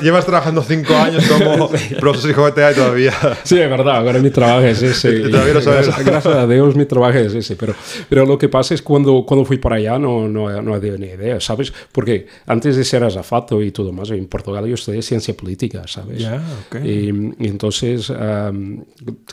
Llevas 0.00 0.24
trabajando 0.26 0.62
cinco 0.62 0.94
años 0.94 1.26
como 1.26 1.68
profesor 2.00 2.30
y 2.30 2.34
GTA 2.34 2.70
y 2.70 2.74
todavía... 2.76 3.12
Sí, 3.42 3.58
es 3.58 3.68
verdad, 3.68 3.96
ahora 3.96 4.20
mi 4.20 4.30
trabajo 4.30 4.64
es 4.64 4.80
ese. 4.80 5.08
Y 5.28 5.30
todavía 5.30 5.54
no 5.54 5.60
sabes. 5.60 5.86
gracias, 5.86 6.06
gracias 6.06 6.34
a 6.34 6.46
Dios 6.46 6.76
mi 6.76 6.86
trabajo 6.86 7.18
es 7.18 7.34
ese. 7.34 7.56
Pero, 7.56 7.74
pero 8.08 8.26
lo 8.26 8.38
que 8.38 8.48
pasa 8.48 8.74
es 8.74 8.80
que 8.80 8.86
cuando, 8.86 9.24
cuando 9.26 9.44
fui 9.44 9.58
para 9.58 9.76
allá 9.76 9.98
no, 9.98 10.28
no, 10.28 10.62
no 10.62 10.74
había 10.74 10.96
ni 10.96 11.06
idea, 11.06 11.40
¿sabes? 11.40 11.72
Porque 11.90 12.26
antes 12.46 12.76
de 12.76 12.84
ser 12.84 13.02
azafato 13.02 13.60
y 13.60 13.72
todo 13.72 13.92
más, 13.92 14.10
en 14.10 14.26
Portugal 14.26 14.66
yo 14.66 14.74
estudié 14.74 15.02
ciencia 15.02 15.36
política, 15.36 15.82
¿sabes? 15.88 16.20
Ya, 16.20 16.40
ok. 16.68 16.84
Y, 16.84 17.08
y 17.38 17.48
entonces, 17.48 18.10
am, 18.10 18.84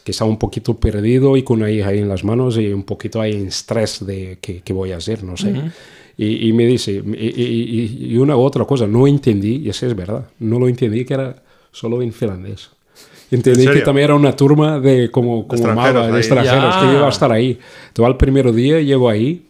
que 0.04 0.12
estaba 0.12 0.32
un 0.32 0.40
poquito 0.40 0.80
perdido 0.80 1.38
y 1.38 1.44
con 1.44 1.60
una 1.60 1.70
hija 1.70 1.90
ahí 1.90 2.00
en 2.00 2.10
las 2.10 2.24
manos 2.24 2.58
y 2.58 2.74
un 2.74 2.84
poquito 2.84 3.22
ahí 3.22 3.34
en 3.34 3.48
estrés 3.48 4.04
de 4.04 4.15
qué, 4.42 4.62
qué 4.62 4.74
voy 4.74 4.92
a 4.92 4.98
hacer, 4.98 5.24
no 5.24 5.36
sé. 5.38 5.54
y, 6.18 6.48
y 6.50 6.54
me 6.54 6.66
dice, 6.66 6.92
y, 7.06 8.14
y- 8.14 8.18
una 8.18 8.36
otra 8.36 8.66
cosa, 8.66 8.88
no 8.88 9.08
entendí, 9.08 9.58
y 9.58 9.70
eso 9.70 9.86
es 9.88 9.96
verdad, 9.96 10.26
no 10.40 10.60
lo 10.60 10.68
entendí 10.68 11.04
que 11.06 11.14
era 11.14 11.44
solo 11.72 12.02
en 12.02 12.12
finlandés. 12.14 12.70
Entendí 13.32 13.66
¿En 13.66 13.74
que 13.74 13.82
también 13.82 14.06
era 14.06 14.16
una 14.16 14.36
turma 14.36 14.80
de 14.80 15.10
como, 15.12 15.48
como 15.48 15.54
extranjeros 15.54 16.04
mala, 16.04 16.14
de 16.16 16.20
extranjeros, 16.20 16.76
Ya. 16.76 16.82
que 16.82 16.94
iba 16.96 17.06
a 17.08 17.10
estar 17.10 17.32
ahí. 17.32 17.58
Todo 17.92 18.08
el 18.08 18.18
primer 18.18 18.54
día 18.54 18.80
llego 18.82 19.10
ahí. 19.10 19.48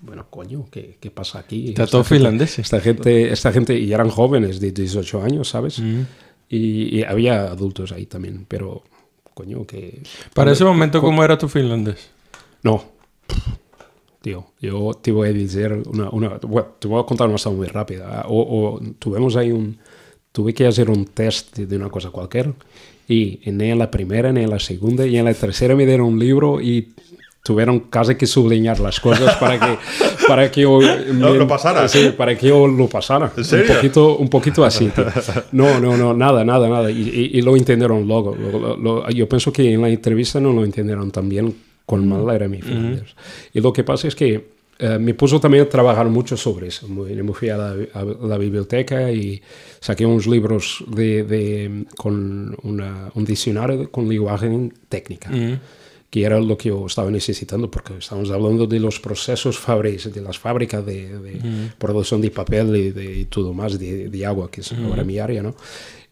Bueno, 0.00 0.26
coño, 0.30 0.66
¿qué, 0.70 0.96
qué 1.00 1.10
pasa 1.10 1.40
aquí? 1.40 1.68
Está 1.68 1.86
todo 1.86 2.04
finlandés. 2.04 2.58
esta 2.58 2.80
gente, 2.80 3.30
esta 3.32 3.52
gente, 3.52 3.78
y 3.78 3.92
eran 3.92 4.08
jóvenes 4.08 4.60
de 4.60 4.72
18 4.72 5.22
años, 5.22 5.48
¿sabes? 5.48 5.78
Y, 6.48 6.98
y 6.98 7.02
había 7.02 7.42
adultos 7.50 7.92
ahí 7.92 8.06
también, 8.06 8.46
pero 8.48 8.82
coño, 9.34 9.66
que... 9.66 10.00
Para 10.34 10.52
ese 10.52 10.64
momento, 10.64 11.00
¿cómo 11.02 11.22
era 11.22 11.36
tu 11.36 11.48
finlandés? 11.48 12.08
No. 12.62 12.82
Tío, 14.20 14.46
yo 14.60 14.90
te 15.00 15.12
voy 15.12 15.28
a 15.28 15.32
decir 15.32 15.82
una... 15.92 16.10
una 16.10 16.28
bueno, 16.42 16.68
te 16.78 16.88
voy 16.88 17.00
a 17.00 17.06
contar 17.06 17.28
una 17.28 17.36
historia 17.36 17.56
muy 17.58 17.66
rápida. 17.68 18.24
O, 18.28 18.40
o 18.76 18.80
tuvimos 18.98 19.36
ahí 19.36 19.52
un... 19.52 19.78
Tuve 20.32 20.52
que 20.54 20.66
hacer 20.66 20.90
un 20.90 21.06
test 21.06 21.56
de 21.56 21.76
una 21.76 21.88
cosa 21.88 22.10
cualquiera 22.10 22.52
y 23.08 23.40
ni 23.46 23.70
en 23.70 23.78
la 23.78 23.90
primera, 23.90 24.30
ni 24.32 24.42
en 24.42 24.50
la 24.50 24.58
segunda, 24.58 25.06
y 25.06 25.16
en 25.16 25.24
la 25.24 25.32
tercera 25.34 25.74
me 25.74 25.86
dieron 25.86 26.06
un 26.08 26.18
libro 26.18 26.60
y 26.60 26.92
tuvieron 27.42 27.80
casi 27.80 28.14
que 28.16 28.26
sublinear 28.26 28.78
las 28.78 29.00
cosas 29.00 29.36
para 29.36 29.58
que, 29.58 29.78
para 30.28 30.50
que 30.50 30.60
yo... 30.60 30.80
Lo- 30.80 31.34
lo 31.34 31.48
pasara. 31.48 31.88
Sí, 31.88 32.10
para 32.16 32.36
que 32.36 32.48
yo 32.48 32.66
lo 32.68 32.86
pasara. 32.88 33.32
¿En 33.36 33.44
serio? 33.44 33.64
Un 33.70 33.74
poquito, 33.76 34.16
un 34.18 34.28
poquito 34.28 34.64
así. 34.64 34.88
tío. 34.88 35.06
No, 35.52 35.80
no, 35.80 35.96
no, 35.96 36.12
nada, 36.12 36.44
nada, 36.44 36.68
nada. 36.68 36.90
Y, 36.90 37.00
y- 37.00 37.38
y 37.38 37.40
lo 37.40 37.56
entendieron 37.56 38.06
luego. 38.06 38.36
Lo- 38.36 38.76
lo- 38.76 39.10
yo 39.10 39.26
pienso 39.28 39.50
que 39.52 39.72
en 39.72 39.80
la 39.80 39.88
entrevista 39.88 40.38
no 40.40 40.52
lo 40.52 40.62
entendieron 40.64 41.10
tan 41.10 41.28
bien 41.28 41.54
con 41.88 42.06
mal 42.06 42.28
era 42.36 42.46
mi 42.48 42.60
finlandés. 42.60 43.14
Y 43.54 43.60
lo 43.60 43.72
que 43.72 43.82
pasa 43.82 44.06
es 44.08 44.14
que 44.14 44.58
eh, 44.80 44.98
me 45.00 45.12
puso 45.14 45.40
también 45.40 45.64
a 45.64 45.68
trabajar 45.68 46.06
mucho 46.08 46.36
sobre 46.36 46.68
eso. 46.68 46.86
Muy- 46.86 47.14
Me 47.28 47.32
fui 47.32 47.48
a 47.48 47.56
la, 47.56 47.70
a 47.94 48.04
la 48.04 48.38
biblioteca 48.38 49.10
y 49.10 49.40
saqué 49.80 50.06
unos 50.06 50.26
libros 50.26 50.84
de, 50.86 51.24
de- 51.24 51.84
con 51.96 52.54
una- 52.62 53.10
un 53.14 53.24
diccionario 53.24 53.90
con 53.90 54.08
lenguaje 54.08 54.48
técnica 54.88 55.30
que 56.10 56.24
era 56.24 56.40
lo 56.40 56.56
que 56.56 56.68
yo 56.70 56.86
estaba 56.86 57.10
necesitando, 57.10 57.70
porque 57.70 57.98
estamos 57.98 58.30
hablando 58.30 58.66
de 58.66 58.80
los 58.80 58.98
procesos 58.98 59.58
fábricos, 59.58 60.10
de 60.12 60.22
las 60.22 60.38
fábricas 60.38 60.86
de, 60.86 61.18
de 61.18 61.32
producción 61.78 62.20
de 62.22 62.30
papel 62.30 62.74
y 62.76 62.90
de 62.92 63.06
y 63.20 63.24
todo 63.26 63.52
más, 63.52 63.78
de, 63.78 64.08
de 64.08 64.24
agua, 64.26 64.50
que 64.50 64.60
es 64.62 64.72
ahora 64.72 65.04
mi 65.04 65.18
área, 65.18 65.42
¿no? 65.42 65.54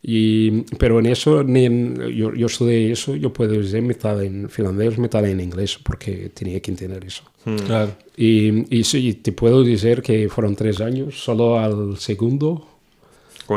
Y, 0.09 0.63
pero 0.79 1.01
en 1.01 1.07
eso, 1.07 1.43
ni 1.43 1.65
en- 1.65 1.97
yo, 2.15 2.33
yo 2.33 2.47
estudié 2.47 2.93
eso, 2.93 3.17
yo 3.17 3.33
puedo 3.33 3.53
decir 3.61 3.83
mitad 3.83 4.23
en 4.23 4.49
finlandés, 4.49 4.99
mitad 4.99 5.27
en 5.27 5.41
inglés, 5.41 5.81
porque 5.83 6.31
tenía 6.33 6.61
que 6.61 6.71
entender 6.71 7.05
eso. 7.05 7.25
Claro. 7.67 7.91
Y, 8.17 8.77
y 8.79 8.85
sí, 8.85 9.15
te 9.15 9.33
puedo 9.33 9.65
decir 9.65 10.03
que 10.03 10.29
fueron 10.29 10.55
tres 10.55 10.81
años, 10.81 11.19
solo 11.21 11.59
al 11.59 11.97
segundo 11.99 12.69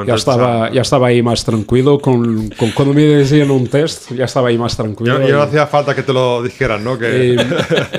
ya 0.05 0.13
estaba, 0.15 0.71
ya 0.71 0.81
estaba 0.81 1.07
ahí 1.07 1.21
más 1.23 1.43
tranquilo, 1.45 1.99
con, 1.99 2.49
con 2.49 2.71
cuando 2.71 2.93
me 2.95 3.03
decían 3.03 3.49
un 3.51 3.67
test, 3.67 4.11
ya 4.13 4.25
estaba 4.25 4.49
ahí 4.49 4.57
más 4.57 4.75
tranquilo. 4.77 5.19
Ya, 5.19 5.27
no 5.35 5.41
hacía 5.43 5.65
falta 5.67 5.95
que 5.95 6.03
te 6.03 6.13
lo 6.13 6.41
dijeran, 6.43 6.83
¿no? 6.83 6.97
Que... 6.97 7.33
eh, 7.33 7.37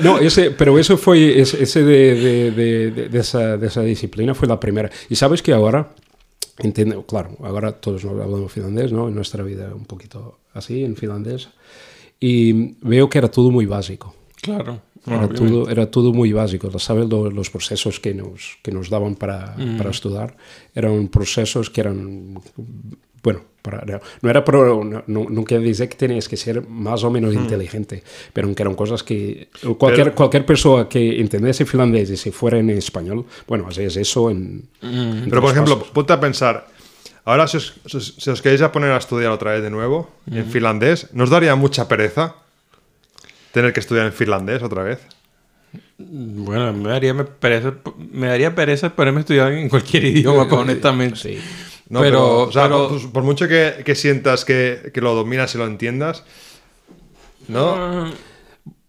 no, 0.01 0.17
ese, 0.19 0.51
pero 0.51 0.77
eso 0.79 0.97
fue, 0.97 1.39
ese, 1.39 1.63
ese 1.63 1.83
de, 1.83 2.15
de, 2.15 2.51
de- 2.51 2.91
de- 2.91 3.09
de 3.09 3.19
esa, 3.19 3.55
de 3.57 3.67
esa 3.67 3.81
disciplina 3.81 4.33
fue 4.33 4.47
la 4.47 4.57
primera. 4.59 4.89
Y 5.09 5.15
sabes 5.15 5.41
que 5.41 5.51
ahora, 5.53 5.89
entiendo, 6.59 7.05
claro, 7.05 7.35
ahora 7.41 7.71
todos 7.73 8.03
nos 8.03 8.13
hablamos 8.13 8.51
finlandés, 8.51 8.91
¿no? 8.91 9.07
En 9.07 9.15
nuestra 9.15 9.43
vida 9.43 9.73
un 9.73 9.85
poquito 9.85 10.39
así, 10.53 10.83
en 10.83 10.95
finlandés. 10.95 11.49
Y 12.19 12.75
veo 12.85 13.09
que 13.09 13.17
era 13.17 13.29
todo 13.29 13.49
muy 13.51 13.65
básico. 13.65 14.13
Claro. 14.41 14.81
Era 15.07 15.27
todo, 15.29 15.67
era 15.69 15.89
todo 15.89 16.13
muy 16.13 16.31
básico. 16.31 16.69
¿Sabes? 16.77 17.09
Lo- 17.09 17.31
los 17.31 17.49
procesos 17.49 17.99
que 17.99 18.13
nos, 18.13 18.57
que 18.61 18.71
nos 18.71 18.89
daban 18.91 19.15
para, 19.15 19.55
para 19.77 19.89
estudiar 19.89 20.37
eran 20.75 21.07
procesos 21.07 21.71
que 21.71 21.81
eran, 21.81 22.39
bueno, 23.23 23.41
para, 23.61 23.83
no 24.21 24.29
era 24.29 24.43
pro, 24.43 24.83
no, 24.83 25.43
quiere 25.45 25.63
decir 25.63 25.87
que 25.87 25.95
tenías 25.95 26.27
que 26.27 26.35
ser 26.37 26.67
más 26.67 27.03
o 27.03 27.11
menos 27.11 27.33
inteligente, 27.35 28.01
pero 28.33 28.53
que 28.55 28.63
eran 28.63 28.73
cosas 28.75 29.03
que 29.03 29.49
cualquier, 29.77 30.05
Pero- 30.07 30.15
cualquier 30.15 30.45
persona 30.45 30.89
que 30.89 31.19
entendiese 31.21 31.65
finlandés 31.65 32.09
y 32.09 32.17
se 32.17 32.31
fuera 32.31 32.57
en 32.57 32.69
español, 32.71 33.25
bueno, 33.47 33.67
hacías 33.67 33.95
eso 33.97 34.31
en... 34.31 34.63
en 34.81 35.27
Pero, 35.29 35.41
por 35.41 35.51
ejemplo, 35.51 35.77
pasos. 35.77 35.91
ponte 35.91 36.11
a 36.13 36.19
pensar, 36.19 36.67
ahora 37.23 37.47
si 37.47 37.57
os, 37.57 37.75
si 38.17 38.29
os- 38.31 38.41
queréis 38.41 38.63
a 38.63 38.71
poner 38.71 38.91
a 38.91 38.97
estudiar 38.97 39.31
otra 39.31 39.51
vez 39.51 39.61
de 39.61 39.69
nuevo, 39.69 40.09
en 40.31 40.45
finlandés, 40.47 41.09
¿nos 41.13 41.29
daría 41.29 41.55
mucha 41.55 41.87
pereza 41.87 42.35
tener 43.51 43.73
que 43.73 43.79
estudiar 43.81 44.07
en 44.07 44.13
finlandés 44.13 44.63
otra 44.63 44.81
vez? 44.81 44.99
Bueno, 45.99 46.73
me 46.73 46.89
daría 46.89 47.13
me 47.13 47.25
pereza, 47.25 47.75
me 48.11 48.25
daría 48.27 48.55
pereza 48.55 48.95
ponerme 48.95 49.19
a 49.19 49.21
estudiar 49.21 49.51
en 49.53 49.69
cualquier 49.69 50.03
idioma, 50.05 50.43
honestamente. 50.51 51.15
Sí. 51.17 51.37
No, 51.91 51.99
Pero- 51.99 52.17
pero, 52.19 52.39
o 52.43 52.51
sea, 52.53 52.63
pero- 52.63 52.87
por, 52.87 53.11
por 53.11 53.23
mucho 53.23 53.47
que, 53.49 53.83
que 53.85 53.95
sientas 53.95 54.45
que, 54.45 54.91
que 54.93 55.01
lo 55.01 55.13
dominas 55.13 55.53
y 55.55 55.57
lo 55.57 55.65
entiendas, 55.67 56.23
¿no? 57.49 57.75
Ah, 57.75 58.09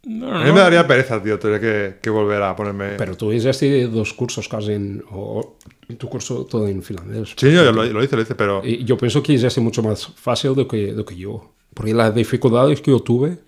no, 0.05 0.29
A 0.35 0.39
no, 0.41 0.45
mí 0.45 0.53
me 0.53 0.61
daría 0.61 0.87
pereza, 0.87 1.21
tío, 1.23 1.37
tener 1.39 1.61
que, 1.61 1.97
que 2.01 2.11
volver 2.11 2.43
a 2.43 2.55
ponerme... 2.55 2.91
Pero 2.99 3.17
tú 3.17 3.33
hiciste 3.33 3.87
dos 3.89 4.13
cursos 4.15 4.49
casi 4.49 4.73
en... 4.73 5.03
O, 5.11 5.57
en 5.89 5.97
tu 5.97 6.09
curso 6.09 6.45
todo 6.47 6.67
en 6.69 6.83
finlandés. 6.83 7.35
Sí, 7.37 7.51
yo 7.53 7.71
lo, 7.73 7.85
lo 7.85 8.03
hice, 8.05 8.15
lo 8.17 8.23
hice, 8.23 8.35
pero... 8.37 8.63
Y 8.65 8.85
yo 8.85 8.97
pienso 8.97 9.21
que 9.23 9.35
es 9.35 9.59
mucho 9.59 9.83
más 9.83 10.07
fácil 10.07 10.55
de 10.55 10.67
que, 10.69 10.93
de 10.95 11.05
que 11.05 11.17
yo. 11.17 11.53
Porque 11.75 11.95
las 11.95 12.15
dificultades 12.15 12.81
que 12.81 12.91
yo 12.93 13.01
tuve 13.01 13.39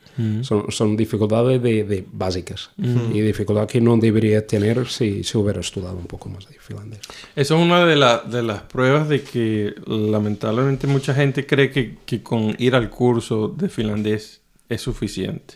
son, 0.42 0.70
son 0.70 0.96
dificultades 0.96 1.60
de, 1.62 1.82
de 1.84 2.04
básicas 2.12 2.70
y 2.78 3.20
dificultad 3.20 3.66
que 3.66 3.80
no 3.80 3.96
debería 3.96 4.46
tener 4.46 4.86
si, 4.88 5.24
si 5.24 5.36
hubiera 5.38 5.60
estudiado 5.60 5.96
un 5.96 6.06
poco 6.06 6.28
más 6.28 6.46
de 6.48 6.56
finlandés. 6.60 7.00
Eso 7.34 7.56
es 7.56 7.62
una 7.64 7.84
de, 7.84 7.96
la- 7.96 8.18
de 8.20 8.42
las 8.42 8.62
pruebas 8.62 9.08
de 9.08 9.22
que 9.22 9.74
lamentablemente 9.86 10.86
mucha 10.86 11.14
gente 11.14 11.46
cree 11.46 11.70
que, 11.70 11.96
que 12.06 12.22
con 12.22 12.54
ir 12.58 12.74
al 12.74 12.90
curso 12.90 13.48
de 13.48 13.68
finlandés 13.68 14.40
es 14.68 14.80
suficiente. 14.80 15.54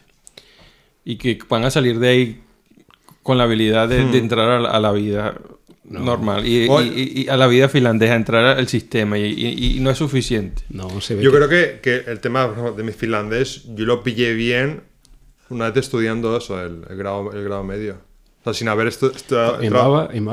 Y 1.04 1.16
que 1.16 1.38
van 1.48 1.64
a 1.64 1.70
salir 1.70 1.98
de 1.98 2.08
ahí 2.08 2.40
con 3.22 3.38
la 3.38 3.44
habilidad 3.44 3.88
de, 3.88 4.04
de 4.10 4.18
entrar 4.18 4.50
a 4.50 4.58
la, 4.60 4.70
a 4.70 4.80
la 4.80 4.92
vida 4.92 5.38
normal. 5.90 6.46
Y, 6.46 6.64
y- 6.64 6.68
Oye. 6.68 6.92
y- 6.94 7.22
y 7.22 7.28
a 7.28 7.36
la 7.36 7.46
vida 7.46 7.68
finlandesa, 7.68 8.14
entrar 8.14 8.44
al 8.58 8.68
sistema. 8.68 9.18
Y, 9.18 9.24
y- 9.26 9.76
y 9.76 9.80
no 9.80 9.90
es 9.90 9.98
suficiente. 9.98 10.62
No, 10.68 11.00
se 11.00 11.14
ve 11.14 11.22
Yo 11.22 11.30
que- 11.30 11.36
creo 11.38 11.48
que, 11.48 11.80
que 11.80 12.10
el 12.10 12.20
tema 12.20 12.48
de 12.76 12.82
mi 12.82 12.92
finlandés, 12.92 13.64
yo 13.74 13.84
lo 13.86 14.02
pillé 14.02 14.34
bien 14.34 14.82
una 15.50 15.70
vez 15.70 15.78
estudiando 15.78 16.36
eso, 16.36 16.60
el, 16.62 16.82
el 16.90 16.96
grado, 16.96 17.32
el 17.32 17.42
grado 17.44 17.64
medio. 17.64 18.06
Sea, 18.52 18.58
sin 18.58 18.68
haber 18.68 18.88
estu- 18.88 19.12
estu- 19.12 19.56
¿En? 19.58 19.64
¿En 19.64 20.24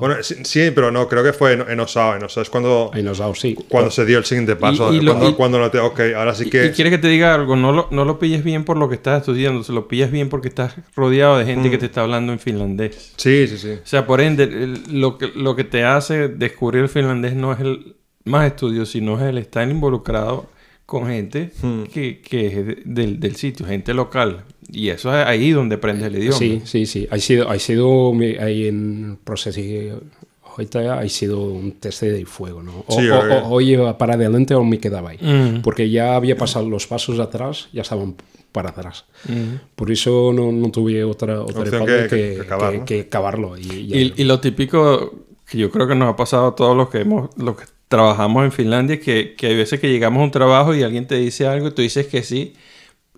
Bueno, 0.00 0.16
sí, 0.22 0.36
sí, 0.44 0.70
pero 0.74 0.90
no, 0.90 1.08
creo 1.08 1.22
que 1.22 1.32
fue 1.32 1.52
en, 1.54 1.64
en 1.68 1.80
Osao. 1.80 2.16
En 2.16 2.24
Osao 2.24 2.42
es 2.42 2.50
cuando, 2.50 2.90
ha 2.94 3.00
dado, 3.00 3.34
sí. 3.34 3.56
cuando 3.68 3.90
se 3.90 4.04
dio 4.04 4.18
el 4.18 4.24
siguiente 4.24 4.56
paso. 4.56 4.92
y 4.92 5.04
cuando, 5.04 5.36
cuando 5.36 5.58
noté, 5.58 5.78
ok, 5.78 6.00
ahora 6.16 6.34
sí 6.34 6.50
que... 6.50 6.66
Y, 6.66 6.70
quieres 6.70 6.90
que 6.92 6.98
te 6.98 7.08
diga 7.08 7.34
algo, 7.34 7.56
no 7.56 7.72
lo, 7.72 7.88
no 7.90 8.04
lo 8.04 8.18
pilles 8.18 8.44
bien 8.44 8.64
por 8.64 8.76
lo 8.76 8.88
que 8.88 8.94
estás 8.96 9.20
estudiando, 9.20 9.62
se 9.64 9.72
lo 9.72 9.88
pillas 9.88 10.10
bien 10.10 10.28
porque 10.28 10.48
estás 10.48 10.74
rodeado 10.96 11.38
de 11.38 11.44
gente 11.46 11.70
que 11.70 11.78
te 11.78 11.86
está 11.86 12.02
hablando 12.02 12.32
en 12.32 12.38
finlandés. 12.38 13.12
Sí, 13.16 13.46
sí, 13.48 13.58
sí. 13.58 13.70
O 13.82 13.86
sea, 13.86 14.06
por 14.06 14.20
ende, 14.20 14.44
el- 14.44 14.82
lo 14.90 15.18
que, 15.18 15.28
lo 15.34 15.56
que 15.56 15.64
te 15.64 15.84
hace 15.84 16.28
descubrir 16.28 16.82
el 16.82 16.88
finlandés 16.88 17.34
no 17.34 17.52
es 17.52 17.60
el 17.60 17.96
más 18.24 18.46
estudio, 18.46 18.86
sino 18.86 19.16
es 19.18 19.22
el 19.24 19.38
estar 19.38 19.68
involucrado 19.68 20.46
con 20.86 21.06
gente 21.06 21.50
Hmm. 21.62 21.84
que, 21.84 22.20
que 22.20 22.46
es 22.46 22.54
de- 22.66 22.82
del, 22.84 23.18
del 23.20 23.36
sitio, 23.36 23.64
gente 23.66 23.94
local. 23.94 24.44
Y 24.72 24.88
eso 24.88 25.10
es 25.18 25.26
ahí 25.26 25.50
donde 25.50 25.76
aprendes 25.76 26.06
el 26.08 26.16
idioma. 26.18 26.36
Sí, 26.38 26.62
sí, 26.64 26.86
sí. 26.86 27.06
Ha 27.10 27.18
sido, 27.18 27.50
ha 27.50 27.58
sido 27.58 28.12
ahí 28.40 28.66
en 28.68 29.18
proceso 29.22 29.60
ahorita 30.56 31.00
ha 31.00 31.08
sido 31.08 31.42
un 31.42 31.72
test 31.72 32.02
de 32.02 32.24
fuego, 32.26 32.62
¿no? 32.62 32.84
O, 32.86 33.00
Sí, 33.00 33.08
o- 33.08 33.20
creo 33.20 33.38
o- 33.46 33.54
o 33.54 33.60
iba 33.60 33.98
para 33.98 34.14
adelante 34.14 34.54
o 34.54 34.62
me 34.64 34.78
quedaba 34.78 35.10
ahí. 35.10 35.18
Mm. 35.20 35.62
Porque 35.62 35.90
ya 35.90 36.14
había 36.14 36.36
pasado 36.36 36.68
los 36.68 36.86
pasos 36.86 37.18
atrás, 37.18 37.68
ya 37.72 37.82
estaban 37.82 38.14
para 38.52 38.70
atrás. 38.70 39.04
Mm. 39.28 39.56
Por 39.74 39.90
eso 39.90 40.32
no, 40.32 40.52
no 40.52 40.70
tuve 40.70 41.02
otra, 41.02 41.40
otra 41.42 41.62
Opción 41.62 41.86
que- 41.86 42.06
que- 42.08 42.34
que 42.36 42.40
acabar, 42.42 42.70
que- 42.72 42.78
¿no? 42.78 42.84
que 42.84 43.00
acabarlo. 43.00 43.58
Y, 43.58 43.62
Y, 43.92 44.12
y 44.16 44.24
lo 44.24 44.38
típico 44.38 45.12
que 45.50 45.58
yo 45.58 45.70
creo 45.72 45.88
que 45.88 45.96
nos 45.96 46.08
ha 46.08 46.14
pasado 46.16 46.46
a 46.48 46.54
todos 46.54 46.76
los 46.76 46.88
que 46.88 46.98
hemos, 47.00 47.30
los 47.36 47.56
que 47.56 47.64
trabajamos 47.88 48.44
en 48.44 48.52
Finlandia, 48.52 49.00
que, 49.00 49.34
que 49.36 49.48
hay 49.48 49.56
veces 49.56 49.80
que 49.80 49.90
llegamos 49.90 50.20
a 50.20 50.24
un 50.24 50.30
trabajo 50.30 50.72
y 50.74 50.84
alguien 50.84 51.06
te 51.08 51.16
dice 51.16 51.48
algo 51.48 51.66
y 51.68 51.70
tú 51.72 51.82
dices 51.82 52.06
que 52.06 52.22
sí, 52.22 52.54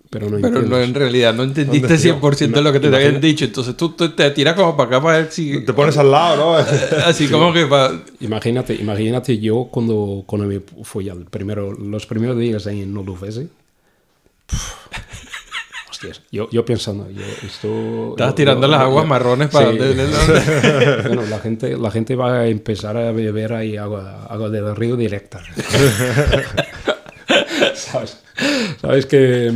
pero 0.09 0.29
no 0.29 0.37
pero 0.41 0.61
no, 0.61 0.79
en 0.79 0.93
realidad 0.93 1.33
no 1.33 1.43
entendiste 1.43 1.87
¿Dónde 1.87 1.95
estoy? 1.95 2.11
100% 2.11 2.51
de 2.53 2.61
lo 2.61 2.71
que 2.71 2.79
te 2.79 2.87
Imagina- 2.87 3.07
habían 3.07 3.21
dicho. 3.21 3.45
Entonces 3.45 3.75
tú, 3.75 3.89
tú 3.89 4.09
te 4.11 4.31
tiras 4.31 4.55
como 4.55 4.75
para 4.77 4.87
acá 4.89 5.01
para 5.01 5.17
ver 5.19 5.31
si... 5.31 5.65
Te 5.65 5.73
pones 5.73 5.97
al 5.97 6.11
lado, 6.11 6.37
¿no? 6.37 6.55
Así 7.05 7.27
como 7.27 7.51
que 7.53 7.65
para... 7.65 7.99
Imagínate, 8.21 8.75
imagínate 8.75 9.37
yo 9.39 9.67
cuando, 9.71 10.23
cuando 10.25 10.47
me 10.47 10.61
fui 10.83 11.09
al 11.09 11.25
primero, 11.25 11.73
los 11.73 12.05
primeros 12.05 12.37
días 12.37 12.65
ahí 12.67 12.81
en 12.81 12.93
Noluvese. 12.93 13.47
Hostias, 15.89 16.21
yo, 16.31 16.47
yo 16.51 16.63
pensando, 16.63 17.09
yo 17.09 17.21
esto... 17.45 18.11
Estás 18.11 18.35
tirando 18.35 18.67
yo- 18.67 18.71
las 18.71 18.81
yo- 18.81 18.85
aguas 18.85 19.07
marrones 19.07 19.49
para 19.49 19.71
Sí. 19.71 19.77
donde... 19.77 20.05
donde- 20.07 21.01
Bueno, 21.07 21.23
la 21.29 21.39
gente, 21.39 21.75
la 21.77 21.91
gente 21.91 22.15
va 22.15 22.39
a 22.41 22.47
empezar 22.47 22.95
a 22.97 23.11
beber 23.11 23.53
ahí 23.53 23.77
agua, 23.77 24.25
agua 24.29 24.49
del 24.49 24.75
río 24.75 24.95
directa. 24.95 25.41
¿Sabes? 27.75 28.17
Sabes 28.79 29.07
que, 29.07 29.51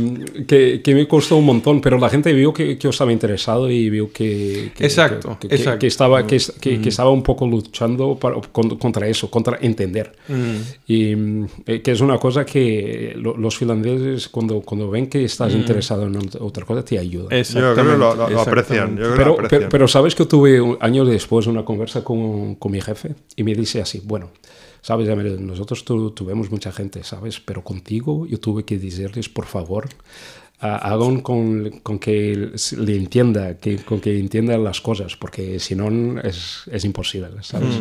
que, 0.48 0.82
que 0.82 0.94
me 0.96 1.06
costó 1.06 1.36
un 1.36 1.44
montón, 1.46 1.80
pero 1.80 1.98
la 1.98 2.08
gente 2.08 2.32
vio 2.32 2.52
que, 2.52 2.76
que 2.76 2.82
yo 2.82 2.90
estaba 2.90 3.12
interesado 3.12 3.70
y 3.70 3.88
vio 3.90 4.12
que, 4.12 4.72
Exacto, 4.80 5.38
que, 5.38 5.46
que- 5.48 5.54
exacto. 5.54 5.78
que 5.78 5.86
estaba, 5.86 6.26
que, 6.26 6.38
que- 6.60 6.80
que 6.80 6.88
estaba 6.88 7.10
un 7.10 7.22
poco 7.22 7.46
luchando 7.46 8.16
para- 8.18 8.40
con- 8.50 8.76
contra 8.78 9.06
eso, 9.06 9.30
contra 9.30 9.56
entender. 9.62 10.12
Y 10.88 11.14
mm, 11.14 11.46
eh, 11.66 11.80
que 11.80 11.92
es 11.92 12.00
una 12.00 12.18
cosa 12.18 12.44
que 12.44 13.12
lo- 13.16 13.36
los 13.36 13.56
finlandeses 13.56 14.28
cuando, 14.28 14.60
cuando 14.62 14.90
ven 14.90 15.06
que 15.06 15.24
estás 15.24 15.54
interesado 15.54 16.06
en 16.08 16.14
ot- 16.14 16.38
otra 16.40 16.64
cosa 16.64 16.84
te 16.84 16.98
ayudan. 16.98 17.40
Yo 17.44 17.60
creo 17.60 17.74
que 17.76 17.82
lo, 17.84 17.96
lo- 18.16 18.30
lo 18.30 18.40
aprecian. 18.40 18.96
Yo 18.96 18.96
creo 18.96 18.96
que 18.96 19.08
lo 19.10 19.16
Pero, 19.16 19.32
aprecian. 19.34 19.48
pero, 19.60 19.68
pero 19.70 19.88
sabes 19.88 20.16
que 20.16 20.26
tuve 20.26 20.60
un- 20.60 20.76
años 20.80 21.06
después 21.08 21.46
una 21.46 21.64
conversa 21.64 22.02
con, 22.02 22.56
con 22.56 22.72
mi 22.72 22.80
jefe 22.80 23.10
y 23.36 23.44
me 23.44 23.54
dice 23.54 23.80
así, 23.80 24.02
bueno, 24.04 24.30
sabes, 24.82 25.08
nosotros 25.40 25.84
tu- 25.84 26.10
tuvimos 26.10 26.50
mucha 26.50 26.72
gente, 26.72 27.02
sabes, 27.04 27.40
pero 27.40 27.64
contigo 27.64 28.26
yo 28.26 28.38
tuve 28.38 28.64
que 28.64 28.78
decirles, 28.78 29.28
por 29.28 29.46
favor, 29.46 29.88
hagan 30.58 31.22
con, 31.22 31.80
con 31.82 31.98
que 31.98 32.50
le 32.78 32.96
entienda, 32.96 33.58
que, 33.58 33.78
con 33.78 34.00
que 34.00 34.16
entienda 34.18 34.56
las 34.58 34.80
cosas, 34.80 35.16
porque 35.16 35.58
si 35.58 35.74
no 35.74 36.20
es, 36.20 36.62
es 36.70 36.84
imposible, 36.84 37.30
¿sabes? 37.42 37.74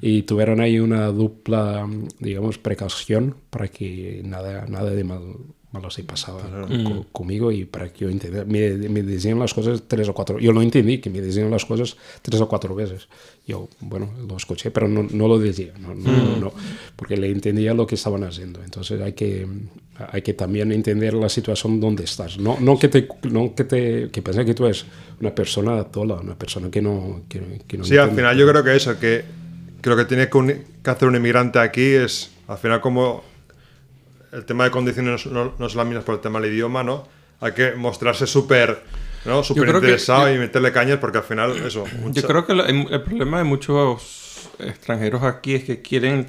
Y 0.00 0.22
tuvieron 0.22 0.60
ahí 0.60 0.78
una 0.78 1.08
dupla, 1.08 1.86
digamos, 2.20 2.56
precaución 2.58 3.36
para 3.50 3.68
que 3.68 4.22
nada, 4.24 4.64
nada 4.66 4.90
de 4.90 5.04
mal, 5.04 5.22
malo 5.74 5.90
se 5.90 6.04
pasaba 6.04 6.40
co- 6.84 7.06
conmigo 7.10 7.50
y 7.50 7.64
para 7.64 7.92
que 7.92 8.04
yo 8.04 8.08
entendiera. 8.08 8.46
Me, 8.46 8.70
me 8.88 9.02
decían 9.02 9.38
las 9.40 9.52
cosas 9.52 9.82
tres 9.88 10.08
o 10.08 10.14
cuatro. 10.14 10.38
Yo 10.38 10.52
lo 10.52 10.62
entendí, 10.62 10.98
que 10.98 11.10
me 11.10 11.20
decían 11.20 11.50
las 11.50 11.64
cosas 11.64 11.96
tres 12.22 12.40
o 12.40 12.48
cuatro 12.48 12.74
veces. 12.76 13.08
Yo, 13.46 13.68
bueno, 13.80 14.08
lo 14.28 14.36
escuché, 14.36 14.70
pero 14.70 14.86
no, 14.88 15.02
no 15.10 15.26
lo 15.28 15.38
decía, 15.38 15.72
no, 15.80 15.94
no, 15.94 16.10
no, 16.10 16.36
no, 16.38 16.52
porque 16.96 17.16
le 17.16 17.28
entendía 17.30 17.74
lo 17.74 17.86
que 17.86 17.96
estaban 17.96 18.22
haciendo. 18.24 18.62
Entonces 18.64 19.00
hay 19.00 19.12
que, 19.14 19.46
hay 20.12 20.22
que 20.22 20.32
también 20.34 20.70
entender 20.72 21.12
la 21.14 21.28
situación 21.28 21.80
donde 21.80 22.04
estás. 22.04 22.38
No, 22.38 22.56
no 22.60 22.78
que 22.78 22.88
te, 22.88 23.08
no 23.30 23.52
que 23.54 23.64
te, 23.64 24.10
que 24.10 24.22
pienses 24.22 24.46
que 24.46 24.54
tú 24.54 24.64
eres 24.66 24.86
una 25.20 25.34
persona 25.34 25.82
tola, 25.84 26.14
una 26.14 26.36
persona 26.38 26.70
que 26.70 26.80
no, 26.80 27.22
que, 27.28 27.60
que 27.66 27.76
no 27.78 27.84
Sí, 27.84 27.94
al 27.98 28.10
entiende. 28.10 28.22
final 28.22 28.38
yo 28.38 28.48
creo 28.48 28.62
que 28.64 28.76
eso, 28.76 28.98
que, 28.98 29.24
que 29.82 29.90
lo 29.90 29.96
que 29.96 30.04
tiene 30.04 30.28
que, 30.30 30.38
uni- 30.38 30.56
que 30.82 30.90
hacer 30.90 31.08
un 31.08 31.16
inmigrante 31.16 31.58
aquí 31.58 31.82
es, 31.82 32.30
al 32.48 32.58
final 32.58 32.80
como 32.80 33.22
el 34.34 34.44
tema 34.44 34.64
de 34.64 34.70
condiciones 34.70 35.26
no, 35.26 35.54
no 35.58 35.66
es 35.66 35.74
la 35.74 35.84
misma 35.84 36.02
por 36.02 36.16
el 36.16 36.20
tema 36.20 36.40
del 36.40 36.52
idioma, 36.52 36.82
¿no? 36.82 37.06
Hay 37.40 37.52
que 37.52 37.72
mostrarse 37.72 38.26
súper 38.26 38.82
¿no? 39.24 39.42
súper 39.42 39.64
que- 39.66 39.70
interesado 39.76 40.28
yo- 40.28 40.34
y 40.34 40.38
meterle 40.38 40.72
cañas 40.72 40.98
porque 40.98 41.18
al 41.18 41.24
final 41.24 41.52
eso... 41.66 41.84
Yo 42.10 42.22
creo 42.22 42.46
que 42.46 42.52
el 42.52 43.02
problema 43.02 43.38
de 43.38 43.44
muchos 43.44 44.50
extranjeros 44.58 45.22
aquí 45.22 45.54
es 45.54 45.64
que 45.64 45.80
quieren 45.82 46.26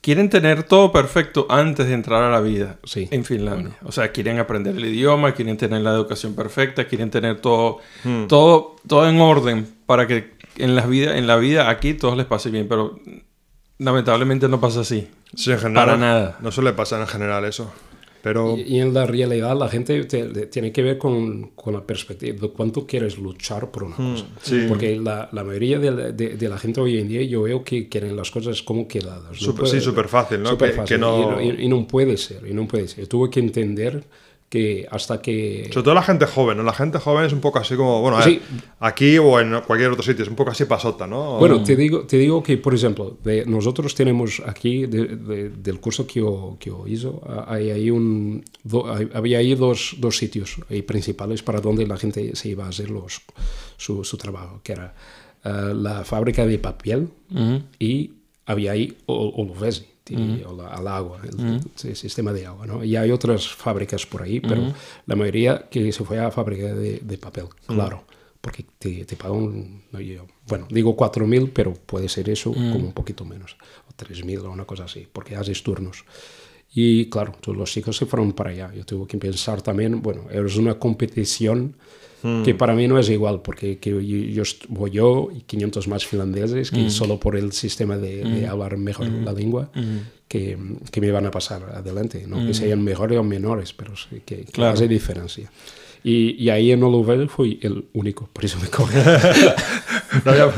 quieren 0.00 0.30
tener 0.30 0.62
todo 0.62 0.92
perfecto 0.92 1.46
antes 1.50 1.86
de 1.88 1.92
entrar 1.94 2.22
a 2.22 2.30
la 2.30 2.40
vida 2.40 2.78
Sí. 2.84 3.08
en 3.10 3.24
Finlandia. 3.24 3.76
O 3.84 3.90
sea, 3.90 4.12
quieren 4.12 4.38
aprender 4.38 4.76
el 4.76 4.84
idioma, 4.84 5.32
quieren 5.32 5.56
tener 5.56 5.80
la 5.82 5.90
educación 5.90 6.34
perfecta, 6.36 6.86
quieren 6.86 7.10
tener 7.10 7.40
todo 7.40 7.78
Hmm. 8.04 8.26
todo 8.26 8.76
todo 8.86 9.08
en 9.08 9.20
orden 9.20 9.66
para 9.86 10.06
que 10.06 10.34
en 10.56 10.76
la 10.76 10.86
vida 10.86 11.16
en 11.18 11.26
la 11.26 11.36
vida 11.36 11.68
aquí 11.68 11.94
todo 11.94 12.14
les 12.16 12.26
pase 12.26 12.50
bien, 12.50 12.68
pero 12.68 12.98
lamentablemente 13.78 14.48
no 14.48 14.60
pasa 14.60 14.80
así. 14.80 15.08
Sí, 15.34 15.52
en 15.52 15.58
general, 15.58 15.86
para 15.86 15.96
nada. 15.98 16.38
No 16.40 16.50
suele 16.50 16.72
pasar 16.72 17.00
en 17.00 17.06
general 17.06 17.44
eso. 17.44 17.70
Pero 18.20 18.56
Y, 18.58 18.62
y 18.62 18.80
en 18.80 18.92
la 18.92 19.06
realidad 19.06 19.56
la 19.56 19.68
gente 19.68 20.04
te- 20.04 20.24
te- 20.24 20.46
tiene 20.46 20.72
que 20.72 20.82
ver 20.82 20.98
con, 20.98 21.50
con 21.54 21.72
la 21.74 21.82
perspectiva 21.86 22.36
de 22.40 22.48
cuánto 22.50 22.84
quieres 22.84 23.16
luchar 23.16 23.70
por 23.70 23.84
una 23.84 23.94
cosa. 23.96 24.26
sí. 24.42 24.66
Porque 24.68 24.96
la, 24.96 25.28
la 25.30 25.44
mayoría 25.44 25.78
de 25.78 25.90
la, 25.92 26.10
de- 26.10 26.36
de 26.36 26.48
la 26.48 26.58
gente 26.58 26.80
hoy 26.80 26.98
en 26.98 27.06
día 27.08 27.22
yo 27.22 27.42
veo 27.42 27.62
que 27.62 27.88
quieren 27.88 28.16
las 28.16 28.30
cosas 28.32 28.60
como 28.62 28.88
quedadas. 28.88 29.40
No 29.40 29.54
puede- 29.54 29.70
sí, 29.70 29.80
súper 29.80 30.08
fácil, 30.08 30.42
¿no? 30.42 30.50
súper 30.50 30.70
Que- 30.70 30.76
fácil. 30.76 30.96
que 30.96 31.00
no- 31.00 31.40
Y, 31.40 31.46
no, 31.46 31.60
y- 31.60 31.64
y 31.66 31.68
no 31.68 31.86
puede 31.86 32.16
ser, 32.16 32.44
y 32.44 32.52
no 32.54 32.66
puede 32.66 32.88
ser. 32.88 33.06
Tuve 33.06 33.30
que 33.30 33.38
entender 33.38 34.02
que 34.48 34.86
hasta 34.90 35.20
que... 35.20 35.68
sobre 35.72 35.84
todo 35.84 35.94
la 35.94 36.02
gente 36.02 36.24
joven, 36.24 36.56
¿no? 36.56 36.62
La 36.62 36.72
gente 36.72 36.98
joven 36.98 37.26
es 37.26 37.32
un 37.34 37.40
poco 37.40 37.58
así 37.58 37.76
como, 37.76 38.00
bueno, 38.00 38.16
a 38.16 38.22
Sí. 38.22 38.40
ver, 38.50 38.62
aquí 38.80 39.18
o 39.18 39.38
en 39.40 39.60
cualquier 39.66 39.90
otro 39.90 40.02
sitio, 40.02 40.22
es 40.22 40.28
un 40.30 40.36
poco 40.36 40.50
así 40.52 40.64
pasota, 40.64 41.06
¿no? 41.06 41.38
Bueno, 41.38 41.62
te 41.62 41.76
digo, 41.76 42.02
te 42.06 42.16
digo 42.16 42.42
que, 42.42 42.56
por 42.56 42.74
ejemplo, 42.74 43.18
de- 43.22 43.44
nosotros 43.44 43.94
tenemos 43.94 44.40
aquí, 44.46 44.86
de- 44.86 45.16
de- 45.16 45.48
del 45.50 45.80
curso 45.80 46.06
que 46.06 46.20
yo, 46.20 46.56
que 46.58 46.70
yo 46.70 46.86
hizo, 46.86 47.22
hay, 47.46 47.70
ahí 47.70 47.90
un, 47.90 48.42
do- 48.64 48.90
hay- 48.90 49.10
había 49.12 49.38
ahí 49.38 49.54
dos, 49.54 49.96
dos 49.98 50.16
sitios 50.16 50.56
ahí 50.70 50.80
principales 50.80 51.42
para 51.42 51.60
donde 51.60 51.86
la 51.86 51.98
gente 51.98 52.34
se 52.34 52.48
iba 52.48 52.64
a 52.64 52.68
hacer 52.70 52.88
los, 52.90 53.20
su, 53.76 54.02
su 54.02 54.16
trabajo, 54.16 54.60
que 54.62 54.72
era 54.72 54.94
ah, 55.44 55.72
la 55.74 56.04
fábrica 56.04 56.46
de 56.46 56.58
papel 56.58 57.08
y 57.78 58.12
había 58.46 58.72
ahí 58.72 58.96
y- 60.14 60.42
o 60.44 60.56
la- 60.56 60.68
al 60.68 60.86
agua, 60.88 61.20
el, 61.24 61.60
el 61.84 61.96
sistema 61.96 62.32
de 62.32 62.46
agua. 62.46 62.66
¿no? 62.66 62.82
Y 62.84 62.96
hay 62.96 63.10
otras 63.10 63.48
fábricas 63.48 64.06
por 64.06 64.22
ahí, 64.22 64.40
pero 64.40 64.72
la 65.06 65.16
mayoría 65.16 65.66
que 65.70 65.92
se 65.92 66.04
fue 66.04 66.18
a 66.18 66.24
la 66.24 66.30
fábrica 66.30 66.74
de, 66.74 67.00
de 67.00 67.18
papel, 67.18 67.46
claro 67.66 68.04
porque 68.40 68.64
te, 68.78 69.04
te 69.04 69.16
pagan, 69.16 69.82
no, 69.90 70.00
yo- 70.00 70.24
bueno, 70.46 70.66
digo 70.70 70.96
4.000, 70.96 71.50
pero 71.52 71.74
puede 71.74 72.08
ser 72.08 72.30
eso 72.30 72.52
como 72.52 72.86
un 72.86 72.92
poquito 72.92 73.24
menos, 73.24 73.56
o 73.88 73.92
3.000 73.96 74.38
o 74.46 74.50
una 74.50 74.64
cosa 74.64 74.84
así, 74.84 75.06
porque 75.12 75.34
haces 75.36 75.62
turnos. 75.62 76.04
Y 76.72 77.06
claro, 77.10 77.32
todos 77.40 77.58
los 77.58 77.70
chicos 77.70 77.96
se 77.96 78.06
fueron 78.06 78.32
para 78.32 78.50
allá. 78.50 78.72
Yo 78.74 78.84
tuve 78.86 79.06
que 79.08 79.18
pensar 79.18 79.60
también, 79.60 80.00
bueno, 80.00 80.30
es 80.30 80.56
una 80.56 80.78
competición 80.78 81.74
que 82.44 82.54
para 82.54 82.74
mí 82.74 82.88
no 82.88 82.98
es 82.98 83.08
igual, 83.10 83.42
porque 83.42 83.78
que 83.78 83.90
yo, 83.90 84.00
yo 84.00 84.42
voy 84.68 84.90
yo 84.90 85.28
y 85.34 85.42
500 85.42 85.86
más 85.88 86.04
finlandeses 86.06 86.70
que 86.70 86.90
solo 86.90 87.18
por 87.20 87.36
el 87.36 87.52
sistema 87.52 87.96
de, 87.96 88.24
de 88.24 88.46
hablar 88.46 88.76
mejor 88.76 89.06
la 89.08 89.32
lengua 89.32 89.70
que, 90.26 90.58
que 90.90 91.00
me 91.00 91.10
van 91.12 91.26
a 91.26 91.30
pasar 91.30 91.62
adelante. 91.74 92.24
No 92.26 92.44
que 92.46 92.54
sean 92.54 92.82
mejores 92.82 93.18
o 93.18 93.22
menores, 93.22 93.72
pero 93.72 93.96
sí 93.96 94.22
que, 94.26 94.44
que 94.44 94.52
Claro. 94.52 94.74
hace 94.74 94.88
diferencia. 94.88 95.50
Y, 96.04 96.30
y 96.42 96.50
ahí 96.50 96.70
en 96.72 96.82
Oluvel 96.82 97.28
fui 97.28 97.58
el 97.62 97.86
único, 97.92 98.28
por 98.32 98.44
eso 98.44 98.58
me 98.60 98.68
cogí. 98.68 98.96
No 100.24 100.30
había- 100.32 100.50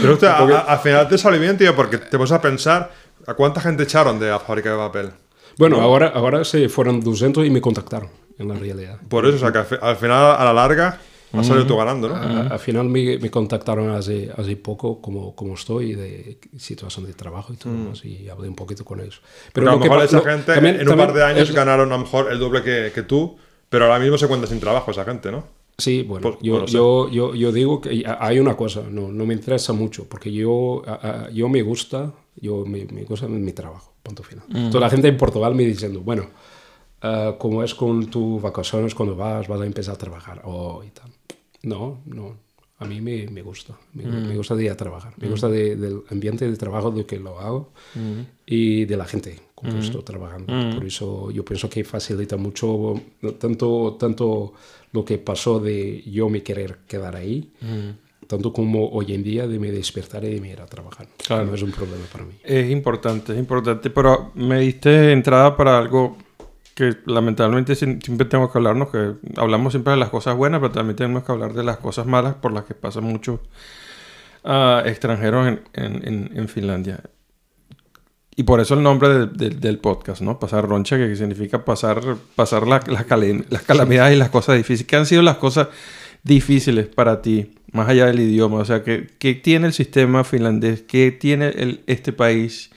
Pero 0.00 0.12
hostia, 0.14 0.32
a- 0.36 0.42
a- 0.44 0.60
al 0.74 0.78
final 0.80 1.08
te 1.08 1.18
salió 1.18 1.40
bien, 1.40 1.56
tío, 1.56 1.74
porque 1.76 1.98
te 1.98 2.16
vas 2.16 2.32
a 2.32 2.40
pensar 2.40 2.92
a 3.26 3.34
cuánta 3.34 3.60
gente 3.60 3.82
echaron 3.84 4.18
de 4.18 4.28
la 4.28 4.40
fábrica 4.40 4.70
de 4.72 4.76
papel. 4.76 5.10
Bueno, 5.58 5.80
ahora, 5.80 6.08
ahora 6.08 6.44
se 6.44 6.68
fueron 6.68 7.00
200 7.00 7.46
y 7.46 7.50
me 7.50 7.60
contactaron, 7.60 8.08
en 8.38 8.48
la 8.48 8.54
realidad. 8.54 8.98
Por 9.08 9.26
eso, 9.26 9.36
o 9.36 9.38
sea, 9.38 9.52
que 9.52 9.58
al, 9.58 9.64
fi- 9.66 9.76
al 9.80 9.96
final, 9.96 10.36
a 10.38 10.44
la 10.44 10.52
larga, 10.52 11.00
has 11.32 11.46
salido 11.46 11.66
tú 11.66 11.76
ganando, 11.76 12.08
¿no? 12.08 12.14
A- 12.16 12.46
Al 12.48 12.58
final 12.60 12.88
me, 12.88 13.18
me 13.18 13.30
contactaron 13.30 13.90
hace, 13.90 14.30
hace 14.36 14.56
poco 14.56 15.00
como, 15.00 15.34
como 15.34 15.54
estoy 15.54 15.94
de 15.94 16.38
situación 16.56 17.06
de 17.06 17.12
trabajo 17.14 17.52
y 17.52 17.56
todo 17.56 17.72
más, 17.72 18.04
y 18.04 18.28
hablé 18.28 18.48
un 18.48 18.54
poquito 18.54 18.84
con 18.84 19.00
ellos. 19.00 19.20
Pero 19.52 19.68
a 19.68 19.72
lo 19.74 19.78
que 19.80 19.84
mejor 19.88 19.98
pa- 19.98 20.04
esa 20.04 20.16
lo- 20.18 20.24
gente 20.24 20.54
también- 20.54 20.80
en 20.80 20.88
un 20.88 20.96
par 20.96 21.12
de 21.12 21.24
años 21.24 21.48
es- 21.48 21.54
ganaron 21.54 21.90
a 21.92 21.96
lo 21.96 22.02
mejor 22.02 22.30
el 22.32 22.38
doble 22.38 22.62
que, 22.62 22.92
que 22.94 23.02
tú, 23.02 23.36
pero 23.68 23.86
ahora 23.86 23.98
mismo 23.98 24.16
se 24.18 24.28
cuenta 24.28 24.46
sin 24.46 24.60
trabajo 24.60 24.90
esa 24.92 25.04
gente, 25.04 25.30
¿no? 25.32 25.44
Sí, 25.76 26.04
bueno, 26.04 26.30
Pues, 26.30 26.36
yo, 26.40 26.66
yo, 26.66 27.08
yo, 27.10 27.34
yo 27.34 27.50
digo 27.50 27.80
que 27.80 28.04
hay 28.20 28.38
una 28.38 28.56
cosa, 28.56 28.82
no, 28.88 29.08
no 29.10 29.26
me 29.26 29.34
interesa 29.34 29.72
mucho, 29.72 30.04
porque 30.08 30.30
yo, 30.30 30.82
a- 30.86 31.24
a- 31.24 31.30
yo 31.30 31.48
me 31.48 31.62
gusta, 31.62 32.12
yo 32.36 32.64
me, 32.64 32.84
me 32.84 33.02
gusta 33.02 33.26
mi 33.26 33.52
trabajo, 33.52 33.92
punto 34.04 34.22
final. 34.22 34.44
Toda 34.70 34.82
la 34.82 34.90
gente 34.90 35.08
en 35.08 35.16
Portugal 35.16 35.52
me 35.56 35.64
diciendo, 35.64 36.00
bueno, 36.00 36.28
ah, 37.04 37.34
¿cómo 37.38 37.62
es 37.62 37.74
con 37.74 38.06
tus 38.06 38.40
vacaciones 38.42 38.94
cuando 38.94 39.14
vas, 39.14 39.46
vas 39.46 39.60
a 39.60 39.66
empezar 39.66 39.94
a 39.94 39.98
trabajar? 39.98 40.42
Oh, 40.44 40.82
y 40.84 40.90
tal. 40.90 41.10
No, 41.62 42.00
no, 42.06 42.36
a 42.78 42.84
mí 42.84 43.00
me, 43.00 43.26
me 43.28 43.42
gusta, 43.42 43.74
me, 43.94 44.04
me 44.04 44.36
gusta 44.36 44.54
de 44.56 44.64
ir 44.64 44.70
a 44.70 44.76
trabajar, 44.76 45.12
me 45.18 45.28
gusta 45.28 45.48
de- 45.48 45.76
del 45.76 46.02
ambiente 46.10 46.50
de 46.50 46.56
trabajo 46.56 46.90
de 46.90 47.06
que 47.06 47.18
lo 47.18 47.38
hago 47.40 47.70
y 48.46 48.84
de 48.84 48.96
la 48.96 49.04
gente 49.06 49.38
con 49.54 49.70
que 49.70 49.78
estoy 49.78 50.02
trabajando. 50.02 50.52
Por 50.74 50.84
eso 50.84 51.30
yo 51.30 51.44
pienso 51.44 51.70
que 51.70 51.84
facilita 51.84 52.36
mucho 52.36 52.94
tanto, 53.38 53.96
tanto 53.98 54.52
lo 54.92 55.04
que 55.04 55.16
pasó 55.18 55.58
de 55.60 56.02
yo 56.02 56.28
me 56.28 56.42
querer 56.42 56.78
quedar 56.86 57.16
ahí, 57.16 57.50
tanto 58.26 58.52
como 58.52 58.88
hoy 58.90 59.14
en 59.14 59.22
día 59.22 59.46
de 59.46 59.58
me 59.58 59.70
despertar 59.70 60.24
y 60.24 60.34
de 60.34 60.40
me 60.40 60.50
ir 60.50 60.60
a 60.60 60.66
trabajar. 60.66 61.06
Claro. 61.26 61.46
No 61.46 61.54
es 61.54 61.62
un 61.62 61.70
problema 61.72 62.04
para 62.12 62.24
mí. 62.24 62.34
Es 62.42 62.70
importante, 62.70 63.32
es 63.32 63.38
importante, 63.38 63.88
pero 63.90 64.32
me 64.34 64.60
diste 64.60 65.12
entrada 65.12 65.56
para 65.56 65.78
algo 65.78 66.16
que 66.74 66.96
lamentablemente 67.06 67.74
siempre 67.76 68.24
tengo 68.26 68.50
que 68.50 68.58
hablarnos, 68.58 68.88
que 68.90 69.12
hablamos 69.36 69.72
siempre 69.72 69.92
de 69.92 69.98
las 69.98 70.08
cosas 70.10 70.36
buenas, 70.36 70.60
pero 70.60 70.72
también 70.72 70.96
tenemos 70.96 71.22
que 71.24 71.32
hablar 71.32 71.52
de 71.54 71.62
las 71.62 71.76
cosas 71.78 72.06
malas 72.06 72.34
por 72.34 72.52
las 72.52 72.64
que 72.64 72.74
pasan 72.74 73.04
muchos 73.04 73.40
ah, 74.44 74.82
extranjeros 74.84 75.46
en, 75.46 76.30
en- 76.36 76.48
Finlandia. 76.48 77.00
Y 78.36 78.42
por 78.42 78.58
eso 78.60 78.74
el 78.74 78.82
nombre 78.82 79.08
de- 79.08 79.26
de- 79.26 79.50
del 79.56 79.78
podcast, 79.78 80.20
¿no? 80.20 80.38
Pasar 80.40 80.68
roncha, 80.68 80.96
que 80.96 81.14
significa 81.14 81.64
pasar, 81.64 82.02
pasar 82.34 82.66
la- 82.66 82.82
las, 82.88 83.06
calen- 83.06 83.46
las 83.50 83.62
calamidades 83.62 84.16
y 84.16 84.18
las 84.18 84.30
cosas 84.30 84.56
difíciles. 84.56 84.88
¿Qué 84.88 84.96
han 84.96 85.06
sido 85.06 85.22
las 85.22 85.36
cosas 85.36 85.68
difíciles 86.24 86.86
para 86.88 87.22
ti, 87.22 87.54
más 87.70 87.88
allá 87.88 88.06
del 88.06 88.18
idioma? 88.20 88.58
O 88.58 88.64
sea, 88.64 88.82
¿qué, 88.82 89.06
qué 89.20 89.34
tiene 89.34 89.68
el 89.68 89.72
sistema 89.72 90.24
finlandés? 90.24 90.82
¿Qué 90.82 91.12
tiene 91.12 91.48
el- 91.50 91.84
este 91.86 92.12
país 92.12 92.70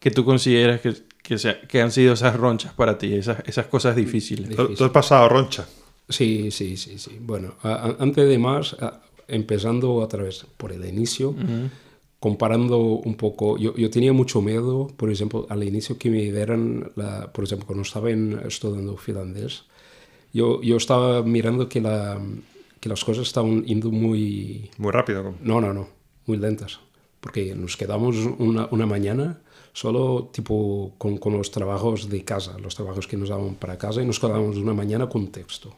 que 0.00 0.10
tú 0.10 0.24
consideras 0.24 0.80
que, 0.80 0.94
que, 1.22 1.38
sea- 1.38 1.60
que 1.62 1.80
han 1.80 1.90
sido 1.92 2.14
esas 2.14 2.36
ronchas 2.36 2.72
para 2.74 2.98
ti, 2.98 3.14
esas, 3.14 3.38
esas 3.46 3.66
cosas 3.66 3.94
difíciles? 3.96 4.54
Tú, 4.56 4.74
tú 4.74 4.84
has 4.84 4.90
pasado 4.90 5.28
roncha. 5.28 5.66
Sí, 6.08 6.50
sí, 6.50 6.76
sí, 6.76 6.98
sí. 6.98 7.18
Bueno, 7.20 7.54
a- 7.62 7.72
a- 7.74 7.96
antes 8.00 8.28
de 8.28 8.38
más, 8.38 8.74
a- 8.80 9.00
empezando 9.28 9.94
otra 9.94 10.22
vez 10.24 10.44
por 10.56 10.72
el 10.72 10.84
inicio, 10.84 11.34
comparando 12.18 12.78
un 12.78 13.14
poco, 13.16 13.58
yo, 13.58 13.74
yo 13.76 13.90
tenía 13.90 14.12
mucho 14.12 14.40
miedo, 14.42 14.88
por 14.96 15.10
ejemplo, 15.10 15.46
al 15.48 15.64
inicio 15.64 15.98
que 15.98 16.08
me 16.10 16.22
dieran, 16.22 16.90
la, 16.94 17.32
por 17.32 17.44
ejemplo, 17.44 17.66
cuando 17.66 17.82
estaba 17.82 18.10
en, 18.10 18.40
estudiando 18.46 18.96
finlandés, 18.96 19.64
yo, 20.32 20.62
yo 20.62 20.76
estaba 20.76 21.22
mirando 21.22 21.68
que, 21.68 21.80
la, 21.80 22.20
que 22.80 22.88
las 22.88 23.04
cosas 23.04 23.26
estaban 23.26 23.64
yendo 23.64 23.90
muy... 23.90 24.70
Muy 24.78 24.92
rápido. 24.92 25.24
como- 25.24 25.36
No, 25.42 25.60
no, 25.60 25.72
no, 25.74 25.88
muy 26.26 26.36
lentas. 26.38 26.78
Porque 27.20 27.54
nos 27.54 27.76
quedamos 27.76 28.16
una, 28.38 28.66
una 28.70 28.86
mañana 28.86 29.40
solo 29.72 30.28
tipo 30.32 30.92
con, 30.98 31.18
con 31.18 31.32
los 31.36 31.50
trabajos 31.50 32.08
de 32.08 32.24
casa, 32.24 32.58
los 32.58 32.74
trabajos 32.74 33.06
que 33.06 33.16
nos 33.16 33.28
daban 33.30 33.54
para 33.54 33.78
casa 33.78 34.02
y 34.02 34.06
nos 34.06 34.18
quedamos 34.20 34.56
una 34.56 34.74
mañana 34.74 35.08
con 35.08 35.28
texto, 35.28 35.74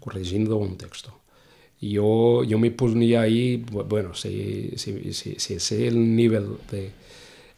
corrigiendo 0.00 0.56
un 0.56 0.76
texto. 0.76 1.12
Y 1.80 1.92
yo, 1.92 2.44
yo 2.44 2.58
me 2.58 2.70
ponía 2.70 3.22
ahí, 3.22 3.64
bu- 3.70 3.86
bueno, 3.88 4.14
si, 4.14 4.72
si, 4.76 5.12
si, 5.14 5.36
si 5.38 5.54
ese 5.54 5.56
es 5.86 5.92
el 5.92 6.14
nivel 6.16 6.46
de... 6.70 6.86
eh, 6.86 6.92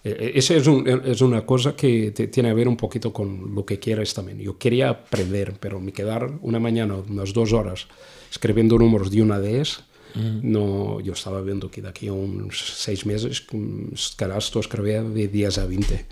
eh, 0.05 0.33
Esa 0.37 0.55
es, 0.55 0.67
un- 0.67 0.87
es 1.05 1.21
una 1.23 1.45
cosa 1.45 1.75
que 1.75 2.13
te- 2.13 2.29
tiene 2.29 2.51
que 2.51 2.55
ver 2.55 2.69
un 2.69 2.77
poquito 2.77 3.13
con 3.13 3.55
lo 3.55 3.65
que 3.65 3.79
quieres 3.81 4.15
también. 4.15 4.39
Yo 4.39 4.59
quería 4.59 4.91
aprender, 4.91 5.55
pero 5.59 5.81
me 5.81 5.93
quedar 5.93 6.31
una 6.43 6.61
mañana, 6.61 6.95
unas 6.97 7.33
dos 7.33 7.53
horas, 7.53 7.87
escribiendo 8.31 8.79
números 8.79 9.11
de 9.11 9.23
una 9.23 9.41
vez, 10.15 10.43
no, 10.43 11.01
yo 11.01 11.13
estaba 11.13 11.41
viendo 11.43 11.71
que 11.71 11.83
de 11.83 11.89
aquí 11.89 12.09
a 12.09 12.13
unos 12.13 12.59
seis 12.77 13.07
meses 13.07 13.45
mm, 13.53 13.95
estarás 13.95 14.51
tú 14.51 14.59
escribir 14.61 15.03
de 15.03 15.29
10 15.29 15.59
a 15.59 15.67
20. 15.67 16.07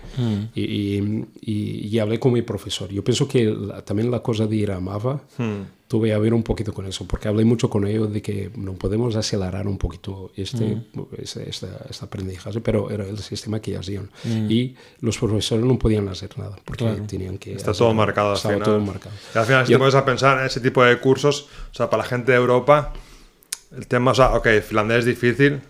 Y, 0.55 0.61
y, 0.61 1.25
y- 1.41 1.87
y 1.87 1.99
hablé 1.99 2.19
con 2.19 2.33
mi 2.33 2.41
profesor. 2.41 2.89
Yo 2.89 3.03
pienso 3.03 3.27
que 3.27 3.45
la- 3.45 3.81
también 3.83 4.09
la 4.11 4.21
cosa 4.21 4.47
de 4.47 4.55
ir 4.55 4.71
a 4.71 4.79
Mava 4.79 5.21
tuve 5.87 6.07
que 6.09 6.17
ver 6.17 6.33
un 6.33 6.41
poquito 6.43 6.73
con 6.73 6.85
eso, 6.85 7.05
porque 7.05 7.27
hablé 7.27 7.43
mucho 7.43 7.69
con 7.69 7.85
ellos 7.85 8.13
de 8.13 8.21
que 8.21 8.49
no 8.55 8.73
podemos 8.75 9.13
acelerar 9.17 9.67
un 9.67 9.77
poquito 9.77 10.31
este, 10.37 10.83
este, 11.17 11.49
esta- 11.49 11.85
este 11.89 12.05
aprendizaje, 12.05 12.61
pero 12.61 12.89
era 12.89 13.05
el 13.05 13.17
sistema 13.19 13.59
que 13.59 13.75
hacían. 13.75 14.09
Y 14.49 14.73
los 15.01 15.17
profesores 15.17 15.65
no 15.65 15.77
podían 15.77 16.07
hacer 16.07 16.37
nada, 16.39 16.55
porque 16.63 16.85
tenían 17.07 17.37
que... 17.37 17.53
Está 17.55 17.71
hacer- 17.71 17.79
todo 17.85 17.93
marcado 17.93 18.29
al 18.29 18.35
Estaba 18.37 18.53
final. 18.53 18.65
todo 18.65 18.79
marcado. 18.79 19.15
Y 19.35 19.37
al 19.37 19.45
final, 19.45 19.65
si 19.65 19.71
Yo- 19.73 19.77
te 19.77 19.79
pones 19.79 19.95
a 19.95 20.05
pensar 20.05 20.39
en 20.39 20.45
ese 20.45 20.61
tipo 20.61 20.81
de 20.81 20.97
cursos, 20.99 21.47
o 21.71 21.75
sea, 21.75 21.89
para 21.89 22.03
la 22.03 22.07
gente 22.09 22.31
de 22.31 22.37
Europa, 22.37 22.93
el 23.75 23.87
tema, 23.87 24.11
o 24.11 24.15
sea, 24.15 24.33
ok, 24.35 24.47
finlandés 24.67 24.99
es 24.99 25.05
difícil, 25.05 25.61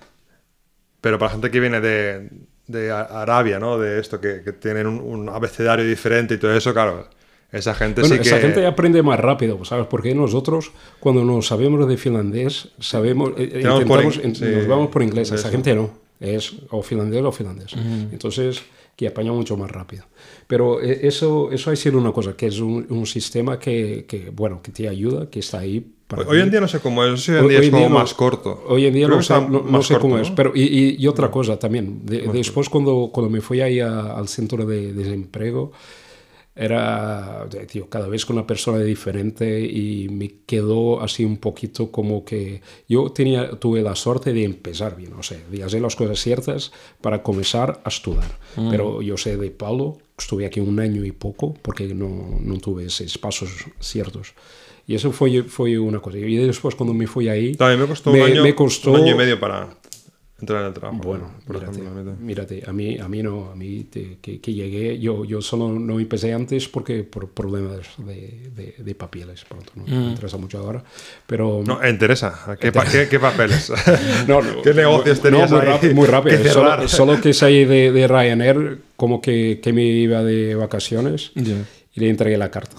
pero 1.02 1.18
para 1.18 1.32
gente 1.32 1.50
que 1.52 1.60
viene 1.60 1.82
de, 1.82 2.30
de 2.68 2.92
Arabia, 2.92 3.60
¿no? 3.60 3.78
De 3.80 4.00
esto, 4.00 4.20
que, 4.20 4.42
que 4.44 4.54
tienen 4.54 4.88
un, 4.88 5.00
un 5.00 5.30
abecedario 5.30 5.86
diferente 5.86 6.36
y 6.36 6.38
todo 6.38 6.56
eso, 6.56 6.74
claro, 6.74 7.08
esa 7.52 7.74
gente 7.74 8.02
Bueno, 8.02 8.16
sí 8.16 8.22
que... 8.22 8.30
esa 8.30 8.40
gente 8.40 8.66
aprende 8.66 9.02
más 9.04 9.20
rápido, 9.20 9.64
¿sabes? 9.66 9.88
Porque 9.88 10.16
nosotros, 10.16 10.72
cuando 11.00 11.24
nos 11.26 11.48
sabemos 11.48 11.88
de 11.88 11.98
finlandés, 11.98 12.70
sabemos, 12.80 13.32
eh, 13.38 13.50
eh, 13.54 13.62
intentamos, 13.62 14.18
in- 14.24 14.36
sí, 14.36 14.46
nos 14.46 14.68
vamos 14.68 14.90
por 14.90 15.04
inglés. 15.04 15.32
Esa 15.32 15.50
gente 15.50 15.76
no, 15.76 15.92
es 16.20 16.54
o 16.70 16.82
finlandés 16.82 17.22
o 17.24 17.32
finlandés. 17.32 17.74
Entonces, 18.12 18.62
que 19.02 19.08
apaña 19.08 19.32
mucho 19.32 19.58
más 19.58 19.72
rápido. 19.72 20.04
Pero 20.46 20.80
eh, 20.80 21.00
eso, 21.08 21.52
eso 21.52 21.72
ha 21.72 21.76
sido 21.76 21.98
una 21.98 22.12
cosa, 22.12 22.36
que 22.38 22.46
es 22.46 22.60
un, 22.60 22.86
un 22.90 23.08
sistema 23.08 23.58
que, 23.58 24.06
que, 24.08 24.30
bueno, 24.30 24.62
que 24.62 24.72
te 24.72 24.88
ayuda, 24.88 25.28
que 25.28 25.40
está 25.40 25.58
ahí. 25.60 25.84
Hoy 26.28 26.40
en 26.42 26.52
día 26.52 26.60
no 26.62 26.68
sé 26.68 26.80
cómo 26.80 27.04
es, 27.04 27.28
hoy 27.30 27.36
en 27.36 27.48
día 27.48 27.48
hoy 27.48 27.56
es 27.56 27.62
día 27.62 27.72
como 27.72 27.90
no- 27.90 27.96
más 28.00 28.14
corto. 28.14 28.64
Hoy 28.68 28.86
en 28.86 28.94
día 28.94 29.06
Creo 29.08 29.18
no 29.18 29.24
sé, 29.24 29.34
no, 29.34 29.64
no 29.64 30.00
cómo 30.00 30.20
es. 30.20 30.30
¿no? 30.30 30.36
Pero, 30.36 30.52
y, 30.54 30.62
y- 30.62 30.96
y 31.00 31.08
otra 31.08 31.32
cosa 31.32 31.58
también, 31.58 32.06
de- 32.06 32.28
después 32.28 32.70
cuando, 32.70 33.10
cuando 33.12 33.32
me 33.32 33.42
fui 33.42 33.60
ahí 33.62 33.80
a- 33.80 34.14
al 34.14 34.28
centro 34.28 34.66
de 34.66 34.94
desempleo, 34.94 35.72
era, 36.64 37.48
tío, 37.70 37.90
cada 37.90 38.08
vez 38.08 38.26
con 38.26 38.38
una 38.38 38.46
persona 38.48 38.80
diferente 38.80 39.62
y 39.62 40.08
me 40.10 40.32
quedó 40.46 41.02
así 41.02 41.26
un 41.26 41.38
poquito 41.38 41.92
como 41.92 42.24
que 42.24 42.62
yo 42.88 43.12
tenía, 43.12 43.50
tuve 43.60 43.82
la 43.82 43.96
suerte 43.96 44.32
de 44.34 44.44
empezar 44.44 44.96
bien, 44.96 45.14
o 45.14 45.24
sea, 45.24 45.40
de 45.50 45.64
hacer 45.64 45.82
las 45.82 45.96
cosas 45.96 46.20
ciertas 46.20 46.72
para 47.02 47.24
comenzar 47.24 47.82
a 47.84 47.90
estudiar. 47.90 48.38
Pero 48.70 49.02
yo 49.02 49.18
sé 49.18 49.38
de 49.38 49.50
Pablo, 49.52 49.98
estuve 50.18 50.46
aquí 50.46 50.60
un 50.60 50.80
año 50.80 51.04
y 51.04 51.12
poco 51.12 51.54
porque 51.62 51.94
no, 51.94 52.38
no 52.40 52.58
tuve 52.60 52.86
esos 52.86 53.18
pasos 53.18 53.50
ciertos. 53.80 54.34
Y 54.88 54.96
eso 54.96 55.12
fue, 55.12 55.44
fue 55.44 55.78
una 55.80 56.00
cosa. 56.00 56.18
Y 56.18 56.36
después 56.36 56.76
cuando 56.76 56.94
me 56.94 57.08
fui 57.08 57.30
ahí... 57.30 57.54
También 57.56 57.80
me 57.82 57.88
costó, 57.88 58.12
me- 58.12 58.22
un, 58.24 58.32
año, 58.32 58.44
me 58.44 58.56
costó- 58.56 58.92
un 58.92 58.98
año 59.02 59.14
y 59.14 59.18
medio 59.18 59.40
para 59.40 59.78
entrar 60.42 60.62
en 60.62 60.68
el 60.68 60.74
trabajo. 60.74 61.02
bueno, 61.04 61.32
por 61.48 61.56
mírate, 61.58 61.80
ejemplo. 61.80 62.02
a 62.02 62.04
mí- 62.04 62.12
mírate, 62.20 62.64
a 62.68 62.74
mí, 62.74 62.98
a 63.00 63.08
mí 63.08 63.24
no, 63.24 63.52
a 63.52 63.56
mí 63.56 63.86
te- 63.86 64.18
que, 64.22 64.42
que 64.42 64.54
llegué, 64.54 65.00
yo, 65.00 65.24
yo 65.24 65.42
solo 65.42 65.70
no 65.70 66.00
empecé 66.00 66.34
antes 66.34 66.68
porque 66.68 67.04
por 67.04 67.30
problemas 67.30 67.80
de, 67.98 68.50
de, 68.56 68.76
de 68.78 68.96
papeles, 68.96 69.46
pronto, 69.48 69.72
no 69.76 69.84
me 69.86 70.10
interesa 70.12 70.38
mucho 70.38 70.58
ahora, 70.60 70.84
pero... 71.28 71.62
No, 71.66 71.82
eh, 71.82 71.90
interesa. 71.90 72.58
¿Qué, 72.60 72.72
pa- 72.72 72.86
qué- 72.86 73.08
qué 73.08 73.20
papeles? 73.20 73.72
No, 74.28 74.42
no, 74.42 74.62
¿Qué 74.64 74.74
negocios 74.74 75.18
no, 75.18 75.24
tenías 75.24 75.52
muy, 75.52 75.60
ahí 75.62 75.68
rápido, 75.68 75.94
muy 75.96 76.08
rápido. 76.08 76.38
que 76.44 76.50
Solo, 76.50 76.88
solo 76.88 77.22
que 77.22 77.34
salí 77.34 77.66
de, 77.66 77.92
de 77.92 78.08
Ryanair, 78.08 78.80
como 78.98 79.22
que, 79.22 79.60
que 79.64 79.72
me 79.74 79.84
iba 79.84 80.24
de 80.24 80.56
vacaciones 80.56 81.32
Ya. 81.36 81.56
y 81.94 82.00
le 82.00 82.10
entregué 82.10 82.38
la 82.38 82.52
carta. 82.52 82.76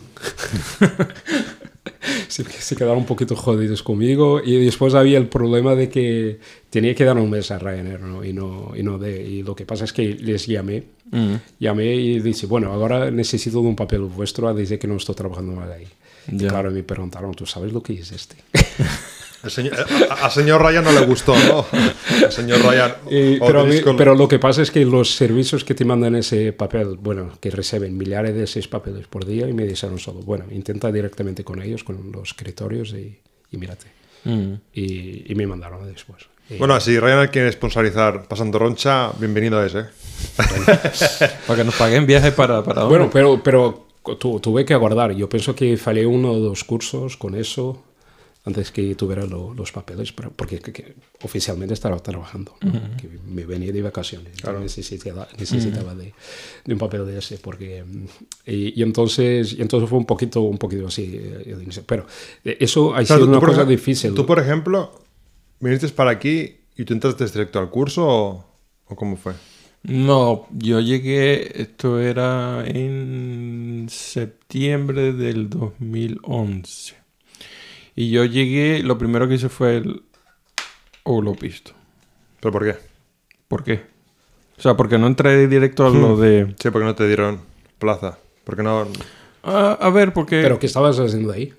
se, 2.28 2.44
se 2.44 2.76
quedaron 2.76 2.98
un 2.98 3.06
poquito 3.06 3.36
jodidos 3.36 3.82
conmigo 3.82 4.40
y 4.44 4.64
después 4.64 4.94
había 4.94 5.18
el 5.18 5.28
problema 5.28 5.74
de 5.74 5.88
que 5.88 6.38
tenía 6.70 6.94
que 6.94 7.04
dar 7.04 7.16
un 7.18 7.30
mes 7.30 7.50
a 7.50 7.58
Ryanair 7.58 8.00
¿no? 8.00 8.24
Y, 8.24 8.32
no, 8.32 8.72
y, 8.76 8.82
no 8.82 8.98
de, 8.98 9.22
y 9.22 9.42
lo 9.42 9.54
que 9.54 9.64
pasa 9.66 9.84
es 9.84 9.92
que 9.92 10.14
les 10.14 10.46
llamé, 10.46 10.84
Mm. 11.12 11.34
llamé 11.60 11.94
y 11.94 12.20
dije, 12.20 12.46
bueno, 12.46 12.72
ahora 12.72 13.10
necesito 13.10 13.60
de 13.60 13.68
un 13.68 13.76
papel 13.76 14.00
vuestro, 14.00 14.54
dice 14.54 14.78
que 14.78 14.86
no 14.88 14.96
estoy 14.96 15.14
trabajando 15.14 15.52
más 15.52 15.68
ahí. 15.68 15.84
Y 16.30 16.38
Ya. 16.38 16.48
claro, 16.48 16.70
me 16.70 16.82
preguntaron, 16.82 17.34
¿tú 17.34 17.44
sabes 17.44 17.70
lo 17.72 17.82
que 17.82 17.92
es 17.92 18.12
este? 18.12 18.36
El 19.44 19.50
señor, 19.50 19.74
a- 20.10 20.24
al 20.26 20.30
señor 20.30 20.62
Ryan 20.62 20.84
no 20.84 20.92
le 20.92 21.04
gustó, 21.06 21.34
¿no? 21.36 21.66
Al 22.24 22.30
señor 22.32 22.60
Ryan. 22.62 22.94
Y- 23.10 23.38
pero, 23.40 23.60
a 23.60 23.64
mí- 23.64 23.80
con- 23.80 23.96
pero 23.96 24.14
lo 24.14 24.28
que 24.28 24.38
pasa 24.38 24.62
es 24.62 24.70
que 24.70 24.84
los 24.84 25.14
servicios 25.14 25.64
que 25.64 25.74
te 25.74 25.84
mandan 25.84 26.14
ese 26.14 26.52
papel, 26.52 26.96
bueno, 27.00 27.32
que 27.40 27.50
reciben 27.50 27.96
millares 27.98 28.34
de 28.34 28.44
esos 28.44 28.68
papeles 28.68 29.06
por 29.08 29.24
día 29.26 29.48
y 29.48 29.52
me 29.52 29.64
dijeron 29.66 29.98
solo, 29.98 30.20
bueno, 30.20 30.44
intenta 30.52 30.92
directamente 30.92 31.42
con 31.44 31.60
ellos, 31.60 31.82
con 31.84 32.12
los 32.12 32.28
escritorios 32.30 32.92
y, 32.92 33.18
y 33.50 33.56
mírate. 33.56 33.86
Mm. 34.24 34.52
Y, 34.74 35.32
y 35.32 35.34
me 35.34 35.46
mandaron 35.46 35.84
después. 35.92 36.22
Y- 36.48 36.54
Bueno, 36.58 36.78
si 36.80 36.98
Ryan 36.98 37.26
quiere 37.28 37.50
sponsorizar 37.50 38.28
Pasando 38.28 38.58
Roncha, 38.58 39.10
bienvenido 39.18 39.58
a 39.58 39.66
ese. 39.66 39.86
Para 41.46 41.56
que 41.58 41.64
nos 41.64 41.74
paguen 41.74 42.06
viajes 42.06 42.32
para, 42.32 42.62
para 42.62 42.84
bueno, 42.84 43.10
pero, 43.12 43.42
pero 43.42 43.86
tu- 44.18 44.40
tuve 44.40 44.64
que 44.64 44.74
aguardar. 44.74 45.12
Yo 45.12 45.28
pienso 45.28 45.54
que 45.54 45.76
fallé 45.76 46.06
uno 46.06 46.32
o 46.32 46.38
dos 46.38 46.64
cursos 46.64 47.16
con 47.16 47.34
eso 47.34 47.82
antes 48.44 48.72
que 48.72 48.94
tuviera 48.96 49.24
lo- 49.24 49.54
los 49.54 49.70
papeles, 49.70 50.12
pero- 50.12 50.32
porque 50.32 50.58
que- 50.58 50.72
que 50.72 50.94
oficialmente 51.22 51.74
estaba 51.74 51.98
trabajando, 52.00 52.54
¿no? 52.60 52.72
que 52.96 53.08
me 53.28 53.44
venía 53.44 53.70
de 53.72 53.82
vacaciones, 53.82 54.32
necesitaba, 54.60 55.28
necesitaba 55.38 55.94
de, 55.94 56.12
de 56.64 56.72
un 56.72 56.78
papel 56.78 57.06
de 57.06 57.18
ese, 57.18 57.38
porque 57.38 57.84
mm, 57.84 58.04
y, 58.46 58.80
y 58.80 58.82
entonces 58.82 59.52
y 59.52 59.62
entonces 59.62 59.88
fue 59.88 59.98
un 59.98 60.06
poquito 60.06 60.40
un 60.40 60.58
poquito 60.58 60.88
así 60.88 61.12
eh, 61.14 61.44
el 61.54 61.62
inicio. 61.62 61.84
pero 61.86 62.04
eh, 62.44 62.56
eso 62.58 62.94
ha 62.94 63.00
O 63.00 63.04
sea, 63.06 63.16
sido 63.16 63.26
tú, 63.26 63.30
una 63.36 63.40
cosa 63.40 63.62
ej- 63.62 63.68
difícil. 63.68 64.12
Tú, 64.14 64.26
por 64.26 64.40
ejemplo, 64.40 64.92
viniste 65.60 65.88
para 65.90 66.10
aquí 66.10 66.56
y 66.76 66.84
tú 66.84 66.94
entraste 66.94 67.24
directo 67.26 67.60
al 67.60 67.70
curso 67.70 68.06
o, 68.08 68.44
o 68.88 68.96
cómo 68.96 69.16
fue? 69.16 69.34
No, 69.84 70.46
yo 70.52 70.78
llegué, 70.80 71.60
esto 71.62 71.98
era 72.00 72.64
en 72.66 73.86
septiembre 73.90 75.12
del 75.12 75.48
2011. 75.50 77.01
Y 77.94 78.10
yo 78.10 78.24
llegué, 78.24 78.82
lo 78.82 78.96
primero 78.98 79.28
que 79.28 79.34
hice 79.34 79.48
fue 79.48 79.76
el 79.78 80.02
holopisto. 81.04 81.72
¿Pero 82.40 82.52
por 82.52 82.64
qué? 82.64 82.76
¿Por 83.48 83.64
qué? 83.64 83.82
O 84.58 84.62
sea, 84.62 84.76
porque 84.76 84.98
no 84.98 85.06
entré 85.06 85.46
directo 85.48 85.86
a 85.86 85.90
lo 85.90 86.16
de... 86.16 86.54
Sí, 86.58 86.70
porque 86.70 86.84
no 86.86 86.94
te 86.94 87.06
dieron 87.06 87.40
plaza. 87.78 88.18
Porque 88.44 88.62
no. 88.62 88.86
Ah, 89.42 89.76
a 89.80 89.90
ver, 89.90 90.12
porque... 90.12 90.40
pero 90.42 90.58
¿qué 90.58 90.66
estabas 90.66 90.98
haciendo 90.98 91.32
ahí? 91.32 91.52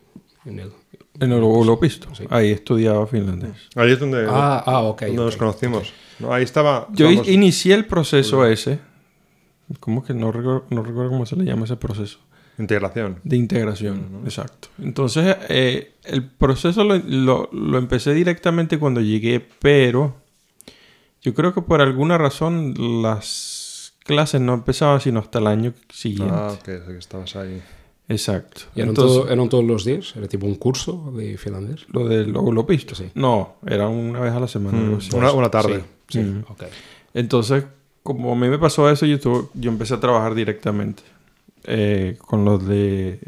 En 0.46 0.60
el- 0.60 0.72
En 1.20 1.32
el 1.32 1.42
holopisto. 1.44 2.08
Sí. 2.16 2.26
Ahí 2.30 2.52
estudiaba 2.52 3.06
finlandés. 3.08 3.70
Ahí 3.76 3.92
es 3.92 4.00
donde, 4.00 4.26
ah, 4.30 4.64
ah, 4.66 4.82
ok. 4.84 5.02
donde 5.04 5.16
nos 5.26 5.38
conocimos. 5.38 5.94
No, 6.20 6.34
ahí 6.34 6.44
estaba. 6.44 6.88
Yo 6.92 7.08
estábamos- 7.10 7.28
inicié 7.30 7.76
el 7.76 7.86
proceso 7.86 8.46
ese. 8.48 8.80
¿Cómo 9.80 10.04
que 10.04 10.14
no 10.14 10.32
recuerdo, 10.32 10.66
no 10.70 10.82
recuerdo 10.84 11.10
cómo 11.12 11.26
se 11.26 11.36
le 11.36 11.46
llama 11.46 11.66
ese 11.66 11.76
proceso? 11.76 12.20
Integración. 12.60 13.20
De 13.24 13.36
integración, 13.38 14.22
exacto. 14.26 14.68
Entonces, 14.82 15.36
eh, 15.50 15.94
el 16.04 16.24
proceso 16.24 16.84
lo, 16.84 16.98
lo- 16.98 17.50
lo 17.52 17.78
empecé 17.78 18.14
directamente 18.14 18.78
cuando 18.78 19.02
llegué, 19.02 19.40
pero 19.60 20.16
yo 21.22 21.34
creo 21.34 21.54
que 21.54 21.62
por 21.62 21.82
alguna 21.82 22.18
razón 22.18 22.74
las 23.02 23.94
clases 24.06 24.42
no 24.42 24.54
empezaban 24.54 25.00
sino 25.02 25.20
hasta 25.20 25.40
el 25.40 25.48
año 25.48 25.74
siguiente. 25.92 26.34
Ah, 26.36 26.52
ok, 26.52 26.60
o 26.62 26.66
sea 26.66 26.86
que 26.88 26.98
estabas 26.98 27.36
ahí. 27.38 27.62
Exacto. 28.10 28.64
¿Y 28.76 28.80
eran, 28.82 28.90
Entonces, 28.90 29.18
todo- 29.22 29.30
eran 29.32 29.50
todos 29.50 29.64
los 29.64 29.86
días? 29.86 30.14
¿Era 30.18 30.28
tipo 30.28 30.46
un 30.46 30.56
curso 30.56 31.12
de 31.16 31.38
finlandés? 31.38 31.86
lo 31.90 32.08
del 32.08 32.36
holopisto. 32.36 32.94
Sí. 32.96 33.10
No, 33.16 33.56
era 33.66 33.88
una 33.88 34.20
vez 34.20 34.34
a 34.34 34.40
la 34.42 34.48
semana. 34.48 34.98
así. 34.98 35.16
Una, 35.16 35.32
una 35.32 35.50
tarde. 35.50 35.84
Sí, 36.10 36.20
sí, 36.20 36.20
Mm. 36.20 36.44
ok. 36.50 36.64
Entonces, 37.14 37.64
como 38.04 38.34
a 38.34 38.36
mí 38.36 38.50
me 38.50 38.60
pasó 38.60 38.90
eso, 38.90 39.06
yo, 39.06 39.18
tuve- 39.20 39.48
yo 39.54 39.72
empecé 39.72 39.94
a 39.94 40.00
trabajar 40.02 40.36
directamente 40.36 41.02
eh, 41.66 42.18
con 42.20 42.46
los 42.46 42.66
de 42.68 43.20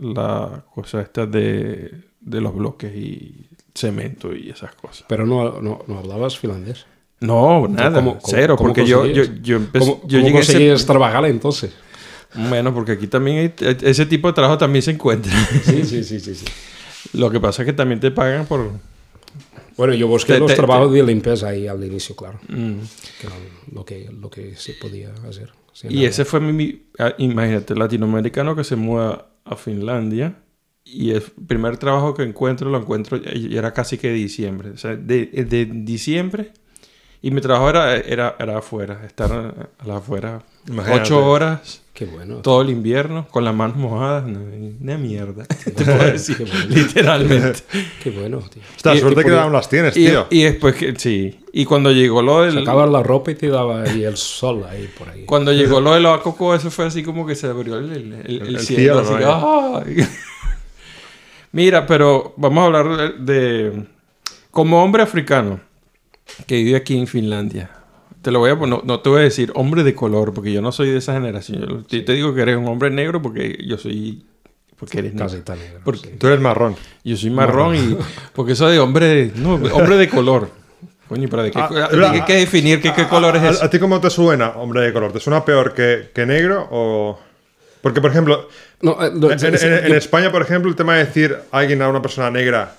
la 0.00 0.64
cosa 0.74 1.00
esta 1.02 1.26
de, 1.26 1.90
de 2.20 2.40
los 2.40 2.54
bloques 2.54 2.94
y 2.94 3.48
cemento 3.74 4.34
y 4.34 4.50
esas 4.50 4.74
cosas. 4.74 5.04
Pero 5.08 5.26
no, 5.26 5.60
no, 5.60 5.82
no 5.86 5.98
hablabas 5.98 6.38
finlandés. 6.38 6.86
No, 7.20 7.68
nada, 7.68 7.96
¿Cómo- 8.00 8.18
cómo- 8.18 8.34
cero, 8.34 8.56
cómo 8.56 8.68
porque 8.68 8.86
yo, 8.86 9.04
yo, 9.06 9.24
yo 9.42 9.56
empecé, 9.56 9.84
¿Cómo, 9.90 10.02
yo 10.06 10.20
llegué 10.20 10.38
ese- 10.38 10.74
trabajar 10.86 11.24
entonces? 11.26 11.72
Bueno, 12.34 12.72
porque 12.72 12.92
aquí 12.92 13.06
también 13.08 13.52
hay- 13.60 13.76
ese 13.82 14.06
tipo 14.06 14.28
de 14.28 14.34
trabajo 14.34 14.56
también 14.56 14.82
se 14.82 14.92
encuentra. 14.92 15.32
Sí, 15.64 15.84
sí, 15.84 16.02
sí, 16.04 16.18
sí. 16.20 16.34
sí. 16.34 16.44
Lo 17.12 17.30
que 17.30 17.40
pasa 17.40 17.62
es 17.62 17.66
que 17.66 17.72
también 17.72 18.00
te 18.00 18.10
pagan 18.10 18.46
por... 18.46 18.70
Bueno, 19.76 19.94
yo 19.94 20.06
busqué 20.08 20.34
Te- 20.34 20.38
los 20.38 20.50
te- 20.50 20.56
trabajos 20.56 20.92
de 20.92 21.02
limpieza 21.02 21.48
ahí 21.48 21.66
al 21.66 21.82
inicio, 21.84 22.14
claro. 22.14 22.38
Mm. 22.48 22.74
Que 23.20 23.28
lo 23.72 23.84
que, 23.84 24.10
lo 24.20 24.30
que 24.30 24.54
se 24.56 24.74
podía 24.74 25.10
hacer. 25.28 25.50
Sí, 25.72 25.88
Y 25.88 26.04
ese 26.04 26.24
fue 26.24 26.40
mi, 26.40 26.86
ah, 26.98 27.14
imagínate, 27.18 27.74
latinoamericano 27.74 28.56
que 28.56 28.64
se 28.64 28.76
muda 28.76 29.28
a 29.44 29.56
Finlandia 29.56 30.42
y 30.84 31.10
el 31.12 31.22
primer 31.22 31.76
trabajo 31.78 32.14
que 32.14 32.22
encuentro 32.22 32.70
lo 32.70 32.78
encuentro 32.78 33.18
y 33.18 33.56
era 33.56 33.72
casi 33.72 33.98
que 33.98 34.10
diciembre, 34.12 34.70
o 34.70 34.76
sea, 34.78 34.96
de, 34.96 35.26
de 35.26 35.66
diciembre 35.66 36.52
y 37.22 37.30
mi 37.30 37.40
trabajo 37.40 37.68
era, 37.70 37.96
era, 37.96 38.36
era 38.38 38.58
afuera, 38.58 39.04
estar 39.04 39.32
a 39.32 39.48
a 39.78 39.86
las 39.86 39.98
afuera 39.98 40.42
Imagínate. 40.66 41.02
ocho 41.02 41.24
horas 41.26 41.82
Qué 42.00 42.06
bueno. 42.06 42.36
todo 42.36 42.62
el 42.62 42.70
invierno 42.70 43.28
con 43.30 43.44
las 43.44 43.54
manos 43.54 43.76
mojadas, 43.76 44.24
una 44.24 44.96
mierda, 44.96 45.44
te 45.64 45.70
puedo 45.84 45.98
decir, 46.02 46.34
Qué 46.38 46.44
bueno. 46.44 46.64
literalmente. 46.68 47.60
Qué 48.02 48.10
bueno, 48.10 48.38
tío. 48.38 48.62
Esta 48.74 48.94
Y- 48.94 49.00
suerte 49.00 49.20
y 49.20 49.24
que 49.24 49.30
aún 49.38 49.52
las 49.52 49.68
tienes, 49.68 49.94
Y, 49.98 50.06
tío. 50.06 50.26
y 50.30 50.42
después 50.44 50.74
que, 50.76 50.94
sí, 50.96 51.38
y 51.52 51.66
cuando 51.66 51.92
llegó 51.92 52.22
lo 52.22 52.40
del... 52.40 52.54
Sacabas 52.54 52.88
la 52.90 53.02
ropa 53.02 53.32
y 53.32 53.34
te 53.34 53.48
daba 53.48 53.82
ahí 53.82 54.02
el 54.04 54.16
sol 54.16 54.64
ahí 54.66 54.88
por 54.98 55.10
ahí. 55.10 55.24
Cuando 55.26 55.52
llegó 55.52 55.80
lo 55.82 55.92
de 55.92 56.00
los 56.00 56.20
coco, 56.22 56.54
eso 56.54 56.70
fue 56.70 56.86
así 56.86 57.02
como 57.02 57.26
que 57.26 57.34
se 57.34 57.46
abrió 57.48 57.76
el, 57.76 57.92
el- 57.92 58.12
el- 58.14 58.40
el 58.42 58.56
El 58.56 58.60
cielo. 58.60 59.04
cielo, 59.04 59.76
así 59.76 59.94
que. 59.94 60.06
Mira, 61.52 61.86
pero 61.86 62.32
vamos 62.36 62.62
a 62.62 62.66
hablar 62.66 63.18
de, 63.18 63.32
de- 63.34 63.84
Como 64.50 64.82
hombre 64.82 65.02
africano 65.02 65.60
que 66.46 66.54
vive 66.56 66.76
aquí 66.76 66.96
en 66.96 67.06
Finlandia. 67.06 67.70
Te 68.22 68.30
lo 68.30 68.38
voy 68.40 68.50
a 68.50 68.58
poner... 68.58 68.78
No, 68.78 68.82
no 68.84 69.00
te 69.00 69.08
voy 69.08 69.20
a 69.20 69.24
decir 69.24 69.50
hombre 69.54 69.82
de 69.82 69.94
color, 69.94 70.34
porque 70.34 70.52
yo 70.52 70.60
no 70.62 70.72
soy 70.72 70.90
de 70.90 70.98
esa 70.98 71.12
generación. 71.14 71.66
Yo 71.68 71.84
te- 71.84 72.00
te 72.02 72.12
digo 72.12 72.34
que 72.34 72.42
eres 72.42 72.56
un 72.56 72.66
hombre 72.68 72.90
negro 72.90 73.22
porque 73.22 73.58
yo 73.66 73.78
soy... 73.78 74.24
Porque 74.78 74.98
eres 74.98 75.12
negro. 75.14 75.26
Casi 75.42 75.60
negro, 75.60 75.80
Porque- 75.84 76.08
sí. 76.10 76.16
Tú 76.18 76.26
eres 76.26 76.40
marrón. 76.40 76.76
Yo 77.04 77.16
soy 77.16 77.30
marrón 77.30 77.76
y... 77.76 77.96
Porque 78.34 78.52
eso 78.52 78.68
de 78.68 78.78
hombre... 78.78 79.32
No, 79.36 79.54
hombre 79.54 79.96
de 79.96 80.08
color. 80.08 80.50
Coño, 81.08 81.28
pero 81.28 81.42
¿de 81.42 81.50
qué, 81.50 81.58
Ah, 81.60 81.68
de 81.90 81.98
qué 81.98 82.04
hay 82.06 82.22
que 82.24 82.34
definir 82.36 82.80
qué, 82.80 82.92
qué 82.94 83.08
color 83.08 83.34
es 83.36 83.42
¿A, 83.42 83.50
ese? 83.50 83.64
a 83.64 83.70
ti 83.70 83.78
cómo 83.80 84.00
te 84.00 84.10
suena, 84.10 84.50
hombre 84.50 84.82
de 84.82 84.92
color? 84.92 85.12
¿Te 85.12 85.18
suena 85.18 85.44
peor 85.44 85.74
que, 85.74 86.10
que 86.14 86.24
negro 86.24 86.68
o...? 86.70 87.18
Porque, 87.82 88.00
por 88.00 88.10
ejemplo, 88.10 88.48
No, 88.82 89.02
eh, 89.04 89.10
lo- 89.14 89.32
en, 89.32 89.38
en- 89.44 89.54
en- 89.54 89.86
en 89.86 89.94
España, 89.94 90.30
por 90.30 90.42
ejemplo, 90.42 90.70
el 90.70 90.76
tema 90.76 90.94
de 90.96 91.06
decir 91.06 91.36
a 91.50 91.58
alguien, 91.58 91.82
a 91.82 91.88
una 91.88 92.00
persona 92.02 92.30
negra, 92.30 92.76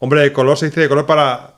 hombre 0.00 0.22
de 0.22 0.32
color, 0.32 0.56
se 0.58 0.66
dice 0.66 0.80
de 0.80 0.88
color 0.88 1.06
para... 1.06 1.57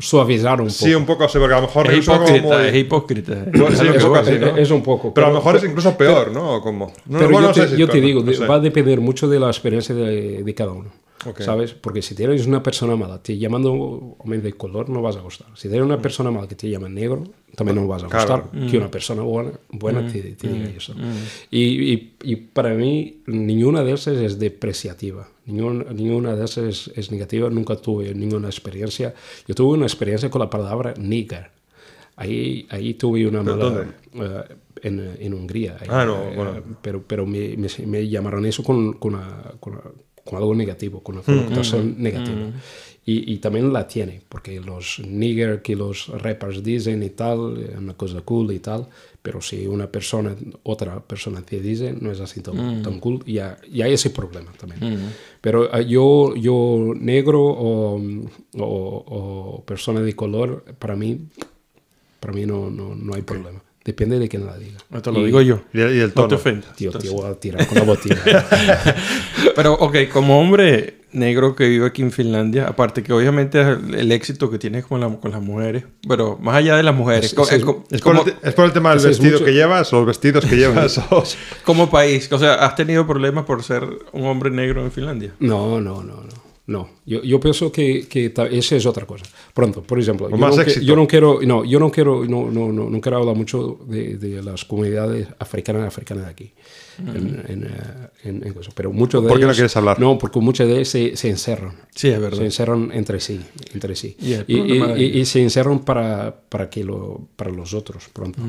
suavizar 0.00 0.60
un 0.60 0.66
poco. 0.68 0.78
Sí, 0.78 0.94
un 0.94 1.06
poco, 1.06 1.28
sí, 1.28 1.38
porque 1.38 1.54
a 1.54 1.60
lo 1.60 1.66
mejor... 1.66 1.90
Es 1.90 1.98
es 2.00 2.06
como 2.06 2.22
hipócrita, 2.24 2.56
muy- 2.58 2.66
es 2.66 2.74
hipócrita. 2.76 3.34
Bueno, 3.46 3.68
Es 3.68 3.78
sí, 3.78 3.84
que 3.84 3.90
un 3.98 4.02
poco 4.02 4.14
así, 4.16 4.38
¿no? 4.38 4.56
Es 4.56 4.70
un 4.70 4.82
poco. 4.82 5.14
Pero 5.14 5.26
a 5.26 5.30
lo 5.30 5.36
mejor 5.36 5.56
es 5.56 5.64
incluso 5.64 5.96
peor, 5.96 6.32
¿no? 6.32 6.54
¿O 6.56 6.60
cómo? 6.60 6.92
No, 7.06 7.18
Pero 7.18 7.30
bueno, 7.30 7.40
yo, 7.42 7.48
no 7.48 7.54
sé 7.54 7.60
te, 7.62 7.66
si 7.68 7.72
es 7.74 7.78
yo 7.80 7.88
te 7.88 8.00
digo, 8.00 8.22
no 8.22 8.46
va 8.46 8.56
a 8.56 8.60
depender 8.60 9.00
mucho 9.00 9.28
de 9.28 9.40
la 9.40 9.46
experiencia 9.48 9.94
de, 9.94 10.42
de 10.42 10.54
cada 10.54 10.72
uno. 10.72 10.90
Ok. 11.24 11.40
¿Sabes? 11.40 11.72
Porque 11.72 12.02
si 12.02 12.14
tienes 12.14 12.46
una 12.46 12.62
persona 12.62 12.94
mala 12.94 13.22
te 13.22 13.36
llamando 13.38 13.72
hombre 14.18 14.40
de 14.40 14.52
color, 14.52 14.88
no 14.90 15.00
vas 15.00 15.16
a 15.16 15.20
gustar. 15.22 15.48
Si 15.54 15.68
tienes 15.68 15.84
una 15.86 16.00
persona 16.00 16.30
mala 16.30 16.46
que 16.46 16.54
te 16.56 16.68
llama 16.68 16.88
negro, 16.88 17.24
también 17.54 17.76
no 17.76 17.86
vas 17.88 18.04
a 18.04 18.08
Claro. 18.08 18.48
gustar. 18.50 18.66
Que 18.70 18.76
una 18.76 18.90
persona 18.90 19.22
buena, 19.22 19.52
buena 19.70 20.06
te, 20.06 20.20
te 20.22 20.48
diga 20.48 20.68
eso. 20.68 20.94
Y, 21.50 21.92
y- 21.92 22.12
y 22.22 22.36
para 22.36 22.74
mí, 22.74 23.22
ninguna 23.26 23.82
de 23.82 23.92
esas 23.92 24.18
es 24.18 24.38
depreciativa. 24.38 25.28
Ninguna, 25.46 25.84
ninguna 25.92 26.36
de 26.36 26.44
esas 26.44 26.64
es, 26.88 26.98
es 26.98 27.10
negativa. 27.10 27.48
Nunca 27.50 27.76
tuve 27.76 28.14
ninguna 28.14 28.48
experiencia. 28.48 29.14
Yo 29.48 29.54
tuve 29.54 29.76
una 29.78 29.86
experiencia 29.86 30.28
con 30.28 30.40
la 30.40 30.50
palabra 30.50 30.92
nigger. 30.98 31.50
Ahí, 32.16 32.66
ahí 32.70 32.94
tuve 32.94 33.26
una 33.26 33.42
¿Pero 33.42 33.56
mala... 33.56 33.64
dónde? 33.64 33.92
eh, 34.14 34.56
en, 34.82 35.16
en 35.20 35.34
Hungría. 35.34 35.76
Ah, 35.88 36.04
no, 36.04 36.22
Eh, 36.24 36.32
bueno. 36.36 36.62
Pero, 36.82 37.02
pero 37.06 37.26
me, 37.26 37.56
me, 37.56 37.68
me 37.86 38.08
llamaron 38.08 38.44
eso 38.46 38.62
con, 38.62 38.92
con, 38.94 39.14
una- 39.14 39.52
con 39.60 39.72
una- 39.74 39.82
con 40.26 40.36
algo 40.36 40.54
negativo, 40.54 41.00
con 41.02 41.14
una 41.14 41.24
connotación 41.24 41.94
negativa. 41.96 42.50
Y, 43.08 43.32
y 43.32 43.38
también 43.38 43.72
la 43.72 43.86
tiene, 43.86 44.20
porque 44.28 44.58
los 44.60 44.98
nigger 44.98 45.62
que 45.62 45.76
los 45.76 46.08
rappers 46.08 46.60
dicen 46.64 47.04
y 47.04 47.10
tal, 47.10 47.56
es 47.62 47.78
una 47.78 47.94
cosa 47.94 48.20
cool 48.22 48.50
y 48.52 48.58
tal, 48.58 48.88
pero 49.22 49.40
si 49.40 49.64
una 49.68 49.86
persona, 49.86 50.34
otra 50.64 50.98
persona 50.98 51.40
te 51.40 51.60
dice, 51.60 51.94
no 52.00 52.10
es 52.10 52.18
así 52.18 52.40
tan, 52.40 52.82
tan 52.82 52.98
cool, 52.98 53.22
y, 53.24 53.38
y 53.72 53.82
hay 53.82 53.92
ese 53.92 54.10
problema 54.10 54.50
también. 54.58 55.12
Pero 55.40 55.72
eh, 55.72 55.86
yo, 55.86 56.34
yo 56.34 56.92
negro 56.96 57.44
o, 57.44 58.00
o, 58.58 59.04
o 59.06 59.64
persona 59.64 60.00
de 60.00 60.12
color, 60.16 60.64
para 60.80 60.96
mí, 60.96 61.28
para 62.18 62.32
mí 62.32 62.44
no, 62.44 62.70
no, 62.70 62.96
no 62.96 63.14
hay 63.14 63.22
problema. 63.22 63.62
Depende 63.86 64.18
de 64.18 64.28
quién 64.28 64.44
la 64.44 64.58
diga. 64.58 64.78
Te 65.00 65.12
lo 65.12 65.20
Y- 65.20 65.26
digo 65.26 65.40
yo. 65.40 65.60
Y, 65.72 65.80
el- 65.80 65.94
y 65.96 66.00
el 66.00 66.12
No 66.14 66.26
te 66.28 66.34
ofendas. 66.34 66.74
Tío, 66.74 66.88
Entonces- 66.88 67.08
te 67.08 67.16
voy 67.16 67.30
a 67.30 67.34
tirar 67.36 67.66
con 67.68 67.78
la 67.78 67.84
botella. 67.84 68.20
Pero, 69.54 69.74
ok, 69.74 69.96
como 70.12 70.40
hombre 70.40 70.98
negro 71.12 71.54
que 71.56 71.68
vive 71.68 71.86
aquí 71.86 72.02
en 72.02 72.10
Finlandia, 72.10 72.66
aparte 72.66 73.02
que 73.02 73.12
obviamente 73.12 73.60
el, 73.60 73.94
el 73.94 74.12
éxito 74.12 74.50
que 74.50 74.58
tienes 74.58 74.84
con, 74.84 75.00
la- 75.00 75.08
con 75.18 75.30
las 75.30 75.40
mujeres, 75.40 75.84
pero 76.06 76.36
más 76.38 76.56
allá 76.56 76.76
de 76.76 76.82
las 76.82 76.94
mujeres, 76.94 77.26
Es- 77.26 77.34
co- 77.34 77.44
es- 77.44 77.52
eh, 77.52 77.60
co- 77.60 77.84
¿Es 77.90 78.02
por, 78.02 78.16
como, 78.16 78.26
el, 78.28 78.34
es 78.42 78.54
por 78.54 78.64
el 78.66 78.72
tema 78.72 78.94
del 78.94 79.06
vestido 79.06 79.32
mucho- 79.34 79.44
que 79.44 79.52
llevas 79.54 79.92
o 79.92 79.96
los 79.98 80.06
vestidos 80.06 80.44
que 80.44 80.56
llevas? 80.56 80.98
o- 81.10 81.22
como 81.64 81.88
país, 81.88 82.30
o 82.32 82.38
sea, 82.38 82.54
¿has 82.56 82.74
tenido 82.74 83.06
problemas 83.06 83.44
por 83.46 83.62
ser 83.62 83.84
un 84.12 84.26
hombre 84.26 84.50
negro 84.50 84.82
en 84.84 84.90
Finlandia? 84.92 85.32
No, 85.38 85.80
no, 85.80 86.02
no, 86.02 86.16
no. 86.22 86.45
No, 86.68 86.88
yo, 87.06 87.22
yo 87.22 87.38
pienso 87.38 87.70
que, 87.70 88.08
que 88.08 88.32
esa 88.50 88.74
es 88.76 88.86
otra 88.86 89.06
cosa. 89.06 89.24
Pronto, 89.54 89.82
por 89.84 90.00
ejemplo, 90.00 90.28
yo 90.28 90.36
más 90.36 90.56
no, 90.56 90.64
que- 90.64 90.70
éxito. 90.70 90.84
yo 90.86 90.96
no 90.96 91.06
quiero, 91.06 91.38
no, 91.42 91.64
yo 91.64 91.78
no 91.78 91.92
quiero, 91.92 92.24
no, 92.24 92.50
no, 92.50 92.72
no, 92.72 92.90
no 92.90 93.00
quiero 93.00 93.18
hablar 93.18 93.36
mucho 93.36 93.78
de, 93.86 94.16
de 94.16 94.42
las 94.42 94.64
comunidades 94.64 95.28
africanas 95.38 95.86
africanas 95.86 96.24
de 96.24 96.30
aquí. 96.30 96.52
en, 96.98 97.44
en, 97.46 97.70
en- 98.24 98.42
en 98.42 98.58
eso. 98.60 98.70
Pero 98.74 98.90
muchos 98.92 99.22
de 99.22 99.28
¿Por 99.28 99.38
qué 99.38 99.46
no 99.46 99.52
quieres 99.52 99.76
hablar? 99.76 100.00
No, 100.00 100.18
porque 100.18 100.40
muchos 100.40 100.66
de 100.66 100.74
ellos 100.74 100.88
se, 100.88 101.16
se 101.16 101.28
encerran. 101.28 101.74
Sí, 101.94 102.08
es 102.08 102.20
verdad. 102.20 102.38
Se 102.38 102.44
encerran 102.46 102.90
entre 102.92 103.20
sí, 103.20 103.40
entre 103.72 103.94
sí. 103.94 104.16
Y 104.18 105.24
se 105.24 105.40
encerran 105.42 105.80
para, 105.84 106.34
para, 106.48 106.68
que 106.68 106.82
lo, 106.82 107.28
para 107.36 107.50
los 107.52 107.74
otros 107.74 108.08
pronto. 108.12 108.40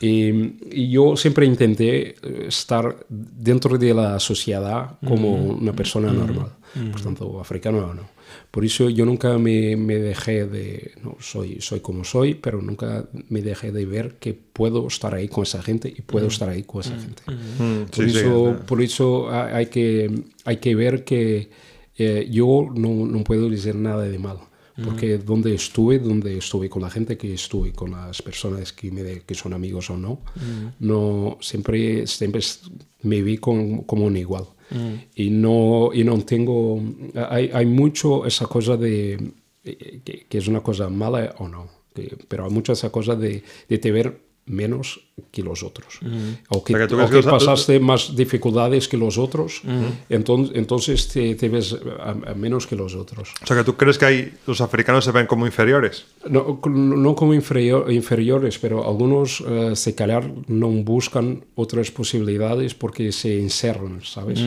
y, 0.00 0.30
y 0.72 0.90
yo 0.90 1.16
siempre 1.16 1.46
intenté 1.46 2.08
eh, 2.22 2.46
estar 2.48 2.96
dentro 3.08 3.78
de 3.78 3.94
la 3.94 4.18
sociedad 4.18 4.98
como 5.06 5.34
una 5.36 5.72
persona 5.72 6.12
normal, 6.12 6.48
por 6.90 7.00
tanto, 7.02 7.40
africano 7.40 7.78
o 7.78 7.94
no. 7.94 8.08
Por 8.50 8.64
eso 8.64 8.88
yo 8.88 9.04
nunca 9.04 9.36
me, 9.38 9.76
me 9.76 9.96
dejé 9.96 10.46
de, 10.46 10.92
no, 11.02 11.16
soy, 11.20 11.60
soy 11.60 11.80
como 11.80 12.02
soy, 12.04 12.34
pero 12.34 12.62
nunca 12.62 13.06
me 13.28 13.42
dejé 13.42 13.72
de 13.72 13.84
ver 13.84 14.14
que 14.18 14.32
puedo 14.34 14.86
estar 14.86 15.14
ahí 15.14 15.28
con 15.28 15.42
esa 15.42 15.62
gente 15.62 15.92
y 15.94 16.00
puedo 16.02 16.28
estar 16.28 16.48
ahí 16.48 16.62
con 16.62 16.80
esa 16.80 16.96
gente. 16.98 17.22
Mm, 17.30 17.84
Por 17.86 17.94
sí, 17.94 18.10
sí, 18.10 18.18
eso, 18.18 18.50
es- 18.52 18.60
por 18.64 18.80
eso 18.82 19.28
ha- 19.30 19.54
hay 19.56 19.66
que, 19.66 20.10
hay 20.44 20.56
que 20.58 20.74
ver 20.74 21.04
que 21.04 21.50
eh, 21.98 22.26
yo 22.30 22.68
no, 22.74 23.04
no 23.06 23.22
puedo 23.22 23.50
decir 23.50 23.74
nada 23.74 24.02
de 24.04 24.18
malo. 24.18 24.48
Porque 24.82 25.18
donde 25.18 25.54
estuve, 25.54 25.98
donde 25.98 26.38
estuve 26.38 26.70
con 26.70 26.80
la 26.80 26.88
gente 26.88 27.18
que 27.18 27.34
estuve, 27.34 27.72
con 27.72 27.90
las 27.90 28.22
personas 28.22 28.72
que, 28.72 28.90
me, 28.90 29.20
que 29.20 29.34
son 29.34 29.52
amigos 29.52 29.90
o 29.90 29.98
no, 29.98 30.22
no 30.80 31.36
siempre, 31.42 32.06
siempre 32.06 32.40
me 33.02 33.22
vi 33.22 33.36
con- 33.36 33.82
como 33.82 34.06
un 34.06 34.16
igual. 34.16 34.46
Y, 35.14 35.30
no, 35.30 35.90
y 35.92 36.04
no 36.04 36.18
tengo... 36.24 36.80
Hay, 37.14 37.50
hay 37.52 37.66
mucho 37.66 38.26
esa 38.26 38.46
cosa 38.46 38.76
de... 38.76 39.32
eh, 39.64 40.00
Que, 40.28 40.38
es 40.38 40.48
una 40.48 40.60
cosa 40.60 40.88
mala 40.88 41.34
o 41.38 41.48
no. 41.48 41.68
pero 42.28 42.44
hay 42.46 42.50
mucha 42.50 42.72
esa 42.72 42.90
cosa 42.90 43.14
de, 43.16 43.42
de 43.68 43.78
te 43.78 43.92
ver 43.92 44.18
menos 44.46 45.00
que 45.30 45.42
los 45.42 45.62
otros. 45.62 46.00
O 46.48 46.64
que, 46.64 46.74
O 46.74 46.78
que 46.78 46.86
tú 46.88 47.00
o 47.00 47.08
que 47.08 47.22
pasaste 47.22 47.78
más 47.78 48.16
dificultades 48.16 48.88
que 48.88 48.96
los 48.96 49.16
otros, 49.16 49.62
entonces, 50.08 50.56
entonces 50.56 51.06
te, 51.08 51.34
te 51.36 51.48
ves 51.48 51.76
a, 52.00 52.10
a 52.10 52.34
menos 52.34 52.66
que 52.66 52.74
los 52.74 52.94
otros. 52.96 53.32
O 53.42 53.46
sea, 53.46 53.56
que 53.56 53.64
tú 53.64 53.76
crees 53.76 53.98
que 53.98 54.04
hay, 54.06 54.32
los 54.46 54.60
africanos 54.60 55.04
se 55.04 55.12
ven 55.12 55.26
como 55.26 55.46
inferiores. 55.46 56.06
No, 56.28 56.60
no 56.66 57.14
como 57.14 57.34
inferior- 57.34 57.90
inferiores, 57.92 58.58
pero 58.58 58.84
algunos 58.86 59.42
eh, 59.46 59.76
se 59.76 59.94
callar 59.94 60.28
no 60.48 60.68
buscan 60.68 61.44
otras 61.54 61.90
posibilidades 61.92 62.74
porque 62.74 63.12
se 63.12 63.38
encerran, 63.38 64.00
¿sabes? 64.04 64.40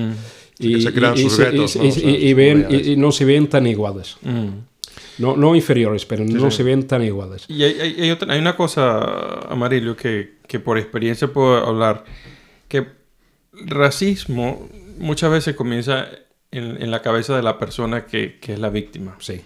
se 0.82 0.94
crean 0.94 1.18
sus 1.18 1.34
se- 1.34 1.52
guetos, 1.52 1.76
y- 1.76 1.80
¿no? 1.80 1.86
y- 1.86 1.90
O 1.90 1.92
sea, 1.94 2.10
y- 2.10 2.16
y 2.30 2.34
ven- 2.34 2.68
y- 2.70 2.92
y 2.92 2.96
no 2.98 3.12
se 3.12 3.26
ven 3.26 3.48
tan 3.48 3.66
iguales. 3.66 4.18
No, 5.18 5.36
no 5.38 5.56
inferiores, 5.56 6.06
pero 6.06 6.26
no 6.26 6.52
se 6.52 6.64
ven 6.64 6.88
tan 6.88 7.04
iguales. 7.04 7.46
Y 7.48 7.64
hay, 7.64 7.80
hay- 7.80 8.02
hay 8.02 8.12
otra- 8.12 8.34
hay 8.34 8.40
una 8.40 8.56
cosa, 8.56 9.00
Amarillo, 9.50 9.96
que, 9.96 10.36
que 10.48 10.60
por 10.60 10.78
experiencia 10.78 11.28
puedo 11.32 11.58
hablar, 11.66 12.04
que 12.68 12.86
racismo 13.66 14.68
muchas 14.98 15.32
veces 15.32 15.56
comienza 15.56 16.08
en, 16.52 16.82
en 16.82 16.92
la 16.92 17.02
cabeza 17.02 17.36
de 17.36 17.44
la 17.44 17.58
persona 17.60 18.06
que, 18.06 18.40
que 18.40 18.54
es 18.54 18.60
la 18.60 18.70
víctima. 18.70 19.16
Sí, 19.20 19.42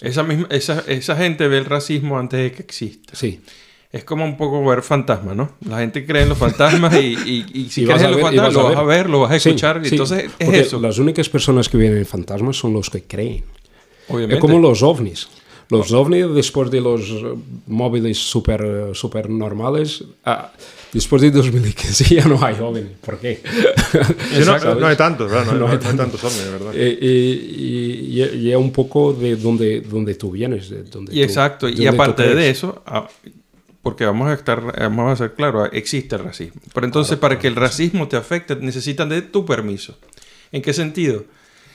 Esa, 0.00 0.22
misma, 0.22 0.46
esa, 0.50 0.84
esa 0.86 1.16
gente 1.16 1.48
ve 1.48 1.58
el 1.58 1.64
racismo 1.64 2.18
antes 2.18 2.40
de 2.40 2.52
que 2.52 2.62
exista. 2.62 3.14
sí. 3.14 3.40
Es 3.92 4.04
como 4.04 4.24
un 4.24 4.36
poco 4.36 4.64
ver 4.64 4.82
fantasmas, 4.82 5.34
¿no? 5.34 5.56
La 5.68 5.80
gente 5.80 6.06
cree 6.06 6.22
en 6.22 6.28
los 6.28 6.38
fantasmas 6.38 6.94
y, 6.94 7.16
y, 7.26 7.46
y 7.52 7.70
si 7.70 7.82
Y 7.82 7.86
crees 7.86 8.02
en 8.02 8.12
los 8.12 8.20
fantasmas 8.20 8.54
lo 8.54 8.62
vas 8.62 8.76
a 8.76 8.82
ver, 8.84 9.10
lo 9.10 9.18
vas 9.22 9.32
a 9.32 9.36
escuchar. 9.36 9.80
sí, 9.82 9.88
entonces 9.96 10.26
es 10.26 10.30
porque 10.46 10.60
eso. 10.60 10.78
Las 10.80 10.98
únicas 10.98 11.28
personas 11.28 11.68
que 11.68 11.76
vienen 11.76 11.98
en 11.98 12.06
fantasmas 12.06 12.56
son 12.56 12.72
los 12.72 12.88
que 12.88 13.02
creen. 13.02 13.42
Obviamente. 14.10 14.34
Es 14.36 14.40
como 14.40 14.58
los 14.58 14.82
ovnis. 14.82 15.28
Los 15.70 15.92
ovnis, 15.92 16.26
después 16.34 16.68
de 16.70 16.80
los 16.80 17.00
eh, 17.10 17.34
móviles 17.68 18.18
super, 18.18 18.60
eh, 18.64 18.90
super 18.92 19.30
normales, 19.30 20.02
ah, 20.24 20.50
después 20.92 21.22
de 21.22 21.30
2015 21.30 22.12
ya 22.16 22.24
no 22.24 22.44
hay 22.44 22.56
ovnis. 22.60 22.86
¿Por 23.00 23.18
qué? 23.20 23.40
Sí, 24.32 24.40
no, 24.44 24.74
no 24.74 24.86
hay 24.88 24.96
tantos, 24.96 25.30
¿verdad? 25.30 25.46
No, 25.46 25.52
No 25.52 25.58
no 25.60 25.66
hay 25.68 25.78
hay, 25.78 25.84
no 25.84 25.90
hay 25.90 25.96
tantos 25.96 26.24
hombres, 26.24 26.50
¿verdad? 26.50 26.72
Eh, 26.74 26.98
y, 27.00 28.20
y- 28.20 28.38
y 28.38 28.50
es 28.50 28.56
un 28.56 28.72
poco 28.72 29.12
de 29.12 29.36
donde, 29.36 29.80
donde 29.82 30.14
tú 30.16 30.32
vienes. 30.32 30.70
De 30.70 30.82
donde 30.82 31.12
Y 31.12 31.18
tú- 31.18 31.22
exacto, 31.22 31.68
y 31.68 31.72
donde 31.76 31.90
tú 31.92 31.94
aparte 32.02 32.34
de 32.34 32.50
eso, 32.50 32.82
ah, 32.86 33.08
porque 33.82 34.04
vamos 34.04 34.28
a 34.28 34.34
estar, 34.34 34.60
vamos 34.76 35.12
a 35.12 35.16
ser 35.16 35.34
claros, 35.34 35.68
existe 35.72 36.16
el 36.16 36.24
racismo. 36.24 36.60
Pero 36.74 36.84
entonces, 36.84 37.16
para 37.16 37.38
que 37.38 37.46
el 37.46 37.54
racismo 37.54 38.08
te 38.08 38.16
afecte, 38.16 38.56
necesitan 38.56 39.08
de 39.08 39.22
tu 39.22 39.46
permiso. 39.46 39.96
¿En 40.50 40.62
qué 40.62 40.72
sentido? 40.72 41.24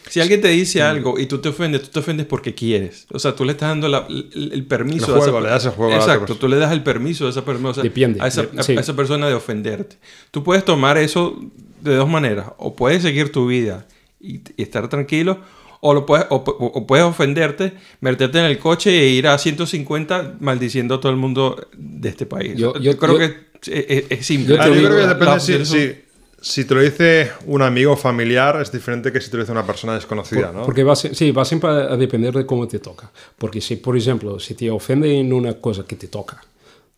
Si 0.09 0.19
alguien 0.21 0.39
te 0.41 0.49
dice 0.49 0.81
algo 0.81 1.19
y 1.19 1.25
tú 1.25 1.39
te 1.39 1.49
ofendes, 1.49 1.81
tú 1.83 1.87
te 1.89 1.99
ofendes 1.99 2.25
porque 2.25 2.53
quieres. 2.53 3.07
O 3.11 3.19
sea, 3.19 3.35
tú 3.35 3.43
le 3.45 3.51
estás 3.53 3.69
dando 3.69 3.87
la- 3.87 4.05
el, 4.09 4.51
el 4.53 4.65
permiso 4.65 5.07
El 5.07 5.13
a 5.13 5.17
esa 5.17 5.23
juego, 5.23 5.39
le 5.41 5.49
das 5.49 5.65
el 5.65 5.71
juego 5.71 5.93
Exacto, 5.93 6.35
tú 6.35 6.47
le 6.47 6.57
das 6.57 6.71
el 6.71 6.83
permiso 6.83 7.27
a 7.27 7.29
esa 7.29 7.43
persona, 7.43 7.69
o 7.69 7.73
sea, 7.73 7.83
Depende, 7.83 8.19
a, 8.21 8.27
esa, 8.27 8.43
de- 8.43 8.59
a- 8.59 8.63
sí. 8.63 8.77
a 8.77 8.79
esa 8.79 8.95
persona 8.95 9.27
de 9.27 9.33
ofenderte. 9.33 9.97
Tú 10.31 10.43
puedes 10.43 10.63
tomar 10.63 10.97
eso 10.97 11.39
de 11.81 11.95
dos 11.95 12.07
maneras. 12.09 12.47
O 12.57 12.75
puedes 12.75 13.01
seguir 13.01 13.31
tu 13.31 13.47
vida 13.47 13.87
y, 14.19 14.35
y 14.57 14.63
estar 14.63 14.87
tranquilo, 14.89 15.39
o, 15.81 15.93
lo 15.93 16.05
puedes, 16.05 16.25
o, 16.29 16.43
pu- 16.43 16.55
o 16.57 16.87
puedes 16.87 17.05
ofenderte, 17.05 17.73
meterte 18.01 18.39
en 18.39 18.45
el 18.45 18.57
coche 18.57 18.89
e 19.03 19.09
ir 19.09 19.27
a 19.27 19.37
150 19.37 20.35
maldiciendo 20.39 20.95
a 20.95 20.99
todo 20.99 21.11
el 21.11 21.17
mundo 21.17 21.67
de 21.77 22.09
este 22.09 22.25
país. 22.25 22.55
Yo- 22.57 22.73
Yo, 22.79 22.97
creo 22.97 23.13
yo- 23.13 23.19
que 23.19 23.25
es, 23.25 23.85
es- 23.89 24.05
es 24.09 24.25
simple. 24.25 24.55
yo 24.55 24.61
Ah, 24.61 24.67
yo 24.67 24.73
creo 24.75 24.89
que 24.89 25.07
depende 25.07 25.25
la- 25.25 25.39
si, 25.39 25.65
si, 25.65 25.91
si 26.45 26.63
te 26.63 26.75
lo 26.75 26.81
dice 26.81 27.31
un 27.47 27.63
amigo 27.63 27.97
familiar, 27.97 28.61
es 28.61 28.71
diferente 28.71 29.11
que 29.11 29.19
si 29.19 29.31
te 29.31 29.37
lo 29.37 29.41
dice 29.41 29.51
una 29.51 29.65
persona 29.65 29.95
desconocida, 29.95 30.51
¿no? 30.51 30.63
Porque 30.63 30.83
va, 30.83 30.95
sí, 30.95 31.31
va 31.31 31.43
siempre 31.43 31.71
a 31.71 31.97
depender 31.97 32.35
de 32.35 32.45
cómo 32.45 32.67
te 32.67 32.77
toca. 32.77 33.11
Porque 33.35 33.61
si, 33.61 33.77
por 33.77 33.97
ejemplo, 33.97 34.39
si 34.39 34.53
te 34.53 34.69
ofende 34.69 35.19
en 35.19 35.33
una 35.33 35.55
cosa 35.55 35.85
que 35.87 35.95
te 35.95 36.07
toca, 36.07 36.45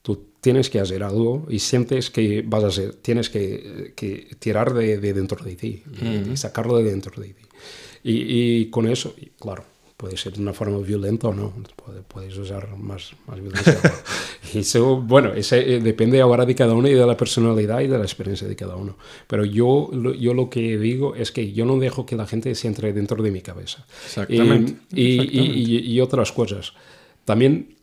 tú 0.01 0.21
tienes 0.41 0.69
que 0.69 0.81
hacer 0.81 1.01
algo 1.01 1.45
y 1.47 1.59
sientes 1.59 2.09
que 2.09 2.43
vas 2.45 2.65
a 2.65 2.67
hacer, 2.67 2.95
tienes 2.95 3.29
que, 3.29 3.93
que 3.95 4.35
tirar 4.37 4.73
de, 4.73 4.97
de 4.97 5.13
dentro 5.13 5.41
de 5.41 5.55
ti 5.55 5.81
y, 6.01 6.31
y 6.33 6.35
sacarlo 6.35 6.75
de 6.79 6.83
dentro 6.83 7.21
de 7.21 7.29
ti. 7.29 7.45
Y, 8.03 8.63
y 8.63 8.69
con 8.69 8.85
eso, 8.85 9.15
y 9.17 9.27
claro, 9.39 9.63
puede 9.97 10.15
ser 10.15 10.33
de 10.33 10.41
una 10.41 10.53
forma 10.53 10.77
violenta 10.77 11.27
o 11.29 11.33
no, 11.33 11.51
puede- 11.75 12.01
puedes 12.03 12.37
usar 12.37 12.77
más, 12.77 13.13
más 13.25 13.41
violencia. 13.41 13.79
y 14.53 14.59
eso, 14.59 14.97
bueno, 15.01 15.33
ese, 15.33 15.75
eh, 15.75 15.79
depende 15.79 16.21
ahora 16.21 16.45
de 16.45 16.53
cada 16.53 16.73
uno 16.75 16.87
y 16.87 16.93
de 16.93 17.03
la 17.05 17.17
personalidad 17.17 17.79
y 17.81 17.87
de 17.87 17.97
la 17.97 18.03
experiencia 18.03 18.47
de 18.47 18.55
cada 18.55 18.75
uno. 18.75 18.95
Pero 19.27 19.43
yo, 19.43 19.89
yo 20.13 20.33
lo 20.35 20.49
que 20.51 20.77
digo 20.77 21.15
es 21.15 21.31
que 21.31 21.51
yo 21.51 21.65
no 21.65 21.77
dejo 21.79 22.05
que 22.05 22.15
la 22.15 22.27
gente 22.27 22.53
se 22.53 22.67
entre 22.67 22.93
dentro 22.93 23.23
de 23.23 23.31
mi 23.31 23.41
cabeza. 23.41 23.85
Exactamente, 24.05 24.75
Y, 24.93 25.01
y- 25.01 25.19
exactamente. 25.19 25.59
y- 25.59 25.91
y 25.93 26.01
otras 26.01 26.31
cosas. 26.31 26.73
También 27.25 27.75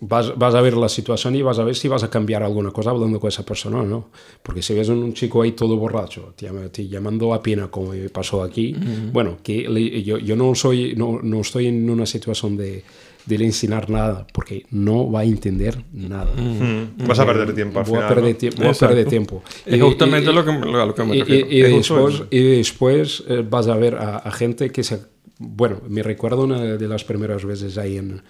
vas, 0.00 0.36
vas 0.36 0.54
a 0.54 0.60
ver 0.60 0.76
la 0.76 0.88
situación 0.88 1.34
y 1.36 1.42
vas 1.42 1.58
a 1.58 1.64
ver 1.64 1.74
si 1.76 1.88
vas 1.88 2.02
a 2.02 2.10
cambiar 2.10 2.42
alguna 2.42 2.70
cosa 2.70 2.90
hablando 2.90 3.18
con 3.20 3.28
esa 3.28 3.44
persona 3.44 3.80
o 3.80 3.84
no. 3.84 4.08
Porque 4.42 4.62
si 4.62 4.74
ves 4.74 4.88
un 4.88 5.14
chico 5.14 5.42
ahí 5.42 5.52
todo 5.52 5.76
borracho, 5.76 6.34
te, 6.36 6.48
te 6.70 6.86
llamando 6.88 7.32
a 7.34 7.42
pena 7.42 7.68
como 7.68 7.92
me 7.92 8.08
pasó 8.10 8.42
aquí, 8.42 8.74
bueno, 9.12 9.38
que 9.42 9.68
le- 9.68 10.02
yo, 10.02 10.18
yo 10.18 10.36
no, 10.36 10.54
soy, 10.54 10.94
no, 10.96 11.20
no 11.22 11.40
estoy 11.40 11.66
en 11.68 11.88
una 11.88 12.06
situación 12.06 12.56
de, 12.56 12.82
de 13.24 13.38
le 13.38 13.46
enseñar 13.46 13.88
nada, 13.88 14.26
porque 14.34 14.66
no 14.70 15.10
va 15.10 15.20
a 15.20 15.24
entender 15.24 15.82
nada. 15.92 16.30
Mm, 16.34 17.06
Vas 17.06 17.18
a 17.18 17.24
perder 17.26 17.54
tiempo 17.54 17.78
al 17.78 17.84
Voy 17.86 17.94
a 17.98 18.00
final. 18.08 18.14
perder, 18.14 18.34
¿no? 18.34 18.38
tie- 18.40 18.56
voy 18.56 18.66
a 18.68 18.72
perder 18.88 19.06
tiempo. 19.08 19.42
Es 19.64 19.76
Y- 19.76 19.80
justamente 19.80 20.30
y- 20.30 20.34
lo 20.34 20.44
que, 20.44 20.52
lo- 20.52 20.82
a 20.82 20.86
lo 20.86 20.94
que 20.94 21.04
me 21.04 21.16
y, 21.16 21.20
refiero. 21.20 21.46
y- 21.50 21.56
y 21.56 21.62
después, 21.62 22.22
y 22.30 22.42
después 22.42 23.24
eh, 23.28 23.42
vas 23.48 23.66
a 23.68 23.76
ver 23.76 23.94
a, 23.94 24.18
a 24.18 24.30
gente 24.30 24.70
que 24.70 24.84
se... 24.84 24.98
Bueno, 25.38 25.80
me 25.88 26.02
recuerdo 26.02 26.44
una 26.44 26.60
de 26.76 26.88
las 26.88 27.02
primeras 27.04 27.44
veces 27.44 27.76
ahí 27.78 27.96
en, 27.96 28.22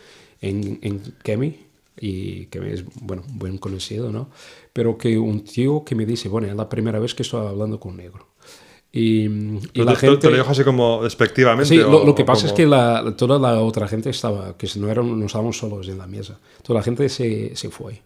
en, 0.48 0.78
en 0.82 1.00
Kemi, 1.22 1.56
y 2.00 2.46
que 2.46 2.72
es, 2.72 2.84
bueno, 3.00 3.22
buen 3.28 3.58
conocido, 3.58 4.10
¿no? 4.12 4.30
Pero 4.72 4.98
que 4.98 5.16
un 5.18 5.44
tío 5.44 5.84
que 5.84 5.94
me 5.94 6.04
dice, 6.06 6.28
bueno, 6.28 6.46
es 6.48 6.54
la 6.56 6.68
primera 6.68 6.98
vez 6.98 7.14
que 7.14 7.22
estoy 7.22 7.46
hablando 7.46 7.78
con 7.78 7.92
un 7.92 7.98
negro. 7.98 8.28
Y, 8.92 9.24
y 9.26 9.82
la 9.84 9.94
te, 9.94 9.98
gente... 10.00 10.16
te 10.18 10.30
lo 10.30 10.36
dijo 10.36 10.50
así 10.50 10.62
como 10.62 11.02
despectivamente. 11.02 11.68
Sí, 11.68 11.76
lo, 11.78 12.02
o- 12.02 12.06
lo 12.06 12.14
que 12.14 12.24
pasa 12.24 12.46
es 12.46 12.52
como- 12.52 12.56
que 12.56 12.66
la, 12.66 13.14
toda 13.16 13.38
la 13.40 13.60
otra 13.60 13.88
gente 13.88 14.10
estaba, 14.10 14.56
que 14.56 14.68
no, 14.76 14.88
eran, 14.88 15.18
no 15.18 15.26
estábamos 15.26 15.58
solos 15.58 15.88
en 15.88 15.98
la 15.98 16.06
mesa. 16.06 16.38
Toda 16.62 16.78
la 16.78 16.84
gente 16.84 17.08
se, 17.08 17.56
se 17.56 17.70
fue. 17.70 18.02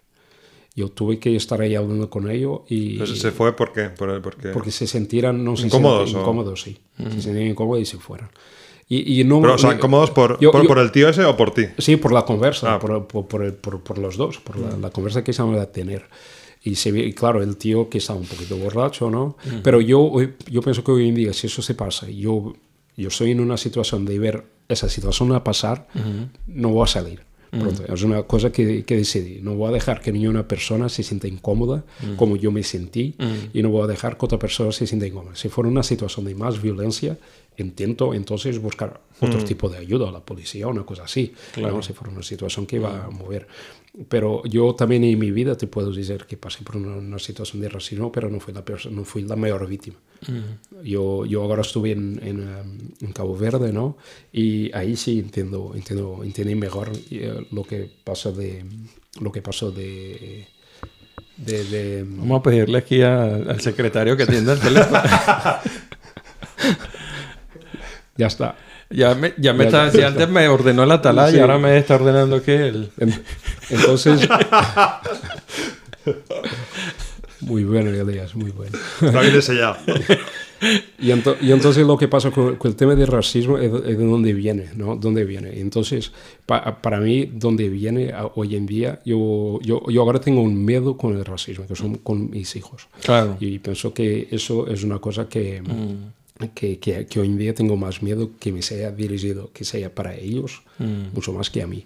Yo 0.74 0.88
tuve 0.90 1.18
que 1.18 1.34
estar 1.36 1.60
ahí 1.60 1.74
hablando 1.74 2.08
con 2.08 2.30
ellos 2.30 2.60
y... 2.68 2.98
Se 3.06 3.32
fue 3.32 3.54
¿por 3.56 3.72
qué? 3.72 3.90
Por- 3.90 4.22
porque... 4.22 4.48
Porque 4.50 4.70
se 4.70 4.86
sintieran, 4.86 5.42
no 5.44 5.56
se 5.56 5.66
¿Incómodos 5.66 6.04
sentían 6.10 6.18
o? 6.18 6.22
incómodos, 6.22 6.62
sí. 6.62 6.78
Se 6.96 7.20
sentían 7.22 7.48
incómodos 7.48 7.82
y 7.82 7.86
se 7.86 7.98
fueran. 7.98 8.30
Y, 8.88 9.20
y 9.20 9.24
no, 9.24 9.40
Pero, 9.42 9.54
o 9.54 9.58
sea, 9.58 9.74
¿incómodos 9.74 10.10
por, 10.10 10.40
yo- 10.40 10.50
por, 10.50 10.62
yo- 10.62 10.68
por 10.68 10.78
el 10.78 10.90
tío 10.92 11.08
ese 11.10 11.24
o 11.24 11.36
por 11.36 11.52
ti? 11.52 11.66
Sí, 11.76 11.96
por 11.96 12.10
la 12.12 12.24
conversa, 12.24 12.74
Ah. 12.74 12.78
por, 12.78 13.06
por, 13.06 13.98
los 13.98 14.16
dos, 14.16 14.38
por 14.38 14.58
la, 14.58 14.76
la 14.78 14.90
conversa 14.90 15.22
que 15.22 15.32
se 15.32 15.42
van 15.42 15.58
a 15.58 15.66
tener. 15.66 16.06
Y, 16.64 16.74
se 16.74 16.90
ve, 16.90 17.00
y 17.00 17.12
claro, 17.12 17.42
el 17.42 17.56
tío 17.56 17.88
que 17.90 17.98
estaba 17.98 18.18
un 18.18 18.26
poquito 18.26 18.56
borracho, 18.56 19.10
¿no? 19.10 19.36
Pero 19.62 19.80
yo, 19.80 20.10
yo 20.50 20.60
pienso 20.62 20.82
que 20.82 20.90
hoy 20.90 21.08
en 21.08 21.14
día, 21.14 21.32
si 21.32 21.46
eso 21.46 21.60
se 21.62 21.74
pasa, 21.74 22.08
yo, 22.08 22.54
yo 22.96 23.08
estoy 23.08 23.30
en 23.30 23.40
una 23.40 23.56
situación 23.56 24.04
de 24.06 24.18
ver 24.18 24.44
esa 24.68 24.88
situación 24.88 25.32
a 25.32 25.44
pasar, 25.44 25.86
no 26.46 26.70
voy 26.70 26.84
a 26.84 26.86
salir. 26.86 27.20
Pronto. 27.50 27.92
Es 27.92 28.02
una 28.02 28.22
cosa 28.24 28.52
que, 28.52 28.84
que 28.84 28.96
decidí. 28.96 29.40
No 29.42 29.54
voy 29.54 29.68
a 29.68 29.72
dejar 29.72 30.00
que 30.00 30.12
ninguna 30.12 30.46
persona 30.46 30.88
se 30.88 31.02
sienta 31.02 31.28
incómoda 31.28 31.84
como 32.16 32.36
yo 32.36 32.52
me 32.52 32.62
sentí 32.62 33.14
y 33.52 33.62
no 33.62 33.70
voy 33.70 33.84
a 33.84 33.86
dejar 33.86 34.18
que 34.18 34.26
otra 34.26 34.38
persona 34.38 34.72
se 34.72 34.86
sienta 34.86 35.06
incómoda. 35.06 35.34
Si 35.34 35.48
fuera 35.48 35.68
una 35.68 35.82
situación 35.82 36.26
de 36.26 36.34
más 36.34 36.60
violencia, 36.60 37.16
intento 37.56 38.14
entonces 38.14 38.58
buscar 38.60 39.00
otro 39.20 39.42
tipo 39.44 39.68
de 39.68 39.78
ayuda, 39.78 40.08
a 40.08 40.12
la 40.12 40.20
policía 40.20 40.66
o 40.66 40.70
una 40.70 40.84
cosa 40.84 41.04
así. 41.04 41.32
¿no? 41.56 41.82
Si 41.82 41.92
fuera 41.92 42.12
una 42.12 42.22
situación 42.22 42.66
que 42.66 42.78
va 42.78 43.06
a 43.06 43.10
mover. 43.10 43.46
Pero 44.08 44.44
yo 44.44 44.74
también 44.74 45.02
en 45.02 45.18
mi 45.18 45.30
vida 45.32 45.56
te 45.56 45.66
puedo 45.66 45.90
decir 45.90 46.24
que 46.28 46.36
pasé 46.36 46.62
por 46.62 46.76
una, 46.76 46.96
una 46.96 47.18
situación 47.18 47.60
de 47.60 47.68
racismo, 47.68 48.12
pero 48.12 48.28
no 48.30 48.38
fui 48.38 48.54
la, 48.54 48.62
no 48.90 49.04
fui 49.04 49.22
la 49.22 49.34
mayor 49.34 49.66
víctima. 49.66 49.96
yo, 50.84 51.24
yo 51.26 51.42
ahora 51.42 51.62
estuve 51.62 51.92
en, 51.92 52.20
en, 52.22 52.40
um, 52.40 52.78
en 53.00 53.12
Cabo 53.12 53.36
Verde, 53.36 53.72
¿no? 53.72 53.96
Y 54.32 54.72
ahí 54.72 54.94
sí 54.94 55.18
entiendo, 55.18 55.72
entiendo, 55.74 56.20
entiendo 56.22 56.54
mejor 56.56 56.92
eh, 57.10 57.37
lo 57.50 57.64
que 57.64 57.90
pasa 58.04 58.30
de, 58.32 58.64
lo 59.20 59.30
que 59.32 59.42
pasó 59.42 59.70
de, 59.70 60.46
de, 61.36 61.64
de- 61.64 62.04
Vamos 62.06 62.40
a 62.40 62.42
pedirle 62.42 62.78
aquí 62.78 63.02
a- 63.02 63.24
al 63.34 63.60
secretario 63.60 64.16
que 64.16 64.22
atienda 64.24 64.52
el 64.54 64.60
teléfono. 64.60 65.00
ya 68.16 68.26
está. 68.26 68.56
ya 68.90 69.14
me, 69.14 69.34
ya 69.38 69.52
me 69.52 69.64
Ya, 69.64 69.68
está, 69.68 69.84
ya, 69.86 69.90
si 69.92 70.02
antes 70.02 70.28
me 70.28 70.48
ordenó 70.48 70.84
la 70.86 70.94
atalaya 70.94 71.30
Sí. 71.30 71.36
y 71.36 71.40
ahora 71.40 71.58
me 71.58 71.76
está 71.78 71.94
ordenando 71.96 72.42
que 72.42 72.68
él. 72.68 72.90
En- 72.98 73.22
Entonces, 73.70 74.20
muy 77.40 77.64
bueno, 77.64 77.90
Elías, 77.90 78.34
muy 78.34 78.50
bueno. 78.50 78.76
Está 79.00 79.20
bien 79.20 79.42
sellado. 79.42 79.76
Y, 80.98 81.10
ento- 81.12 81.36
y 81.40 81.52
entonces 81.52 81.86
lo 81.86 81.96
que 81.96 82.08
pasa 82.08 82.32
con, 82.32 82.56
con 82.56 82.68
el 82.72 82.76
tema 82.76 82.96
del 82.96 83.06
racismo 83.06 83.58
es, 83.58 83.70
de 83.72 83.92
es 83.92 83.96
de 83.96 84.04
dónde 84.04 84.32
viene, 84.32 84.70
¿no? 84.74 84.96
¿Dónde 84.96 85.24
viene? 85.24 85.60
Entonces, 85.60 86.10
pa- 86.46 86.82
para 86.82 86.98
mí, 86.98 87.30
dónde 87.32 87.68
viene 87.68 88.12
hoy 88.34 88.56
en 88.56 88.66
día, 88.66 88.98
yo, 89.04 89.60
yo, 89.62 89.80
yo 89.88 90.02
ahora 90.02 90.20
tengo 90.20 90.40
un 90.42 90.64
miedo 90.64 90.96
con 90.96 91.16
el 91.16 91.24
racismo, 91.24 91.64
que 91.64 91.76
son 91.76 91.98
con 91.98 92.28
mis 92.30 92.56
hijos. 92.56 92.88
Claro. 93.04 93.36
Y 93.38 93.60
pienso 93.60 93.94
que 93.94 94.26
eso 94.32 94.66
es 94.66 94.82
una 94.82 94.98
cosa 94.98 95.28
que, 95.28 95.62
que, 96.54 96.78
que, 96.78 97.06
que 97.06 97.20
hoy 97.20 97.26
en 97.26 97.38
día 97.38 97.54
tengo 97.54 97.76
más 97.76 98.02
miedo 98.02 98.30
que 98.38 98.52
me 98.52 98.62
sea 98.62 98.90
dirigido, 98.92 99.50
que 99.52 99.64
sea 99.64 99.92
para 99.94 100.14
ellos, 100.14 100.62
mucho 101.12 101.32
más 101.32 101.50
que 101.50 101.62
a 101.62 101.66
mí. 101.66 101.84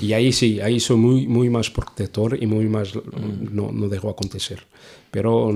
Y 0.00 0.12
ahí 0.14 0.32
sí, 0.32 0.60
ahí 0.60 0.80
soy 0.80 0.96
muy, 0.96 1.26
muy 1.26 1.50
más 1.50 1.70
protector 1.70 2.36
y 2.42 2.46
muy 2.46 2.66
más, 2.66 2.92
no, 3.52 3.70
no 3.72 3.88
dejo 3.88 4.08
acontecer. 4.10 4.64
Pero 5.10 5.50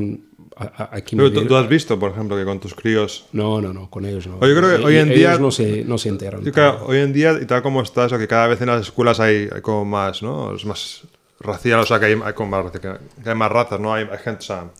a- 0.56 0.64
a- 0.64 0.96
aquí 0.96 1.16
me 1.16 1.22
Pero 1.22 1.30
tú, 1.30 1.34
viene- 1.40 1.48
tú 1.48 1.56
has 1.56 1.68
visto, 1.68 1.98
por 1.98 2.10
ejemplo, 2.12 2.36
que 2.36 2.44
con 2.44 2.60
tus 2.60 2.74
críos. 2.74 3.26
no, 3.32 3.60
no, 3.60 3.72
no, 3.72 3.88
con 3.90 4.04
ellos 4.04 4.26
no. 4.26 4.34
Yo 4.34 4.54
creo 4.56 4.76
que 4.76 4.82
E- 4.82 4.84
hoy 4.84 4.96
en 4.96 5.08
ellos 5.08 5.18
día- 5.18 5.38
no 5.38 5.50
se, 5.50 5.84
no 5.84 5.96
se 5.98 6.08
enteran. 6.10 6.44
Yo 6.44 6.52
creo 6.52 6.78
que 6.78 6.84
hoy 6.92 6.98
en 6.98 7.12
día, 7.12 7.38
y 7.40 7.46
tal 7.46 7.62
como 7.62 7.80
está, 7.82 8.06
eso 8.06 8.18
que 8.18 8.28
cada 8.28 8.46
vez 8.48 8.60
en 8.60 8.66
las 8.68 8.82
escuelas 8.82 9.20
hay, 9.20 9.48
hay 9.52 9.60
como 9.62 9.84
más, 9.84 10.22
¿no? 10.22 10.54
Es 10.54 10.64
más 10.64 11.02
racial, 11.40 11.80
o 11.80 11.86
sea, 11.86 11.98
que 11.98 12.06
hay, 12.06 12.16
hay 12.24 12.32
como 12.34 12.50
más, 12.50 12.70
que 12.72 12.88
hay 13.28 13.34
más 13.34 13.50
razas, 13.50 13.80
¿no? 13.80 13.94
Hay, 13.94 14.04
hay 14.10 14.18
gente, 14.18 14.38
o 14.40 14.42
sea, 14.46 14.70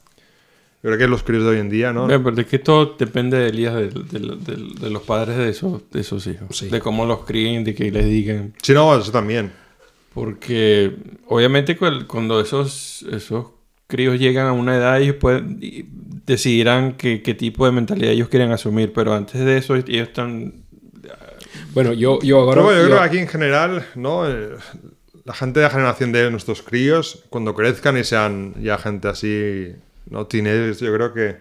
yo 0.85 0.91
creo 0.91 0.99
que 0.99 1.09
los 1.09 1.23
críos 1.23 1.43
de 1.45 1.49
hoy 1.49 1.59
en 1.61 1.71
día, 1.71 1.93
¿no? 1.95 2.07
Bien, 2.07 2.23
pero 2.23 2.39
es 2.39 2.47
que 2.47 2.59
todo 2.59 2.95
depende 2.99 3.39
de 3.39 3.49
Elías, 3.49 3.75
de, 3.75 3.89
de- 3.89 4.37
de- 4.37 4.75
de 4.81 4.91
los 4.91 5.03
padres 5.03 5.37
de 5.39 5.49
esos, 5.49 5.81
de 5.91 6.01
esos 6.01 6.27
hijos. 6.27 6.57
Sí. 6.57 6.69
De 6.69 6.79
cómo 6.81 7.07
los 7.07 7.25
críen, 7.25 7.65
de 7.65 7.75
que 7.75 7.91
les 7.91 8.05
digan. 8.05 8.53
Sí, 8.63 8.75
no, 8.75 8.95
eso 8.97 9.11
también. 9.11 9.51
Porque 10.13 10.95
obviamente 11.27 11.77
cuando 12.07 12.41
esos, 12.41 13.05
esos 13.11 13.47
críos 13.87 14.19
llegan 14.21 14.47
a 14.47 14.53
una 14.53 14.77
edad, 14.77 15.01
ellos 15.01 15.17
pueden, 15.17 15.59
y 15.61 15.87
decidirán 16.27 16.93
qué, 16.99 17.23
qué 17.23 17.35
tipo 17.35 17.67
de 17.67 17.73
mentalidad 17.73 18.13
ellos 18.13 18.29
quieren 18.29 18.53
asumir. 18.53 18.93
Pero 18.93 19.15
antes 19.15 19.45
de 19.45 19.57
eso, 19.57 19.75
ellos 19.75 20.09
están... 20.09 20.65
Bueno, 21.73 21.93
yo, 21.93 22.21
yo 22.21 22.41
ahora... 22.41 22.53
Pero 22.53 22.65
bueno, 22.67 22.79
yo 22.81 22.83
yo- 22.83 22.89
creo 22.91 22.99
que 23.01 23.09
aquí 23.09 23.19
en 23.19 23.29
general, 23.29 23.87
¿no? 23.97 24.29
Eh, 24.31 24.51
La 25.25 25.35
gente 25.35 25.61
de 25.61 25.65
la 25.65 25.71
generación 25.71 26.13
de 26.13 26.31
nuestros 26.31 26.63
críos, 26.63 27.25
cuando 27.31 27.55
crezcan 27.55 27.97
y 27.97 28.05
sean 28.05 28.55
ya 28.63 28.77
gente 28.79 29.09
así, 29.09 29.73
¿no? 30.11 30.27
Teenagers, 30.27 30.81
yo 30.81 30.93
creo 30.95 31.13
que, 31.13 31.37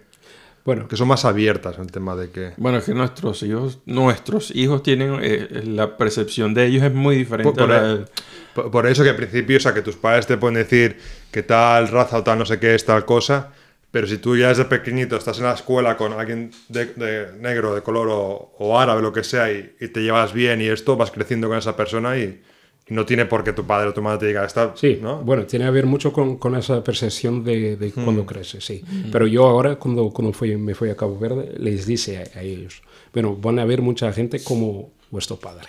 bueno, 0.66 0.88
que 0.88 0.96
son 0.96 1.08
más 1.08 1.26
abiertas 1.26 1.76
en 1.76 1.82
el 1.84 1.92
tema 1.92 2.16
de 2.16 2.30
que... 2.30 2.52
Bueno, 2.58 2.78
es 2.78 2.86
que 2.86 2.94
nuestros 2.94 3.44
hijos, 3.44 3.80
nuestros 3.86 4.52
hijos 4.56 4.82
tienen... 4.84 5.20
eh, 5.22 5.64
la 5.66 5.98
percepción 5.98 6.54
de 6.54 6.66
ellos 6.68 6.84
es 6.84 6.94
muy 6.94 7.16
diferente 7.18 7.52
Por- 7.52 7.68
por 7.68 7.72
a 7.76 7.82
la 7.82 7.90
el- 7.92 7.98
de- 8.06 8.12
Por, 8.54 8.72
por 8.72 8.88
eso 8.88 9.04
que 9.04 9.10
al 9.10 9.16
principio, 9.16 9.58
o 9.58 9.60
sea, 9.60 9.74
que 9.74 9.82
tus 9.82 9.96
padres 9.98 10.26
te 10.28 10.38
pueden 10.38 10.56
decir 10.56 10.98
que 11.32 11.44
tal 11.44 11.88
raza 11.90 12.18
o 12.20 12.24
tal 12.24 12.38
no 12.40 12.46
sé 12.46 12.60
qué 12.60 12.76
es 12.76 12.86
tal 12.86 13.04
cosa, 13.06 13.52
pero 13.92 14.08
si 14.08 14.18
tú 14.18 14.36
ya 14.38 14.48
desde 14.50 14.66
pequeñito 14.66 15.16
estás 15.18 15.38
en 15.38 15.44
la 15.46 15.54
escuela 15.54 15.98
con 15.98 16.14
alguien 16.14 16.52
de, 16.70 16.86
de 16.86 17.32
negro, 17.40 17.76
de 17.76 17.82
color 17.82 18.08
o, 18.10 18.54
o 18.58 18.80
árabe, 18.80 19.02
lo 19.02 19.12
que 19.14 19.24
sea, 19.24 19.52
y, 19.52 19.76
y 19.80 19.88
te 19.90 20.02
llevas 20.02 20.34
bien 20.34 20.62
y 20.62 20.68
esto, 20.68 20.96
vas 20.96 21.12
creciendo 21.12 21.48
con 21.48 21.58
esa 21.58 21.76
persona 21.76 22.18
y 22.18 22.42
no 22.88 23.06
tiene 23.06 23.26
por 23.26 23.44
qué 23.44 23.54
tu 23.54 23.66
padre 23.66 23.90
o 23.90 23.94
tu 23.94 24.02
madre 24.02 24.20
te 24.20 24.28
diga, 24.28 24.46
está, 24.46 24.74
Sí, 24.76 25.00
¿no? 25.02 25.20
bueno, 25.20 25.46
tiene 25.46 25.66
que 25.66 25.72
ver 25.72 25.86
mucho 25.86 26.12
con, 26.12 26.38
con 26.38 26.56
esa 26.56 26.84
percepción 26.84 27.44
de, 27.44 27.78
de 27.78 27.92
cuando 27.92 28.26
creces, 28.26 28.66
sí. 28.66 28.84
Pero 29.12 29.26
yo 29.28 29.46
ahora, 29.46 29.78
cuando, 29.78 30.10
cuando 30.10 30.34
fui, 30.34 30.56
me 30.58 30.76
fui 30.76 30.90
a 30.90 30.96
Cabo 30.96 31.18
Verde, 31.18 31.54
les 31.58 31.86
dice 31.86 32.18
a, 32.36 32.40
a 32.40 32.42
ellos, 32.44 32.82
bueno, 33.14 33.36
van 33.36 33.60
a 33.60 33.62
haber 33.62 33.82
mucha 33.82 34.12
gente 34.12 34.44
como 34.44 34.92
vuestro 35.12 35.38
padre. 35.38 35.68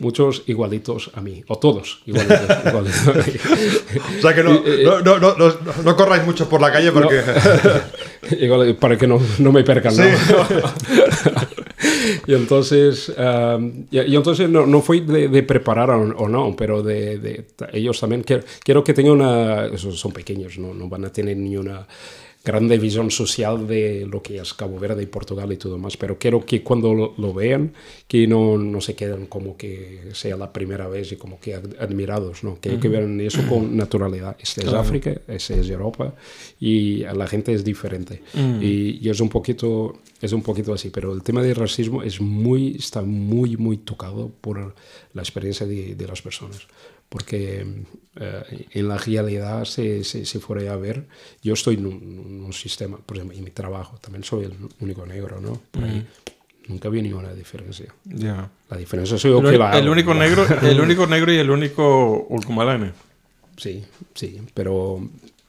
Muchos 0.00 0.42
igualitos 0.46 1.10
a 1.14 1.20
mí, 1.20 1.42
o 1.48 1.58
todos 1.58 2.02
igualitos. 2.06 2.40
igualitos 2.66 3.08
a 3.08 3.12
mí. 3.12 3.22
O 4.18 4.20
sea 4.22 4.34
que 4.34 4.42
no, 4.42 4.62
no, 4.62 5.00
no, 5.00 5.18
no, 5.18 5.36
no, 5.36 5.54
no 5.84 5.96
corráis 5.96 6.24
mucho 6.24 6.48
por 6.48 6.60
la 6.60 6.70
calle 6.70 6.92
porque... 6.92 7.22
Igual, 8.40 8.76
para 8.76 8.96
que 8.96 9.06
no, 9.06 9.20
no 9.38 9.52
me 9.52 9.64
percan, 9.64 9.96
¿no? 9.96 10.02
Sí. 10.04 10.10
y 12.26 12.34
entonces, 12.34 13.12
um, 13.18 13.86
y, 13.90 14.00
y 14.00 14.16
entonces 14.16 14.48
no, 14.48 14.66
no 14.66 14.80
fue 14.82 15.00
de, 15.00 15.28
de 15.28 15.42
preparar 15.42 15.90
o, 15.90 16.28
no, 16.28 16.54
pero 16.56 16.82
de, 16.82 17.18
de- 17.18 17.44
ellos 17.72 18.00
también 18.00 18.22
quiero, 18.22 18.44
quiero 18.62 18.84
que 18.84 18.94
tengan 18.94 19.14
una, 19.14 19.76
son 19.78 20.12
pequeños, 20.12 20.58
¿no? 20.58 20.74
no 20.74 20.88
van 20.88 21.04
a 21.04 21.12
tener 21.12 21.36
ni 21.36 21.56
una 21.56 21.86
grande 22.44 22.76
visión 22.78 23.10
social 23.10 23.66
de 23.66 24.06
lo 24.06 24.22
que 24.22 24.36
es 24.38 24.52
Cabo 24.52 24.78
Verde 24.78 25.02
y 25.02 25.06
Portugal 25.06 25.50
y 25.52 25.56
todo 25.56 25.78
más, 25.78 25.96
pero 25.96 26.18
quiero 26.18 26.44
que 26.44 26.62
cuando 26.62 26.92
lo, 26.92 27.14
lo 27.16 27.32
vean, 27.32 27.72
que 28.06 28.26
no, 28.26 28.58
no 28.58 28.80
se 28.82 28.94
queden 28.94 29.26
como 29.26 29.56
que 29.56 30.10
sea 30.12 30.36
la 30.36 30.52
primera 30.52 30.86
vez 30.88 31.10
y 31.12 31.16
como 31.16 31.40
que 31.40 31.54
ad- 31.54 31.74
admirados, 31.80 32.44
¿no? 32.44 32.58
Que, 32.60 32.78
que 32.78 32.88
vean 32.88 33.18
eso 33.20 33.40
con 33.48 33.76
naturalidad. 33.84 34.36
Este 34.38 34.60
es 34.60 34.72
África, 34.74 35.20
ese 35.26 35.58
es 35.60 35.70
Europa 35.70 36.14
y 36.60 37.04
a 37.04 37.14
la 37.14 37.26
gente 37.26 37.52
es 37.54 37.64
diferente. 37.64 38.20
Y, 38.60 38.98
y 39.00 39.08
es 39.08 39.20
un 39.20 39.28
poquito 39.30 39.98
es 40.20 40.32
un 40.32 40.42
poquito 40.42 40.72
así, 40.72 40.88
pero 40.88 41.12
el 41.12 41.22
tema 41.22 41.42
del 41.42 41.54
racismo 41.54 42.02
es 42.02 42.18
muy, 42.20 42.76
está 42.76 43.02
muy, 43.02 43.58
muy 43.58 43.76
tocado 43.78 44.30
por 44.40 44.74
la 45.12 45.22
experiencia 45.22 45.66
de, 45.66 45.94
de 45.94 46.06
las 46.06 46.22
personas. 46.22 46.66
Porque 47.14 47.64
eh, 48.16 48.66
en 48.72 48.88
la 48.88 48.98
realidad, 48.98 49.64
si, 49.66 50.02
si, 50.02 50.26
si 50.26 50.38
fuera 50.40 50.72
a 50.72 50.76
ver, 50.76 51.06
yo 51.44 51.52
estoy 51.54 51.76
en 51.76 51.86
un, 51.86 51.94
en 52.02 52.44
un 52.44 52.52
sistema, 52.52 52.96
por 52.98 53.16
ejemplo, 53.16 53.38
en 53.38 53.44
mi 53.44 53.52
trabajo, 53.52 53.98
también 54.00 54.24
soy 54.24 54.46
el 54.46 54.54
único 54.80 55.06
negro, 55.06 55.40
¿no? 55.40 55.60
Por 55.70 55.84
ahí. 55.84 56.04
Nunca 56.66 56.88
vi 56.88 57.02
ninguna 57.02 57.32
diferencia. 57.32 57.94
Ya. 58.04 58.50
La 58.68 58.76
diferencia 58.78 59.16
soy 59.16 59.30
yo 59.30 59.36
Pero 59.38 59.50
que 59.50 59.54
el, 59.54 59.60
la 59.60 59.70
el 59.78 59.84
hago. 59.84 59.92
único 59.92 60.12
negro, 60.12 60.44
el 60.62 60.80
único 60.80 61.06
negro 61.06 61.32
y 61.32 61.36
el 61.36 61.50
único 61.52 62.26
ulcumalane. 62.30 62.90
Sí, 63.56 63.84
sí, 64.12 64.40
pero, 64.52 64.98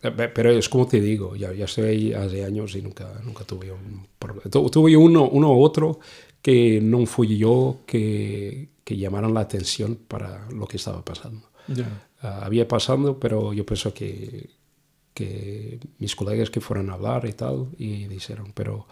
eh, 0.04 0.12
pero 0.32 0.52
es 0.52 0.70
como 0.70 0.86
te 0.86 1.02
digo, 1.02 1.36
ya, 1.36 1.52
ya 1.52 1.66
estoy 1.66 1.86
ahí 1.86 2.14
hace 2.14 2.46
años 2.46 2.76
y 2.76 2.84
nunca, 2.84 3.12
nunca 3.24 3.44
tuve 3.44 3.72
un 3.72 4.06
problema. 4.20 4.52
Tu- 4.52 4.70
Tuve 4.70 4.96
uno, 4.96 5.24
uno 5.30 5.52
u 5.52 5.64
otro 5.64 6.00
que 6.44 6.80
no 6.80 7.04
fui 7.08 7.40
yo 7.40 7.80
que, 7.88 8.68
que 8.84 8.98
llamaron 8.98 9.34
la 9.34 9.40
atención 9.40 9.98
para 10.08 10.48
lo 10.52 10.68
que 10.68 10.78
estaba 10.78 11.04
pasando. 11.04 11.50
Ya. 11.68 12.08
Ah, 12.22 12.42
había 12.44 12.68
pasando, 12.68 13.20
pero 13.20 13.54
yo 13.54 13.66
pienso 13.66 13.94
que, 13.94 14.50
que 15.14 15.80
mis 16.00 16.16
colegas 16.16 16.50
que 16.50 16.62
fueron 16.62 16.90
a 16.90 16.94
hablar 16.94 17.26
y 17.26 17.34
tal, 17.34 17.68
y 17.78 18.06
dijeron, 18.06 18.52
pero 18.54 18.88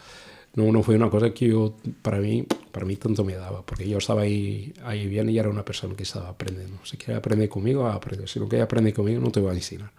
no, 0.55 0.71
no 0.71 0.83
fue 0.83 0.95
una 0.95 1.09
cosa 1.09 1.33
que 1.33 1.47
yo, 1.47 1.75
para 2.01 2.19
mí, 2.19 2.45
para 2.71 2.85
mí 2.85 2.95
tanto 2.95 3.23
me 3.23 3.33
daba, 3.33 3.65
porque 3.65 3.87
yo 3.89 3.97
estaba 3.97 4.21
ahí, 4.21 4.71
ahí 4.83 5.07
bien 5.07 5.29
y 5.29 5.37
era 5.39 5.49
una 5.49 5.65
persona 5.65 5.95
que 5.95 6.03
estaba 6.03 6.29
aprendiendo. 6.29 6.77
Si 6.83 6.95
quiere 6.95 7.15
aprender 7.15 7.49
conmigo, 7.49 7.87
aprende. 7.87 8.27
Si 8.27 8.39
no 8.39 8.47
quiere 8.47 8.63
aprender 8.63 8.93
conmigo, 8.93 9.19
no 9.19 9.31
te 9.31 9.39
voy 9.39 9.51
a 9.51 9.53
enseñar. 9.53 9.91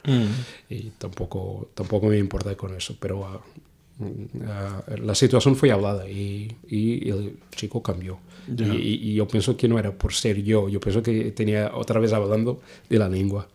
Y 0.68 0.91
tampoco, 0.91 1.70
tampoco 1.75 2.07
me 2.07 2.18
importa 2.18 2.55
con 2.57 2.75
eso, 2.75 2.97
pero 3.01 3.43
ah, 4.47 4.82
la 5.03 5.14
situación 5.14 5.57
fue 5.57 5.70
hablada 5.70 6.09
y, 6.09 6.49
y 6.68 7.09
el 7.11 7.36
chico 7.55 7.82
cambió. 7.82 8.18
Y, 8.47 8.76
y- 8.76 9.11
y 9.11 9.14
yo 9.14 9.26
pienso 9.26 9.57
que 9.57 9.68
no 9.68 9.78
era 9.78 9.90
por 9.92 10.12
ser 10.12 10.42
yo, 10.42 10.68
yo 10.68 10.78
pienso 10.80 11.03
que 11.03 11.30
tenía 11.32 11.72
otra 11.74 11.99
vez 12.01 12.12
hablando 12.12 12.61
de 12.90 12.99
la 12.99 13.09
lengua. 13.09 13.49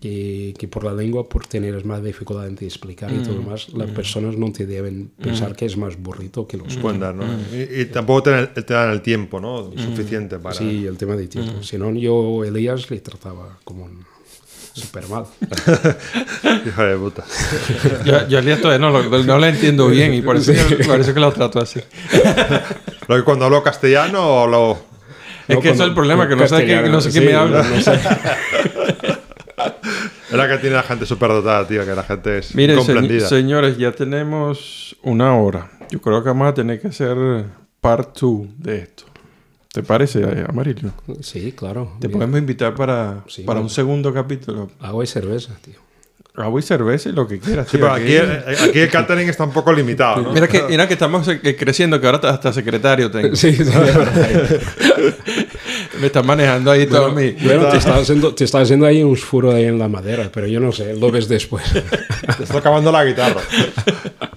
Que, 0.00 0.52
que 0.58 0.66
por 0.66 0.82
la 0.82 0.92
lengua, 0.92 1.28
por 1.28 1.46
tener 1.46 1.84
más 1.84 2.02
dificultad 2.02 2.48
en 2.48 2.58
explicar 2.60 3.12
y 3.12 3.22
todo 3.22 3.40
más, 3.40 3.68
las 3.72 3.88
personas 3.90 4.36
no 4.36 4.50
te 4.50 4.66
deben 4.66 5.10
pensar 5.20 5.54
que 5.54 5.64
es 5.64 5.76
más 5.76 5.96
burrito 5.96 6.46
que 6.46 6.56
los 6.56 6.66
otros. 6.66 6.82
Pueden 6.82 7.00
dar, 7.00 7.14
¿no? 7.14 7.24
Y, 7.52 7.82
y 7.82 7.84
tampoco 7.86 8.24
te, 8.24 8.30
dan- 8.30 8.52
te 8.52 8.62
dan 8.74 8.90
el 8.90 9.00
tiempo, 9.00 9.40
¿no? 9.40 9.70
Suficiente 9.78 10.38
para... 10.40 10.56
Sí, 10.56 10.84
el 10.86 10.96
tema 10.98 11.14
de 11.14 11.28
tiempo. 11.28 11.62
Si 11.62 11.78
no, 11.78 11.92
yo 11.94 12.42
Elías 12.44 12.90
le 12.90 13.00
trataba 13.00 13.58
como 13.64 13.84
un, 13.84 14.04
súper 14.72 15.08
mal. 15.08 15.24
Hijo 16.66 16.82
de 16.82 16.96
puta. 16.96 17.24
Yo, 18.04 18.28
yo 18.28 18.38
a 18.38 18.40
Elías 18.40 18.60
todavía 18.60 18.78
no, 18.86 18.90
lo- 18.90 19.22
no 19.24 19.38
lo 19.38 19.46
entiendo 19.46 19.88
bien 19.88 20.14
y 20.14 20.22
por 20.22 20.36
eso, 20.36 20.52
por 20.86 21.00
eso 21.00 21.14
que 21.14 21.20
lo 21.20 21.32
trato 21.32 21.60
así. 21.60 21.80
Lo 23.08 23.16
que 23.16 23.22
cuando 23.22 23.44
hablo 23.46 23.62
castellano 23.62 24.42
o 24.42 24.46
lo. 24.46 24.78
Es 25.48 25.58
que 25.58 25.70
eso 25.70 25.82
es 25.82 25.88
el 25.88 25.94
problema, 25.94 26.28
que 26.28 26.36
no 26.36 26.46
sé, 26.46 26.64
qué, 26.64 26.80
no 26.82 27.00
sé 27.00 27.10
qué 27.12 27.20
Sí, 27.20 27.26
me 27.26 27.34
habla. 27.34 27.62
no 27.62 27.80
sé. 27.80 27.98
Era 30.32 30.48
que 30.48 30.58
tiene 30.58 30.76
la 30.76 30.82
gente 30.82 31.04
súper 31.04 31.28
dotada, 31.28 31.66
tío, 31.68 31.84
que 31.84 31.94
la 31.94 32.02
gente 32.04 32.38
es 32.38 32.54
Miren, 32.54 32.80
se- 32.80 32.86
comprendida. 32.86 33.28
señores, 33.28 33.76
ya 33.76 33.92
tenemos 33.92 34.96
una 35.02 35.36
hora. 35.36 35.70
Yo 35.90 36.00
creo 36.00 36.22
que 36.22 36.30
vamos 36.30 36.48
a 36.48 36.54
tener 36.54 36.80
que 36.80 36.88
hacer 36.88 37.16
part 37.80 38.18
2 38.18 38.46
de 38.58 38.78
esto. 38.78 39.04
¿Te 39.72 39.82
parece, 39.82 40.20
eh, 40.20 40.44
Amarillo? 40.46 40.90
Sí, 41.20 41.52
claro. 41.52 41.92
Te 41.98 42.06
Bien. 42.08 42.18
podemos 42.18 42.38
invitar 42.38 42.74
para, 42.74 43.24
Sí, 43.26 43.42
para 43.42 43.54
bueno. 43.60 43.62
un 43.68 43.70
segundo 43.70 44.12
capítulo. 44.12 44.70
Agua 44.80 45.02
y 45.02 45.06
cerveza, 45.06 45.54
tío. 45.64 45.76
Agua 46.34 46.60
y 46.60 46.62
cerveza 46.62 47.08
y 47.08 47.12
lo 47.12 47.26
que 47.26 47.38
quieras. 47.38 47.68
Sí, 47.70 47.78
tío, 47.78 47.86
pero 47.86 47.94
aquí, 47.94 48.12
eh, 48.14 48.42
aquí 48.68 48.78
el 48.80 48.90
catering 48.90 49.28
está 49.28 49.44
un 49.44 49.52
poco 49.52 49.72
limitado, 49.72 50.22
¿no? 50.22 50.32
Mira 50.32 50.46
que, 50.48 50.62
mira 50.68 50.86
que 50.86 50.94
estamos 50.94 51.26
eh, 51.28 51.56
creciendo, 51.58 52.00
que 52.00 52.06
ahora 52.06 52.20
hasta 52.30 52.52
secretario 52.52 53.10
tengo. 53.10 53.34
Sí, 53.34 53.54
sí, 53.54 53.64
Me 56.00 56.06
están 56.06 56.26
manejando 56.26 56.70
ahí 56.70 56.86
todo 56.86 57.12
mi... 57.12 57.30
Bueno, 57.32 57.68
te 57.68 57.76
está, 57.76 57.96
haciendo, 57.96 58.34
te 58.34 58.44
está 58.44 58.60
haciendo 58.60 58.86
ahí 58.86 59.02
un 59.02 59.16
furo 59.16 59.52
ahí 59.52 59.64
en 59.64 59.78
la 59.78 59.88
madera, 59.88 60.30
pero 60.32 60.46
yo 60.46 60.58
no 60.60 60.72
sé, 60.72 60.94
lo 60.96 61.10
ves 61.10 61.28
después. 61.28 61.64
Te 62.36 62.44
está 62.44 62.58
acabando 62.58 62.90
la 62.92 63.04
guitarra. 63.04 63.40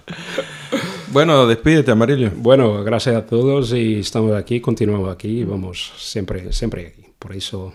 Bueno, 1.16 1.48
despídete, 1.48 1.92
Amarillo. 1.92 2.30
Bueno, 2.36 2.84
gracias 2.84 3.16
a 3.16 3.26
todos 3.26 3.72
y 3.72 4.00
estamos 4.00 4.34
aquí, 4.36 4.60
continuamos 4.60 5.10
aquí 5.10 5.30
y 5.30 5.44
vamos 5.46 5.94
siempre, 5.96 6.52
siempre 6.52 6.88
aquí. 6.88 7.06
Por 7.18 7.34
eso, 7.34 7.74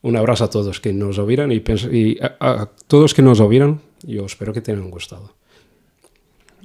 un 0.00 0.16
abrazo 0.16 0.44
a 0.44 0.48
todos 0.48 0.80
que 0.80 0.94
nos 0.94 1.18
oyeron 1.18 1.52
y, 1.52 1.62
y 1.92 2.18
a, 2.22 2.36
a 2.40 2.66
todos 2.86 3.12
que 3.12 3.20
nos 3.20 3.40
oyeron, 3.40 3.82
yo 4.02 4.24
espero 4.24 4.54
que 4.54 4.62
te 4.62 4.72
hayan 4.72 4.90
gustado. 4.90 5.34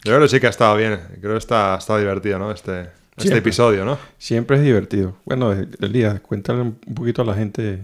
Yo 0.06 0.14
creo 0.14 0.22
que 0.22 0.30
sí 0.30 0.40
que 0.40 0.48
ha 0.48 0.52
estado 0.52 0.78
bien. 0.78 0.98
Creo 1.20 1.34
que 1.34 1.40
está, 1.40 1.76
ha 1.76 1.80
estado 1.80 2.00
divertido, 2.00 2.40
¿no? 2.40 2.52
Este, 2.52 2.84
este 2.84 2.94
Siempre. 3.24 3.40
episodio, 3.40 3.84
¿no? 3.84 3.98
Siempre 4.18 4.56
es 4.56 4.64
divertido. 4.64 5.18
Bueno, 5.26 5.52
Elías, 5.82 6.22
cuéntale 6.22 6.62
un 6.62 6.76
poquito 6.96 7.24
a 7.24 7.26
la 7.26 7.34
gente 7.34 7.84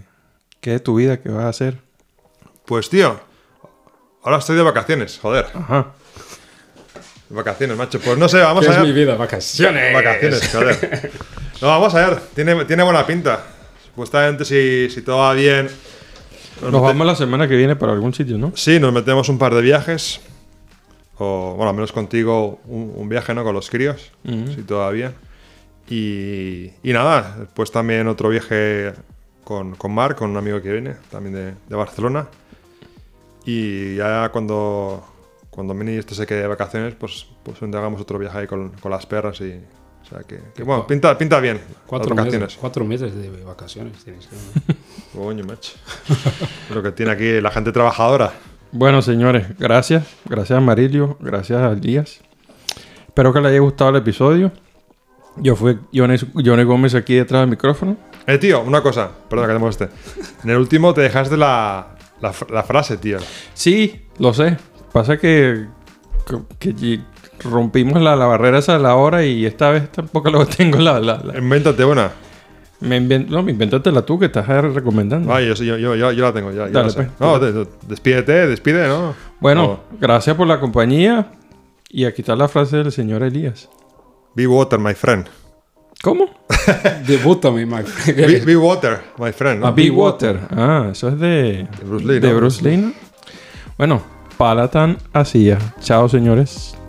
qué 0.62 0.76
es 0.76 0.82
tu 0.82 0.94
vida, 0.94 1.20
qué 1.20 1.28
vas 1.28 1.44
a 1.44 1.48
hacer. 1.50 1.76
Pues, 2.64 2.88
tío, 2.88 3.20
ahora 4.22 4.38
estoy 4.38 4.56
de 4.56 4.62
vacaciones, 4.62 5.18
joder. 5.20 5.48
Ajá. 5.52 5.92
Vacaciones, 7.30 7.76
macho. 7.76 8.00
Pues 8.00 8.18
no 8.18 8.28
sé, 8.28 8.38
vamos 8.40 8.64
¿Qué 8.66 8.70
a 8.72 8.74
es 8.74 8.80
mi 8.80 8.86
ver. 8.92 8.94
vida? 8.94 9.14
Vacaciones. 9.16 9.92
Vacaciones, 9.94 10.48
joder. 10.52 11.12
No, 11.62 11.68
vamos 11.68 11.94
a 11.94 12.08
ver. 12.10 12.20
Tiene, 12.34 12.64
tiene 12.64 12.82
buena 12.82 13.06
pinta. 13.06 13.44
Supuestamente, 13.86 14.44
si, 14.44 14.88
si 14.90 15.02
todo 15.02 15.18
va 15.18 15.32
bien. 15.34 15.66
nos 16.62 16.72
Nos 16.72 16.72
mete- 16.82 16.86
vamos 16.86 17.06
la 17.06 17.14
semana 17.16 17.46
que 17.48 17.56
viene 17.56 17.76
para 17.76 17.92
algún 17.92 18.12
sitio, 18.14 18.36
¿no? 18.38 18.52
Sí, 18.56 18.80
nos 18.80 18.92
metemos 18.92 19.28
un 19.28 19.38
par 19.38 19.54
de 19.54 19.62
viajes. 19.62 20.20
O, 21.18 21.54
bueno, 21.56 21.68
al 21.70 21.76
menos 21.76 21.92
contigo 21.92 22.60
un, 22.66 22.92
un 22.96 23.08
viaje, 23.08 23.34
¿no? 23.34 23.44
Con 23.44 23.54
los 23.54 23.68
críos. 23.70 24.10
Si 24.24 24.64
bien. 24.92 25.14
Y, 25.88 26.70
y 26.82 26.92
nada, 26.92 27.36
después 27.40 27.70
también 27.70 28.06
otro 28.08 28.28
viaje 28.28 28.92
con, 29.44 29.74
con 29.74 29.92
Marc, 29.92 30.16
con 30.18 30.30
un 30.30 30.36
amigo 30.36 30.62
que 30.62 30.70
viene, 30.72 30.94
también 31.10 31.34
de, 31.34 31.54
de 31.68 31.76
Barcelona. 31.76 32.26
Y 33.44 33.96
ya 33.96 34.28
cuando, 34.30 35.04
cuando 35.50 35.74
Mini 35.74 35.92
esto 35.96 36.14
se 36.14 36.26
quede 36.26 36.42
de 36.42 36.46
vacaciones, 36.46 36.94
pues, 36.94 37.26
pues 37.42 37.60
hagamos 37.62 38.00
otro 38.00 38.18
viaje 38.18 38.38
ahí 38.38 38.46
con, 38.46 38.70
con 38.70 38.90
las 38.90 39.04
perras. 39.06 39.40
Y, 39.40 39.52
o 40.02 40.04
sea 40.08 40.20
que, 40.20 40.40
que, 40.54 40.62
bueno, 40.62 40.86
pinta, 40.86 41.16
pinta 41.18 41.38
bien 41.40 41.60
Cuatro 41.86 42.14
las 42.14 42.24
meses, 42.24 42.40
vacaciones. 42.40 42.56
cuatro 42.60 42.84
meses 42.84 43.14
de 43.14 43.44
vacaciones 43.44 44.02
tienes 44.04 44.26
que- 44.28 44.74
Coño, 45.18 45.44
macho. 45.44 45.72
Lo 46.72 46.82
que 46.82 46.92
tiene 46.92 47.12
aquí 47.12 47.40
la 47.40 47.50
gente 47.50 47.72
trabajadora. 47.72 48.32
Bueno, 48.72 49.02
señores, 49.02 49.58
gracias. 49.58 50.06
Gracias 50.26 50.52
a 50.52 50.58
Amarillo, 50.58 51.16
gracias 51.20 51.60
a 51.60 51.72
Elías. 51.72 52.20
Espero 53.06 53.32
que 53.32 53.40
les 53.40 53.50
haya 53.50 53.58
gustado 53.60 53.90
el 53.90 53.96
episodio. 53.96 54.52
Yo 55.36 55.56
fui 55.56 55.78
Johnny, 55.92 56.16
Johnny 56.44 56.62
Gómez 56.64 56.94
aquí 56.94 57.14
detrás 57.16 57.42
del 57.42 57.50
micrófono. 57.50 57.96
Eh, 58.26 58.38
tío, 58.38 58.60
una 58.62 58.82
cosa, 58.82 59.10
perdón 59.28 59.46
que 59.48 59.52
te 59.54 59.58
moleste. 59.58 59.88
En 60.44 60.50
el 60.50 60.58
último 60.58 60.94
te 60.94 61.00
dejaste 61.00 61.36
la, 61.36 61.96
la, 62.20 62.32
la 62.50 62.62
frase, 62.62 62.96
tío. 62.98 63.18
Sí, 63.54 64.06
lo 64.18 64.32
sé. 64.32 64.56
Pasa 64.92 65.16
que, 65.18 65.66
que, 66.58 66.74
que 66.76 67.00
rompimos 67.48 68.00
la, 68.02 68.16
la 68.16 68.26
barrera 68.26 68.58
esa 68.58 68.74
de 68.74 68.80
la 68.80 68.94
hora 68.96 69.24
y 69.24 69.46
esta 69.46 69.70
vez 69.70 69.90
tampoco 69.92 70.30
lo 70.30 70.46
tengo 70.46 70.78
la... 70.78 70.98
la- 71.00 71.20
la- 71.24 71.38
Invéntate 71.38 71.84
una. 71.84 72.10
Me 72.80 72.98
invent- 72.98 73.28
no, 73.28 73.42
me 73.42 73.52
invéntatela 73.52 74.02
tú 74.02 74.18
que 74.18 74.26
estás 74.26 74.46
recomendando. 74.48 75.32
Ay, 75.34 75.48
yo, 75.48 75.54
yo, 75.54 75.76
yo, 75.76 75.94
yo, 75.94 76.12
yo 76.12 76.24
la 76.24 76.32
tengo, 76.32 76.50
ya, 76.50 76.66
ya 76.66 76.72
Dale, 76.80 76.92
pues. 76.94 77.08
No, 77.20 77.38
de- 77.38 77.66
despídete, 77.86 78.46
despide, 78.46 78.88
¿no? 78.88 79.14
Bueno, 79.38 79.80
gracias 80.00 80.34
por 80.36 80.46
la 80.46 80.58
compañía. 80.58 81.32
Y 81.90 82.04
aquí 82.04 82.22
está 82.22 82.36
la 82.36 82.48
frase 82.48 82.78
del 82.78 82.90
señor 82.92 83.22
Elías. 83.22 83.68
Be 84.34 84.46
water, 84.46 84.78
my 84.78 84.94
friend. 84.94 85.26
¿Cómo? 86.02 86.30
Debútame, 87.06 87.66
my 87.66 87.82
friend. 87.82 88.26
Be, 88.26 88.40
be 88.46 88.56
water, 88.56 89.00
my 89.18 89.32
friend. 89.32 89.60
¿no? 89.60 89.66
Ah, 89.66 89.70
Be 89.72 89.90
Water. 89.90 90.40
Ah, 90.50 90.88
eso 90.92 91.08
es 91.08 91.18
de, 91.20 91.66
De 91.78 91.84
Bruce 91.84 92.06
Lee, 92.06 92.18
de 92.20 92.30
¿no? 92.30 92.36
Bruce 92.36 92.62
Lee, 92.64 92.76
¿no? 92.78 92.92
Bueno, 93.76 94.02
Palatan 94.40 94.96
hacía. 95.12 95.58
Chao, 95.82 96.08
señores. 96.08 96.79